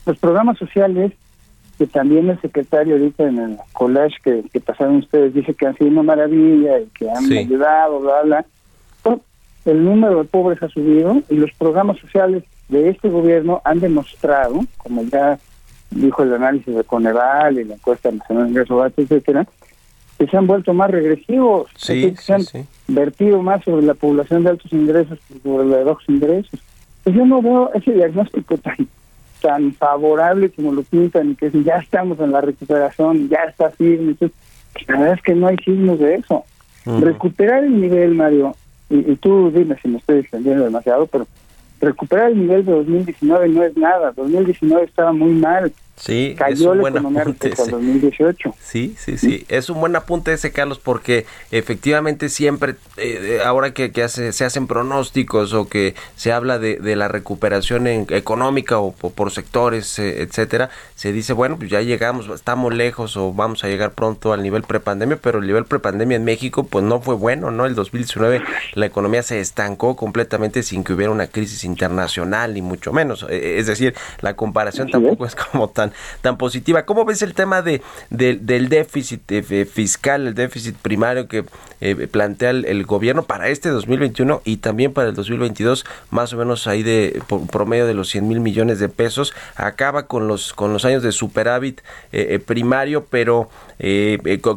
Los 0.05 0.17
programas 0.17 0.57
sociales, 0.57 1.13
que 1.77 1.87
también 1.87 2.29
el 2.29 2.39
secretario 2.41 2.95
ahorita 2.95 3.27
en 3.27 3.39
el 3.39 3.57
collage 3.73 4.15
que, 4.23 4.43
que 4.51 4.59
pasaron 4.59 4.97
ustedes 4.97 5.33
dice 5.33 5.53
que 5.53 5.67
han 5.67 5.77
sido 5.77 5.89
una 5.89 6.03
maravilla 6.03 6.79
y 6.79 6.85
que 6.97 7.09
han 7.09 7.31
ayudado, 7.31 7.99
bla, 7.99 8.21
bla. 8.23 8.45
el 9.65 9.83
número 9.83 10.19
de 10.19 10.25
pobres 10.25 10.61
ha 10.63 10.69
subido 10.69 11.21
y 11.29 11.35
los 11.35 11.51
programas 11.53 11.97
sociales 11.99 12.43
de 12.69 12.89
este 12.89 13.09
gobierno 13.09 13.61
han 13.63 13.79
demostrado, 13.79 14.61
como 14.77 15.03
ya 15.03 15.37
dijo 15.91 16.23
el 16.23 16.33
análisis 16.33 16.75
de 16.75 16.83
Coneval 16.83 17.59
y 17.59 17.63
la 17.65 17.75
encuesta 17.75 18.11
nacional 18.11 18.45
de 18.45 18.49
ingresos 18.51 18.93
etcétera, 18.97 19.47
que 20.17 20.27
se 20.27 20.37
han 20.37 20.47
vuelto 20.47 20.73
más 20.73 20.91
regresivos, 20.91 21.69
que 21.85 22.15
se 22.15 22.33
han 22.33 22.43
vertido 22.87 23.41
más 23.41 23.63
sobre 23.63 23.85
la 23.85 23.93
población 23.93 24.43
de 24.43 24.51
altos 24.51 24.71
ingresos 24.71 25.19
que 25.27 25.39
sobre 25.39 25.67
la 25.67 25.77
de 25.77 25.83
bajos 25.83 26.03
ingresos. 26.07 26.59
Pues 27.03 27.15
yo 27.15 27.25
no 27.25 27.41
veo 27.41 27.71
ese 27.73 27.91
diagnóstico 27.91 28.57
tan 28.57 28.87
tan 29.45 29.73
favorable 29.73 30.49
como 30.49 30.71
lo 30.71 30.81
pintan 30.81 31.29
y 31.29 31.35
que 31.35 31.51
ya 31.63 31.77
estamos 31.77 32.19
en 32.19 32.31
la 32.31 32.41
recuperación, 32.41 33.29
ya 33.29 33.43
está 33.43 33.69
firme. 33.69 34.15
la 34.19 34.97
verdad 34.97 35.13
es 35.13 35.21
que 35.21 35.35
no 35.35 35.47
hay 35.47 35.57
signos 35.57 35.99
de 35.99 36.15
eso. 36.15 36.43
Recuperar 36.83 37.63
el 37.63 37.79
nivel, 37.79 38.15
Mario, 38.15 38.55
y, 38.89 39.11
y, 39.11 39.15
tú 39.17 39.51
dime 39.51 39.75
si 39.81 39.87
me 39.87 39.99
estoy 39.99 40.19
extendiendo 40.19 40.63
demasiado, 40.63 41.05
pero 41.05 41.27
recuperar 41.79 42.31
el 42.31 42.39
nivel 42.39 42.65
de 42.65 42.71
2019 42.71 43.49
no 43.49 43.63
es 43.63 43.77
nada. 43.77 44.13
2019 44.13 44.85
estaba 44.85 45.13
muy 45.13 45.33
mal. 45.33 45.71
Sí, 45.97 46.35
Cayó 46.37 46.73
es 46.73 46.75
un 46.75 46.79
buen 46.81 46.97
apunte, 46.97 47.55
sí. 47.55 47.71
2018. 47.71 48.53
Sí, 48.61 48.95
sí, 48.99 49.17
sí. 49.17 49.45
Es 49.47 49.69
un 49.69 49.79
buen 49.79 49.95
apunte 49.95 50.33
ese, 50.33 50.51
Carlos, 50.51 50.77
porque 50.77 51.25
efectivamente 51.51 52.27
siempre, 52.29 52.75
eh, 52.97 53.39
ahora 53.45 53.73
que, 53.73 53.91
que 53.91 54.03
hace, 54.03 54.33
se 54.33 54.43
hacen 54.43 54.67
pronósticos 54.67 55.53
o 55.53 55.69
que 55.69 55.95
se 56.17 56.33
habla 56.33 56.59
de, 56.59 56.77
de 56.77 56.95
la 56.97 57.07
recuperación 57.07 57.87
en- 57.87 58.07
económica 58.09 58.77
o 58.79 58.91
por, 58.91 59.13
por 59.13 59.31
sectores, 59.31 59.97
eh, 59.99 60.21
etcétera, 60.21 60.69
se 60.95 61.13
dice, 61.13 61.31
bueno, 61.33 61.57
pues 61.57 61.69
ya 61.69 61.81
llegamos, 61.81 62.27
estamos 62.29 62.73
lejos 62.73 63.15
o 63.15 63.33
vamos 63.33 63.63
a 63.63 63.67
llegar 63.67 63.91
pronto 63.91 64.33
al 64.33 64.43
nivel 64.43 64.63
prepandemia, 64.63 65.17
pero 65.21 65.39
el 65.39 65.47
nivel 65.47 65.63
prepandemia 65.65 66.17
en 66.17 66.25
México, 66.25 66.65
pues 66.65 66.83
no 66.83 66.99
fue 67.01 67.15
bueno, 67.15 67.51
¿no? 67.51 67.65
El 67.65 67.73
2019 67.75 68.41
la 68.73 68.85
economía 68.85 69.23
se 69.23 69.39
estancó 69.39 69.95
completamente 69.95 70.61
sin 70.61 70.83
que 70.83 70.91
hubiera 70.93 71.11
una 71.11 71.27
crisis 71.27 71.63
internacional, 71.63 72.53
ni 72.53 72.61
mucho 72.61 72.91
menos. 72.91 73.25
Eh, 73.29 73.59
Es 73.59 73.67
decir, 73.67 73.95
la 74.21 74.35
comparación 74.35 74.89
tampoco 74.89 75.25
es 75.25 75.35
como 75.35 75.69
tan, 75.69 75.84
tan 76.21 76.37
positiva. 76.37 76.85
¿Cómo 76.85 77.05
ves 77.05 77.21
el 77.21 77.33
tema 77.33 77.61
de, 77.61 77.81
de- 78.09 78.35
del 78.35 78.69
déficit 78.69 79.21
eh, 79.31 79.65
fiscal, 79.65 80.27
el 80.27 80.33
déficit 80.35 80.75
primario 80.75 81.27
que 81.27 81.45
eh, 81.81 82.07
plantea 82.07 82.51
el, 82.51 82.85
gobierno 82.85 83.23
para 83.23 83.49
este 83.49 83.69
2021 83.69 84.41
y 84.45 84.57
también 84.57 84.93
para 84.93 85.09
el 85.09 85.15
2022, 85.15 85.85
más 86.11 86.33
o 86.33 86.37
menos 86.37 86.67
ahí 86.67 86.83
de 86.83 87.21
por 87.27 87.45
promedio 87.47 87.85
de 87.85 87.93
los 87.93 88.09
100 88.09 88.27
mil 88.27 88.39
millones 88.39 88.79
de 88.79 88.89
pesos? 88.89 89.33
Acaba 89.55 90.07
con 90.07 90.27
los, 90.27 90.53
con 90.53 90.71
los 90.73 90.85
años 90.85 91.03
de 91.03 91.11
superávit 91.11 91.81
eh, 92.11 92.27
eh, 92.31 92.39
primario, 92.39 93.05
pero 93.05 93.49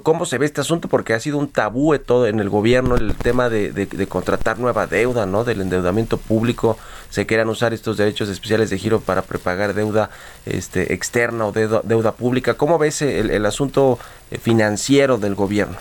¿cómo 0.03 0.27
se 0.27 0.39
ve 0.39 0.47
este 0.47 0.61
asunto? 0.61 0.89
Porque 0.89 1.13
ha 1.15 1.21
sido 1.21 1.39
un 1.39 1.49
tabú 1.49 1.97
todo 1.99 2.27
en 2.27 2.39
el 2.39 2.49
gobierno 2.49 2.95
el 2.97 3.15
tema 3.17 3.49
de 3.49 4.07
contratar 4.09 4.59
nueva 4.59 4.87
deuda, 4.87 5.27
¿no? 5.27 5.45
Del 5.45 5.61
endeudamiento 5.61 6.19
público. 6.19 6.79
Se 7.11 7.27
quieran 7.27 7.49
usar 7.49 7.73
estos 7.73 7.97
derechos 7.97 8.29
especiales 8.29 8.71
de 8.71 8.79
giro 8.79 9.01
para 9.01 9.23
prepagar 9.23 9.75
deuda 9.75 10.11
este, 10.45 10.93
externa 10.93 11.18
o 11.19 11.53
deuda, 11.53 11.81
deuda 11.85 12.13
pública. 12.13 12.55
¿Cómo 12.55 12.79
ves 12.79 13.03
el, 13.03 13.31
el 13.31 13.45
asunto 13.47 13.99
eh, 14.31 14.39
financiero 14.39 15.19
del 15.19 15.35
gobierno? 15.35 15.77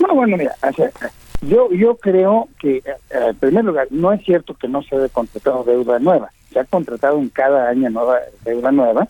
No, 0.00 0.14
bueno, 0.14 0.36
mira, 0.36 0.54
o 0.68 0.72
sea, 0.72 0.90
yo 1.42 1.70
yo 1.72 1.96
creo 1.96 2.48
que, 2.58 2.78
eh, 2.78 2.84
en 3.10 3.36
primer 3.36 3.64
lugar, 3.64 3.88
no 3.90 4.12
es 4.12 4.24
cierto 4.24 4.54
que 4.54 4.68
no 4.68 4.82
se 4.82 4.96
haya 4.96 5.08
contratado 5.08 5.64
deuda 5.64 5.98
nueva. 5.98 6.30
Se 6.52 6.58
ha 6.60 6.64
contratado 6.64 7.18
en 7.18 7.28
cada 7.28 7.68
año 7.68 7.88
nueva 7.90 8.18
deuda 8.44 8.72
nueva 8.72 9.08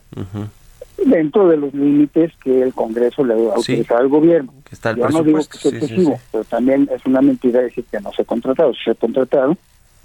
dentro 1.05 1.49
de 1.49 1.57
los 1.57 1.75
límites 1.75 2.33
que 2.45 2.63
el 2.63 2.73
Congreso 2.75 3.25
le 3.25 3.35
ha 3.35 3.37
Sí. 3.37 3.73
autorizado 3.73 4.01
al 4.01 4.09
gobierno. 4.09 4.53
Está 4.71 4.91
el 4.91 4.99
Yo 4.99 5.09
no 5.09 5.23
digo 5.25 5.39
que 5.39 5.59
sea 5.59 5.71
sí, 5.71 5.77
excesivo, 5.79 6.17
sí. 6.17 6.23
pero 6.31 6.45
también 6.45 6.89
es 6.95 7.05
una 7.07 7.21
mentira 7.21 7.61
decir 7.61 7.85
que 7.91 8.01
no 8.01 8.13
se 8.13 8.23
ha 8.23 8.25
contratado. 8.25 8.73
Si 8.75 8.85
se 8.85 8.91
ha 8.93 8.95
contratado, 8.95 9.57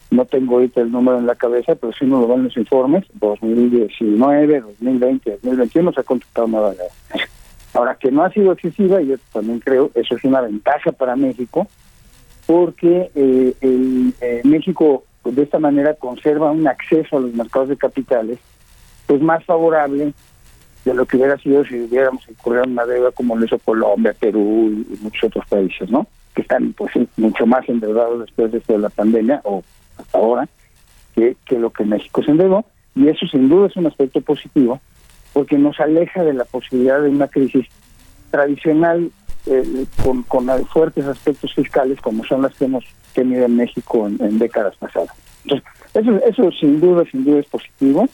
no 0.10 0.26
tengo 0.26 0.56
ahorita 0.56 0.82
el 0.82 0.92
número 0.92 1.18
en 1.18 1.28
la 1.28 1.36
cabeza, 1.36 1.76
pero 1.76 1.94
sí 1.94 2.06
nos 2.06 2.22
lo 2.22 2.28
dan 2.28 2.46
los 2.46 2.58
informes, 2.58 3.06
2019, 3.14 4.62
2020, 4.62 5.32
2021 5.32 5.94
se 5.94 6.00
ha 6.00 6.04
contratado 6.04 6.48
nueva 6.48 6.72
deuda. 6.72 7.28
Ahora, 7.74 7.96
que 7.96 8.12
no 8.12 8.24
ha 8.24 8.32
sido 8.32 8.54
excesiva, 8.54 9.02
yo 9.02 9.18
también 9.34 9.60
creo, 9.60 9.92
eso 9.94 10.16
es 10.16 10.24
una 10.24 10.42
ventaja 10.42 10.92
para 10.94 11.16
México, 11.16 11.68
porque 12.46 13.12
eh, 13.14 13.54
el, 13.62 14.14
eh, 14.22 14.42
México 14.46 15.04
pues, 15.22 15.36
de 15.36 15.44
esta 15.44 15.60
manera 15.60 15.94
conserva 15.94 16.52
un 16.52 16.68
acceso 16.68 17.18
a 17.18 17.20
los 17.20 17.34
mercados 17.34 17.70
de 17.70 17.78
capitales 17.78 18.40
pues 19.06 19.22
más 19.22 19.44
favorable 19.46 20.14
de 20.86 20.94
lo 20.94 21.06
que 21.06 21.18
hubiera 21.18 21.38
sido 21.38 21.66
si 21.66 21.82
hubiéramos 21.82 22.28
incurrido 22.30 22.64
en 22.64 22.72
una 22.72 22.86
deuda 22.86 23.12
como 23.12 23.36
lo 23.36 23.46
hizo 23.46 23.60
Colombia, 23.60 24.16
Perú 24.18 24.70
y, 24.72 24.94
y 24.94 24.98
muchos 25.02 25.26
otros 25.26 25.46
países, 25.48 25.90
¿no? 25.92 26.08
Que 26.34 26.42
están 26.42 26.74
pues 26.74 26.92
mucho 27.18 27.46
más 27.46 27.68
endeudados 27.68 28.22
después 28.22 28.52
de 28.52 28.60
esto 28.60 28.74
de 28.74 28.80
la 28.80 28.90
pandemia 28.90 29.42
o 29.44 29.64
hasta 29.98 30.18
ahora 30.18 30.48
que, 31.16 31.36
que 31.46 31.58
lo 31.58 31.72
que 31.72 31.86
México 31.86 32.24
se 32.24 32.32
endeudó 32.32 32.66
y 32.96 33.08
eso 33.08 33.26
sin 33.28 33.50
duda 33.50 33.68
es 33.68 33.76
un 33.76 33.88
aspecto 33.88 34.22
positivo 34.22 34.80
porque 35.34 35.58
nos 35.58 35.80
aleja 35.80 36.24
de 36.24 36.34
la 36.34 36.46
posibilidad 36.46 37.02
de 37.02 37.10
una 37.10 37.28
crisis 37.28 37.68
tradicional 38.32 39.12
eh, 39.46 39.86
con, 40.04 40.24
con 40.24 40.48
fuertes 40.68 41.06
aspectos 41.06 41.54
fiscales 41.54 42.02
como 42.02 42.24
son 42.26 42.42
las 42.42 42.56
que 42.56 42.66
hemos 42.66 42.86
tenido 43.14 43.46
en 43.46 43.56
México 43.56 44.08
en, 44.08 44.22
en 44.24 44.40
décadas 44.40 44.76
pasadas. 44.78 45.10
Entonces, 45.44 45.68
eso, 45.94 46.26
eso 46.26 46.52
sin 46.60 46.80
duda, 46.80 47.04
sin 47.10 47.24
duda 47.24 47.40
es 47.40 47.46
positivo. 47.48 48.08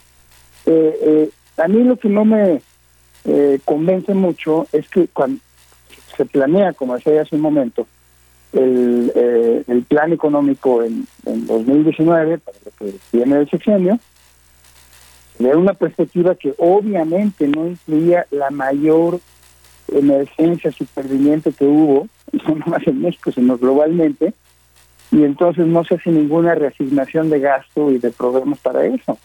Eh, 0.66 1.00
eh, 1.02 1.30
a 1.58 1.68
mí 1.68 1.84
lo 1.84 1.98
que 1.98 2.10
no 2.10 2.26
me 2.26 2.62
eh, 3.26 3.60
convence 3.66 4.14
mucho 4.14 4.68
es 4.72 4.88
que 4.90 5.08
cuando 5.08 5.40
se 6.16 6.26
planea, 6.26 6.74
como 6.74 6.96
decía 6.96 7.22
hace 7.22 7.36
un 7.36 7.42
momento, 7.42 7.88
el, 8.54 9.12
eh, 9.16 9.64
el 9.68 9.84
plan 9.84 10.14
económico 10.14 10.84
en, 10.84 11.08
en 11.26 11.45
2019, 11.47 12.38
para 12.38 12.58
lo 12.64 12.72
que 12.72 12.95
viene 13.12 13.38
del 13.38 13.49
sexenio, 13.49 13.99
de 15.39 15.56
una 15.56 15.74
perspectiva 15.74 16.36
que 16.36 16.54
obviamente 16.58 17.47
no 17.47 17.68
incluía 17.68 18.26
la 18.32 18.49
mayor 18.51 19.20
emergencia 19.91 20.72
superviviente 20.72 21.51
que 21.51 21.66
hubo, 21.66 22.08
no 22.47 22.56
nomás 22.56 22.86
en 22.88 23.01
México, 23.01 23.32
sino 23.32 23.58
globalmente, 23.58 24.34
y 25.12 25.24
entonces 25.24 25.68
no 25.68 25.84
se 25.84 25.95
hace 25.95 26.12
ninguna 26.12 26.56
reasignación 26.56 27.30
de 27.30 27.39
gasto 27.39 27.91
y 27.91 27.99
de 27.99 28.12
programas 28.12 28.60
para 28.60 28.86
eso. 28.86 29.18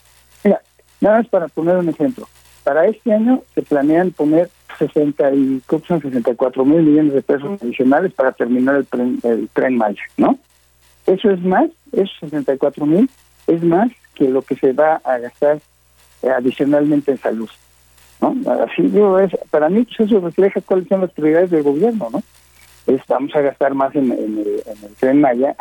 Mira, 0.43 0.61
nada 1.01 1.17
más 1.17 1.27
para 1.27 1.47
poner 1.47 1.77
un 1.77 1.89
ejemplo. 1.89 2.27
Para 2.63 2.87
este 2.87 3.13
año 3.13 3.41
se 3.55 3.61
planean 3.61 4.11
poner 4.11 4.49
60 4.77 5.33
y, 5.33 5.61
creo 5.65 5.81
que 5.81 5.87
son 5.87 6.01
64 6.01 6.65
mil 6.65 6.81
millones 6.81 7.13
de 7.13 7.21
pesos 7.21 7.61
adicionales 7.61 8.13
para 8.13 8.31
terminar 8.31 8.75
el 8.75 8.85
tren, 8.85 9.19
el 9.23 9.49
tren 9.49 9.77
Maya, 9.77 10.03
¿no? 10.17 10.37
Eso 11.05 11.29
es 11.31 11.41
más, 11.41 11.69
esos 11.91 12.15
64 12.19 12.85
mil 12.85 13.09
es 13.47 13.63
más 13.63 13.91
que 14.13 14.29
lo 14.29 14.41
que 14.41 14.55
se 14.55 14.73
va 14.73 15.01
a 15.03 15.17
gastar 15.17 15.59
eh, 16.21 16.29
adicionalmente 16.29 17.11
en 17.11 17.17
salud. 17.17 17.49
¿no? 18.21 18.35
Así 18.63 18.83
digo, 18.83 19.17
es, 19.19 19.31
para 19.49 19.69
mí 19.69 19.83
pues 19.83 19.99
eso 20.01 20.19
refleja 20.19 20.61
cuáles 20.61 20.87
son 20.87 21.01
las 21.01 21.11
prioridades 21.11 21.51
del 21.51 21.63
gobierno, 21.63 22.09
¿no? 22.11 22.21
Es, 22.85 23.01
vamos 23.07 23.33
a 23.35 23.41
gastar 23.41 23.73
más 23.73 23.95
en, 23.95 24.11
el 24.11 24.63
tren 24.99 25.21
Maya, 25.21 25.55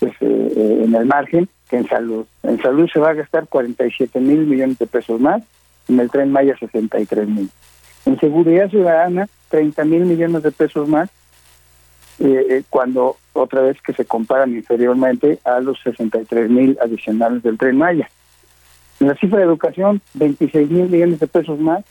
pues, 0.00 0.12
eh, 0.20 0.52
eh, 0.56 0.82
en 0.84 0.94
el 0.94 1.06
margen, 1.06 1.48
que 1.68 1.76
en 1.76 1.88
salud. 1.88 2.24
En 2.42 2.60
salud 2.62 2.88
se 2.92 2.98
va 2.98 3.10
a 3.10 3.14
gastar 3.14 3.46
47 3.46 4.18
mil 4.20 4.46
millones 4.46 4.78
de 4.78 4.86
pesos 4.86 5.20
más, 5.20 5.42
en 5.88 6.00
el 6.00 6.10
tren 6.10 6.32
Maya 6.32 6.56
63 6.58 7.28
mil. 7.28 7.50
En 8.06 8.18
seguridad 8.20 8.70
ciudadana, 8.70 9.28
30 9.50 9.84
mil 9.84 10.04
millones 10.04 10.42
de 10.42 10.52
pesos 10.52 10.88
más, 10.88 11.10
eh, 12.20 12.46
eh, 12.50 12.62
cuando 12.68 13.16
otra 13.32 13.62
vez 13.62 13.80
que 13.80 13.92
se 13.92 14.04
comparan 14.04 14.54
inferiormente 14.54 15.38
a 15.44 15.60
los 15.60 15.80
63 15.82 16.50
mil 16.50 16.78
adicionales 16.82 17.42
del 17.42 17.58
tren 17.58 17.78
Maya. 17.78 18.10
En 19.00 19.08
la 19.08 19.14
cifra 19.14 19.38
de 19.38 19.44
educación, 19.44 20.00
26 20.14 20.70
mil 20.70 20.88
millones 20.88 21.20
de 21.20 21.26
pesos 21.28 21.58
más. 21.60 21.84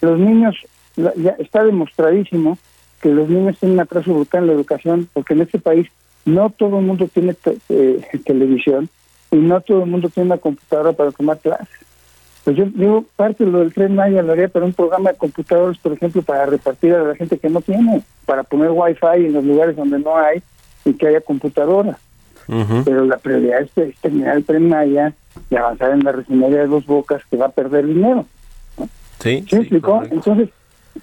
Los 0.00 0.18
niños, 0.18 0.56
ya 0.96 1.36
está 1.38 1.62
demostradísimo 1.62 2.58
que 3.00 3.10
los 3.10 3.28
niños 3.28 3.58
tienen 3.58 3.76
un 3.78 3.82
atraso 3.82 4.12
brutal 4.12 4.42
en 4.42 4.46
la 4.48 4.52
educación, 4.54 5.08
porque 5.12 5.34
en 5.34 5.42
este 5.42 5.58
país 5.58 5.88
no 6.24 6.50
todo 6.50 6.78
el 6.78 6.86
mundo 6.86 7.08
tiene 7.08 7.34
eh, 7.68 8.00
televisión 8.24 8.88
y 9.30 9.36
no 9.36 9.60
todo 9.60 9.84
el 9.84 9.90
mundo 9.90 10.08
tiene 10.08 10.28
una 10.28 10.38
computadora 10.38 10.92
para 10.92 11.12
tomar 11.12 11.38
clases. 11.38 11.81
Pues 12.44 12.56
yo 12.56 12.64
digo, 12.66 13.04
parte 13.14 13.44
de 13.44 13.50
lo 13.50 13.60
del 13.60 13.72
tren 13.72 13.94
Maya 13.94 14.22
lo 14.22 14.32
haría 14.32 14.48
para 14.48 14.64
un 14.64 14.72
programa 14.72 15.12
de 15.12 15.16
computadores, 15.16 15.78
por 15.78 15.92
ejemplo, 15.92 16.22
para 16.22 16.46
repartir 16.46 16.92
a 16.94 17.02
la 17.04 17.14
gente 17.14 17.38
que 17.38 17.48
no 17.48 17.60
tiene, 17.60 18.02
para 18.26 18.42
poner 18.42 18.70
wifi 18.70 19.26
en 19.26 19.32
los 19.32 19.44
lugares 19.44 19.76
donde 19.76 19.98
no 19.98 20.16
hay 20.16 20.42
y 20.84 20.94
que 20.94 21.06
haya 21.06 21.20
computadoras 21.20 21.96
Ujú. 22.48 22.82
pero 22.84 23.04
la 23.04 23.18
prioridad 23.18 23.60
es, 23.62 23.70
es 23.78 23.96
terminar 24.00 24.36
el 24.36 24.44
tren 24.44 24.68
Maya 24.68 25.12
y 25.50 25.56
avanzar 25.56 25.92
en 25.92 26.04
la 26.04 26.12
refinería 26.12 26.60
de 26.60 26.66
Dos 26.66 26.86
Bocas 26.86 27.22
que 27.30 27.36
va 27.36 27.46
a 27.46 27.50
perder 27.50 27.86
dinero. 27.86 28.26
Sí, 29.20 29.44
¿Sí, 29.48 29.80
correcto. 29.80 30.14
Entonces, 30.14 30.48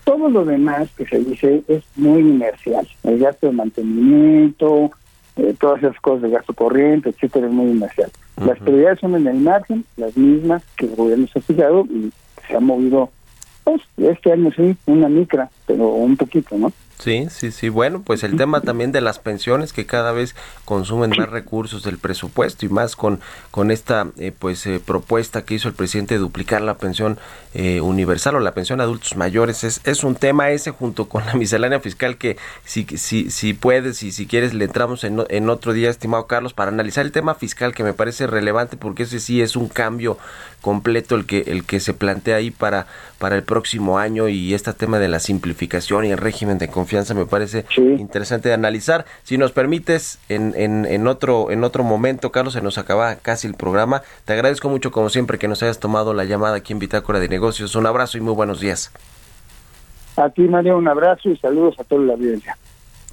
Todo 0.04 0.30
lo 0.30 0.46
demás 0.46 0.90
que 0.96 1.06
se 1.06 1.20
dice 1.20 1.64
es 1.68 1.84
muy 1.96 2.20
inercial. 2.20 2.88
El 3.04 3.20
gasto 3.20 3.48
de 3.48 3.54
mantenimiento, 3.54 4.92
eh, 5.38 5.56
todas 5.60 5.84
esas 5.84 6.00
cosas 6.00 6.24
de 6.24 6.30
gasto 6.30 6.54
corriente, 6.54 7.10
etcétera, 7.10 7.48
es 7.48 7.54
muy 7.54 7.72
inercial. 7.72 8.12
Las 8.38 8.58
prioridades 8.60 9.00
son 9.00 9.16
en 9.16 9.28
el 9.28 9.38
margen, 9.38 9.86
las 9.98 10.16
mismas 10.16 10.64
que 10.78 10.86
el 10.86 10.96
gobierno 10.96 11.28
se 11.28 11.40
ha 11.40 11.42
fijado 11.42 11.86
y 11.86 12.12
se 12.48 12.56
ha 12.56 12.60
movido, 12.60 13.10
pues, 13.64 13.82
este 13.98 14.32
año 14.32 14.52
sí, 14.56 14.76
una 14.86 15.10
micra, 15.10 15.50
pero 15.66 15.88
un 15.90 16.16
poquito, 16.16 16.58
¿no? 16.58 16.72
Sí, 17.00 17.30
sí, 17.32 17.52
sí. 17.52 17.70
Bueno, 17.70 18.02
pues 18.02 18.24
el 18.26 18.36
tema 18.36 18.60
también 18.60 18.92
de 18.92 19.00
las 19.00 19.20
pensiones 19.20 19.72
que 19.72 19.86
cada 19.86 20.12
vez 20.12 20.36
consumen 20.66 21.12
más 21.18 21.30
recursos 21.30 21.82
del 21.84 21.98
presupuesto 21.98 22.66
y 22.66 22.70
más 22.70 22.98
con, 22.98 23.22
con 23.52 23.72
esta 23.72 24.08
eh, 24.18 24.34
pues 24.38 24.66
eh, 24.66 24.82
propuesta 24.86 25.46
que 25.46 25.54
hizo 25.54 25.70
el 25.70 25.76
presidente 25.76 26.16
de 26.16 26.20
duplicar 26.20 26.62
la 26.62 26.78
pensión 26.78 27.18
eh, 27.54 27.80
universal 27.80 28.36
o 28.36 28.42
la 28.42 28.54
pensión 28.54 28.82
a 28.82 28.84
adultos 28.84 29.16
mayores. 29.16 29.64
Es, 29.64 29.80
es 29.86 30.04
un 30.04 30.16
tema 30.16 30.50
ese 30.50 30.72
junto 30.72 31.08
con 31.08 31.26
la 31.26 31.36
miscelánea 31.36 31.80
fiscal 31.80 32.18
que 32.18 32.36
si, 32.66 32.84
si, 32.98 33.32
si 33.32 33.54
puedes 33.54 34.04
y 34.04 34.12
si 34.12 34.28
quieres 34.28 34.54
le 34.54 34.66
entramos 34.66 35.06
en, 35.06 35.24
en 35.30 35.50
otro 35.50 35.72
día, 35.72 35.90
estimado 35.90 36.28
Carlos, 36.28 36.52
para 36.54 36.70
analizar 36.70 37.06
el 37.06 37.14
tema 37.14 37.34
fiscal 37.34 37.74
que 37.74 37.86
me 37.86 37.94
parece 37.94 38.28
relevante 38.28 38.76
porque 38.76 39.04
ese 39.04 39.22
sí 39.22 39.42
es 39.42 39.56
un 39.56 39.70
cambio 39.70 40.18
completo 40.62 41.16
el 41.16 41.26
que 41.26 41.40
el 41.48 41.66
que 41.66 41.80
se 41.80 41.94
plantea 41.94 42.38
ahí 42.38 42.52
para 42.52 42.88
para 43.18 43.36
el 43.36 43.44
próximo 43.44 43.98
año 43.98 44.28
y 44.28 44.54
este 44.54 44.74
tema 44.74 45.00
de 45.00 45.08
la 45.08 45.20
simplificación 45.20 46.06
y 46.06 46.12
el 46.12 46.18
régimen 46.18 46.58
de 46.58 46.68
confianza 46.68 47.14
me 47.14 47.26
parece 47.26 47.66
interesante 47.78 48.50
de 48.50 48.56
analizar. 48.56 49.06
Si 49.24 49.38
nos 49.38 49.52
permites 49.52 50.20
en, 50.30 50.54
en, 50.56 50.86
en 50.86 51.08
otro 51.08 51.52
en 51.52 51.64
otro 51.64 51.84
momento, 51.84 52.32
Carlos, 52.32 52.54
se 52.54 52.62
nos 52.62 52.78
acaba 52.78 53.16
casi 53.16 53.48
el 53.48 53.56
programa. 53.56 54.02
Te 54.26 54.34
agradezco 54.34 54.70
mucho 54.70 54.92
como 54.92 55.10
siempre 55.10 55.38
que 55.38 55.48
nos 55.48 55.64
hayas 55.64 55.80
tomado 55.80 56.14
la 56.14 56.26
llamada 56.26 56.58
aquí 56.58 56.74
en 56.74 56.80
Bitácora 56.80 57.20
de 57.20 57.30
Negocios. 57.30 57.76
Un 57.76 57.86
abrazo 57.86 58.18
y 58.18 58.22
muy 58.22 58.34
buenos 58.34 58.60
días. 58.60 58.92
A 60.16 60.30
ti, 60.30 60.42
María, 60.44 60.76
un 60.76 60.88
abrazo 60.88 61.30
y 61.30 61.38
saludos 61.38 61.76
a 61.80 61.84
toda 61.84 62.02
la 62.02 62.14
audiencia. 62.14 62.58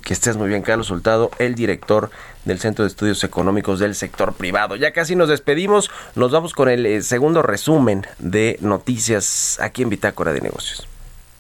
Que 0.07 0.12
estés 0.12 0.36
muy 0.36 0.48
bien, 0.48 0.62
Carlos 0.62 0.86
Soltado, 0.86 1.32
el 1.40 1.57
director 1.57 2.11
del 2.44 2.61
Centro 2.61 2.84
de 2.84 2.90
Estudios 2.90 3.24
Económicos 3.24 3.80
del 3.80 3.96
Sector 3.96 4.34
Privado. 4.34 4.76
Ya 4.76 4.92
casi 4.92 5.16
nos 5.16 5.28
despedimos, 5.28 5.90
nos 6.14 6.30
vamos 6.30 6.52
con 6.52 6.68
el 6.68 6.86
eh, 6.86 7.02
segundo 7.02 7.42
resumen 7.42 8.07
de 8.20 8.57
noticias 8.61 9.59
aquí 9.61 9.82
en 9.82 9.88
Bitácora 9.88 10.32
de 10.32 10.42
Negocios. 10.42 10.86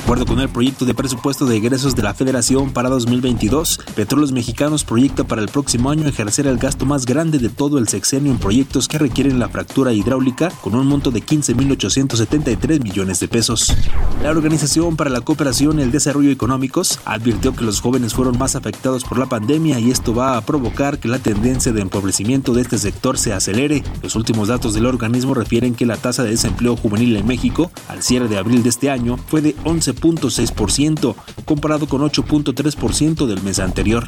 Acuerdo 0.00 0.24
con 0.24 0.40
el 0.40 0.48
proyecto 0.48 0.86
de 0.86 0.94
presupuesto 0.94 1.44
de 1.46 1.56
egresos 1.56 1.94
de 1.94 2.02
la 2.02 2.14
Federación 2.14 2.72
para 2.72 2.88
2022, 2.88 3.80
Petróleos 3.94 4.32
Mexicanos 4.32 4.82
proyecta 4.82 5.24
para 5.24 5.42
el 5.42 5.48
próximo 5.48 5.90
año 5.90 6.08
ejercer 6.08 6.46
el 6.46 6.56
gasto 6.56 6.86
más 6.86 7.04
grande 7.04 7.38
de 7.38 7.50
todo 7.50 7.78
el 7.78 7.86
sexenio 7.86 8.32
en 8.32 8.38
proyectos 8.38 8.88
que 8.88 8.98
requieren 8.98 9.38
la 9.38 9.50
fractura 9.50 9.92
hidráulica 9.92 10.50
con 10.62 10.74
un 10.74 10.86
monto 10.86 11.10
de 11.10 11.22
15.873 11.22 12.82
millones 12.82 13.20
de 13.20 13.28
pesos. 13.28 13.74
La 14.22 14.30
Organización 14.30 14.96
para 14.96 15.10
la 15.10 15.20
Cooperación 15.20 15.78
y 15.78 15.82
el 15.82 15.92
Desarrollo 15.92 16.30
Económicos 16.30 16.98
advirtió 17.04 17.54
que 17.54 17.64
los 17.64 17.80
jóvenes 17.80 18.14
fueron 18.14 18.38
más 18.38 18.56
afectados 18.56 19.04
por 19.04 19.18
la 19.18 19.26
pandemia 19.26 19.78
y 19.80 19.90
esto 19.90 20.14
va 20.14 20.36
a 20.36 20.40
provocar 20.40 20.98
que 20.98 21.08
la 21.08 21.18
tendencia 21.18 21.72
de 21.72 21.82
empobrecimiento 21.82 22.54
de 22.54 22.62
este 22.62 22.78
sector 22.78 23.18
se 23.18 23.34
acelere. 23.34 23.82
Los 24.02 24.16
últimos 24.16 24.48
datos 24.48 24.72
del 24.72 24.86
organismo 24.86 25.34
refieren 25.34 25.74
que 25.74 25.86
la 25.86 25.96
tasa 25.96 26.22
de 26.22 26.30
desempleo 26.30 26.76
juvenil 26.76 27.16
en 27.16 27.26
México 27.26 27.70
al 27.88 28.02
cierre 28.02 28.28
de 28.28 28.38
abril 28.38 28.62
de 28.62 28.70
este 28.70 28.90
año 28.90 29.18
fue 29.28 29.42
de 29.42 29.54
11 29.64 29.89
11.6%, 29.94 31.14
comparado 31.44 31.86
con 31.86 32.02
8.3% 32.02 33.26
del 33.26 33.42
mes 33.42 33.58
anterior. 33.58 34.06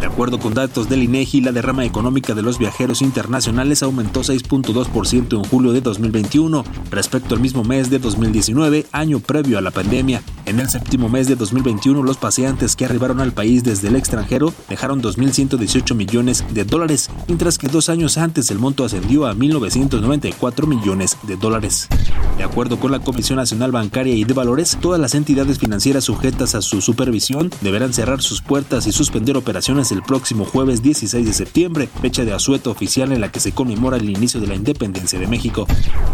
De 0.00 0.06
acuerdo 0.06 0.38
con 0.38 0.54
datos 0.54 0.88
del 0.88 1.02
INEGI, 1.02 1.40
la 1.40 1.52
derrama 1.52 1.84
económica 1.84 2.34
de 2.34 2.42
los 2.42 2.58
viajeros 2.58 3.02
internacionales 3.02 3.82
aumentó 3.82 4.20
6.2% 4.20 5.36
en 5.36 5.44
julio 5.44 5.72
de 5.72 5.80
2021 5.80 6.64
respecto 6.90 7.34
al 7.34 7.40
mismo 7.40 7.64
mes 7.64 7.90
de 7.90 7.98
2019, 7.98 8.86
año 8.92 9.20
previo 9.20 9.58
a 9.58 9.60
la 9.60 9.70
pandemia. 9.70 10.22
En 10.46 10.60
el 10.60 10.68
séptimo 10.68 11.08
mes 11.08 11.26
de 11.26 11.36
2021, 11.36 12.02
los 12.02 12.18
paseantes 12.18 12.76
que 12.76 12.84
arribaron 12.84 13.20
al 13.20 13.32
país 13.32 13.64
desde 13.64 13.88
el 13.88 13.96
extranjero 13.96 14.52
dejaron 14.68 15.02
2.118 15.02 15.94
millones 15.94 16.44
de 16.52 16.64
dólares, 16.64 17.08
mientras 17.26 17.56
que 17.56 17.68
dos 17.68 17.88
años 17.88 18.18
antes 18.18 18.50
el 18.50 18.58
monto 18.58 18.84
ascendió 18.84 19.26
a 19.26 19.34
1.994 19.34 20.66
millones 20.66 21.16
de 21.22 21.36
dólares. 21.36 21.88
De 22.36 22.44
acuerdo 22.44 22.78
con 22.78 22.90
la 22.90 22.98
Comisión 22.98 23.36
Nacional 23.36 23.72
Bancaria 23.72 24.14
y 24.14 24.24
de 24.24 24.34
Valores, 24.34 24.76
todas 24.80 25.00
las 25.00 25.14
entidades 25.24 25.58
financieras 25.58 26.04
sujetas 26.04 26.54
a 26.54 26.60
su 26.60 26.82
supervisión 26.82 27.50
deberán 27.62 27.94
cerrar 27.94 28.20
sus 28.20 28.42
puertas 28.42 28.86
y 28.86 28.92
suspender 28.92 29.38
operaciones 29.38 29.90
el 29.90 30.02
próximo 30.02 30.44
jueves 30.44 30.82
16 30.82 31.24
de 31.24 31.32
septiembre, 31.32 31.88
fecha 32.02 32.26
de 32.26 32.34
asueto 32.34 32.70
oficial 32.70 33.10
en 33.10 33.22
la 33.22 33.32
que 33.32 33.40
se 33.40 33.52
conmemora 33.52 33.96
el 33.96 34.10
inicio 34.10 34.38
de 34.38 34.48
la 34.48 34.54
independencia 34.54 35.18
de 35.18 35.26
México. 35.26 35.66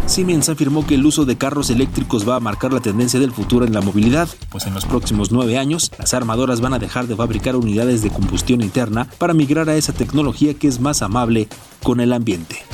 Siemens 0.06 0.48
afirmó 0.48 0.86
que 0.86 0.94
el 0.94 1.04
uso 1.04 1.24
de 1.24 1.36
carros 1.36 1.70
eléctricos 1.70 2.28
va 2.28 2.36
a 2.36 2.40
marcar 2.40 2.72
la 2.72 2.78
tendencia 2.78 3.18
del 3.18 3.32
futuro 3.32 3.66
en 3.66 3.72
la 3.72 3.80
movilidad, 3.80 4.28
pues 4.48 4.66
en 4.66 4.74
los 4.74 4.86
próximos 4.86 5.32
nueve 5.32 5.58
años 5.58 5.90
las 5.98 6.14
armadoras 6.14 6.60
van 6.60 6.74
a 6.74 6.78
dejar 6.78 7.08
de 7.08 7.16
fabricar 7.16 7.56
unidades 7.56 8.02
de 8.02 8.10
combustión 8.10 8.60
interna 8.60 9.08
para 9.18 9.34
migrar 9.34 9.68
a 9.70 9.76
esa 9.76 9.92
tecnología 9.92 10.54
que 10.54 10.68
es 10.68 10.78
más 10.78 11.02
amable 11.02 11.48
con 11.82 11.98
el 11.98 12.12
ambiente. 12.12 12.64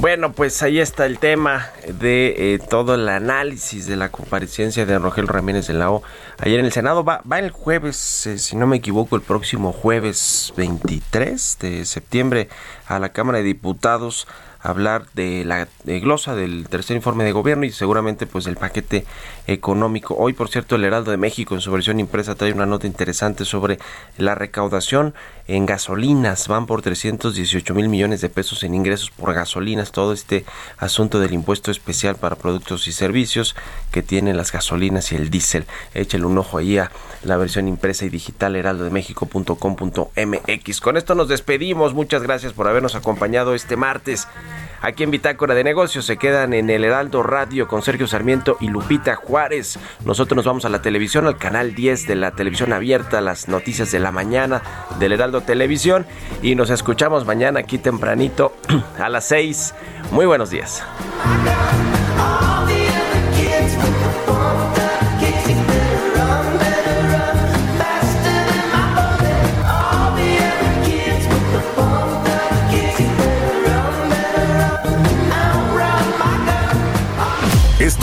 Bueno, 0.00 0.32
pues 0.32 0.62
ahí 0.62 0.78
está 0.78 1.06
el 1.06 1.18
tema 1.18 1.72
de 1.88 2.54
eh, 2.54 2.58
todo 2.60 2.94
el 2.94 3.08
análisis 3.08 3.88
de 3.88 3.96
la 3.96 4.10
comparecencia 4.10 4.86
de 4.86 4.96
Rogelio 4.96 5.32
Ramírez 5.32 5.66
de 5.66 5.74
la 5.74 5.90
O 5.90 6.04
ayer 6.38 6.60
en 6.60 6.66
el 6.66 6.72
Senado. 6.72 7.02
Va, 7.02 7.20
va 7.30 7.40
el 7.40 7.50
jueves, 7.50 8.24
eh, 8.26 8.38
si 8.38 8.54
no 8.54 8.68
me 8.68 8.76
equivoco, 8.76 9.16
el 9.16 9.22
próximo 9.22 9.72
jueves 9.72 10.54
23 10.56 11.58
de 11.60 11.84
septiembre 11.84 12.48
a 12.86 13.00
la 13.00 13.08
Cámara 13.08 13.38
de 13.38 13.44
Diputados 13.44 14.28
hablar 14.60 15.06
de 15.14 15.44
la 15.44 15.68
glosa 15.84 16.34
del 16.34 16.68
tercer 16.68 16.96
informe 16.96 17.24
de 17.24 17.32
gobierno 17.32 17.64
y 17.64 17.70
seguramente 17.70 18.26
pues 18.26 18.46
el 18.46 18.56
paquete 18.56 19.04
económico. 19.46 20.16
Hoy, 20.18 20.32
por 20.32 20.48
cierto, 20.48 20.76
el 20.76 20.84
Heraldo 20.84 21.10
de 21.10 21.16
México 21.16 21.54
en 21.54 21.60
su 21.60 21.72
versión 21.72 22.00
impresa 22.00 22.34
trae 22.34 22.52
una 22.52 22.66
nota 22.66 22.86
interesante 22.86 23.44
sobre 23.44 23.78
la 24.16 24.34
recaudación 24.34 25.14
en 25.46 25.66
gasolinas. 25.66 26.48
Van 26.48 26.66
por 26.66 26.82
318 26.82 27.74
mil 27.74 27.88
millones 27.88 28.20
de 28.20 28.28
pesos 28.28 28.64
en 28.64 28.74
ingresos 28.74 29.10
por 29.10 29.34
gasolinas. 29.34 29.92
Todo 29.92 30.12
este 30.12 30.44
asunto 30.76 31.20
del 31.20 31.32
impuesto 31.32 31.70
especial 31.70 32.16
para 32.16 32.36
productos 32.36 32.88
y 32.88 32.92
servicios 32.92 33.56
que 33.90 34.02
tienen 34.02 34.36
las 34.36 34.52
gasolinas 34.52 35.12
y 35.12 35.16
el 35.16 35.30
diésel. 35.30 35.66
Échale 35.94 36.26
un 36.26 36.36
ojo 36.38 36.58
ahí 36.58 36.78
a 36.78 36.90
la 37.22 37.36
versión 37.36 37.68
impresa 37.68 38.04
y 38.04 38.10
digital 38.10 38.56
heraldodemexico.com.mx. 38.56 40.80
Con 40.80 40.96
esto 40.96 41.14
nos 41.14 41.28
despedimos. 41.28 41.94
Muchas 41.94 42.22
gracias 42.22 42.52
por 42.52 42.66
habernos 42.68 42.94
acompañado 42.94 43.54
este 43.54 43.76
martes. 43.76 44.28
Aquí 44.80 45.02
en 45.02 45.10
Bitácora 45.10 45.54
de 45.54 45.64
Negocios 45.64 46.04
se 46.04 46.16
quedan 46.16 46.54
en 46.54 46.70
el 46.70 46.84
Heraldo 46.84 47.22
Radio 47.22 47.66
con 47.66 47.82
Sergio 47.82 48.06
Sarmiento 48.06 48.56
y 48.60 48.68
Lupita 48.68 49.16
Juárez. 49.16 49.78
Nosotros 50.04 50.36
nos 50.36 50.44
vamos 50.44 50.64
a 50.64 50.68
la 50.68 50.82
televisión, 50.82 51.26
al 51.26 51.36
canal 51.36 51.74
10 51.74 52.06
de 52.06 52.14
la 52.14 52.30
televisión 52.30 52.72
abierta, 52.72 53.20
las 53.20 53.48
noticias 53.48 53.90
de 53.90 53.98
la 53.98 54.12
mañana 54.12 54.62
del 54.98 55.12
Heraldo 55.12 55.40
Televisión 55.40 56.06
y 56.42 56.54
nos 56.54 56.70
escuchamos 56.70 57.26
mañana 57.26 57.60
aquí 57.60 57.78
tempranito 57.78 58.54
a 58.98 59.08
las 59.08 59.26
6. 59.28 59.74
Muy 60.12 60.26
buenos 60.26 60.50
días. 60.50 60.82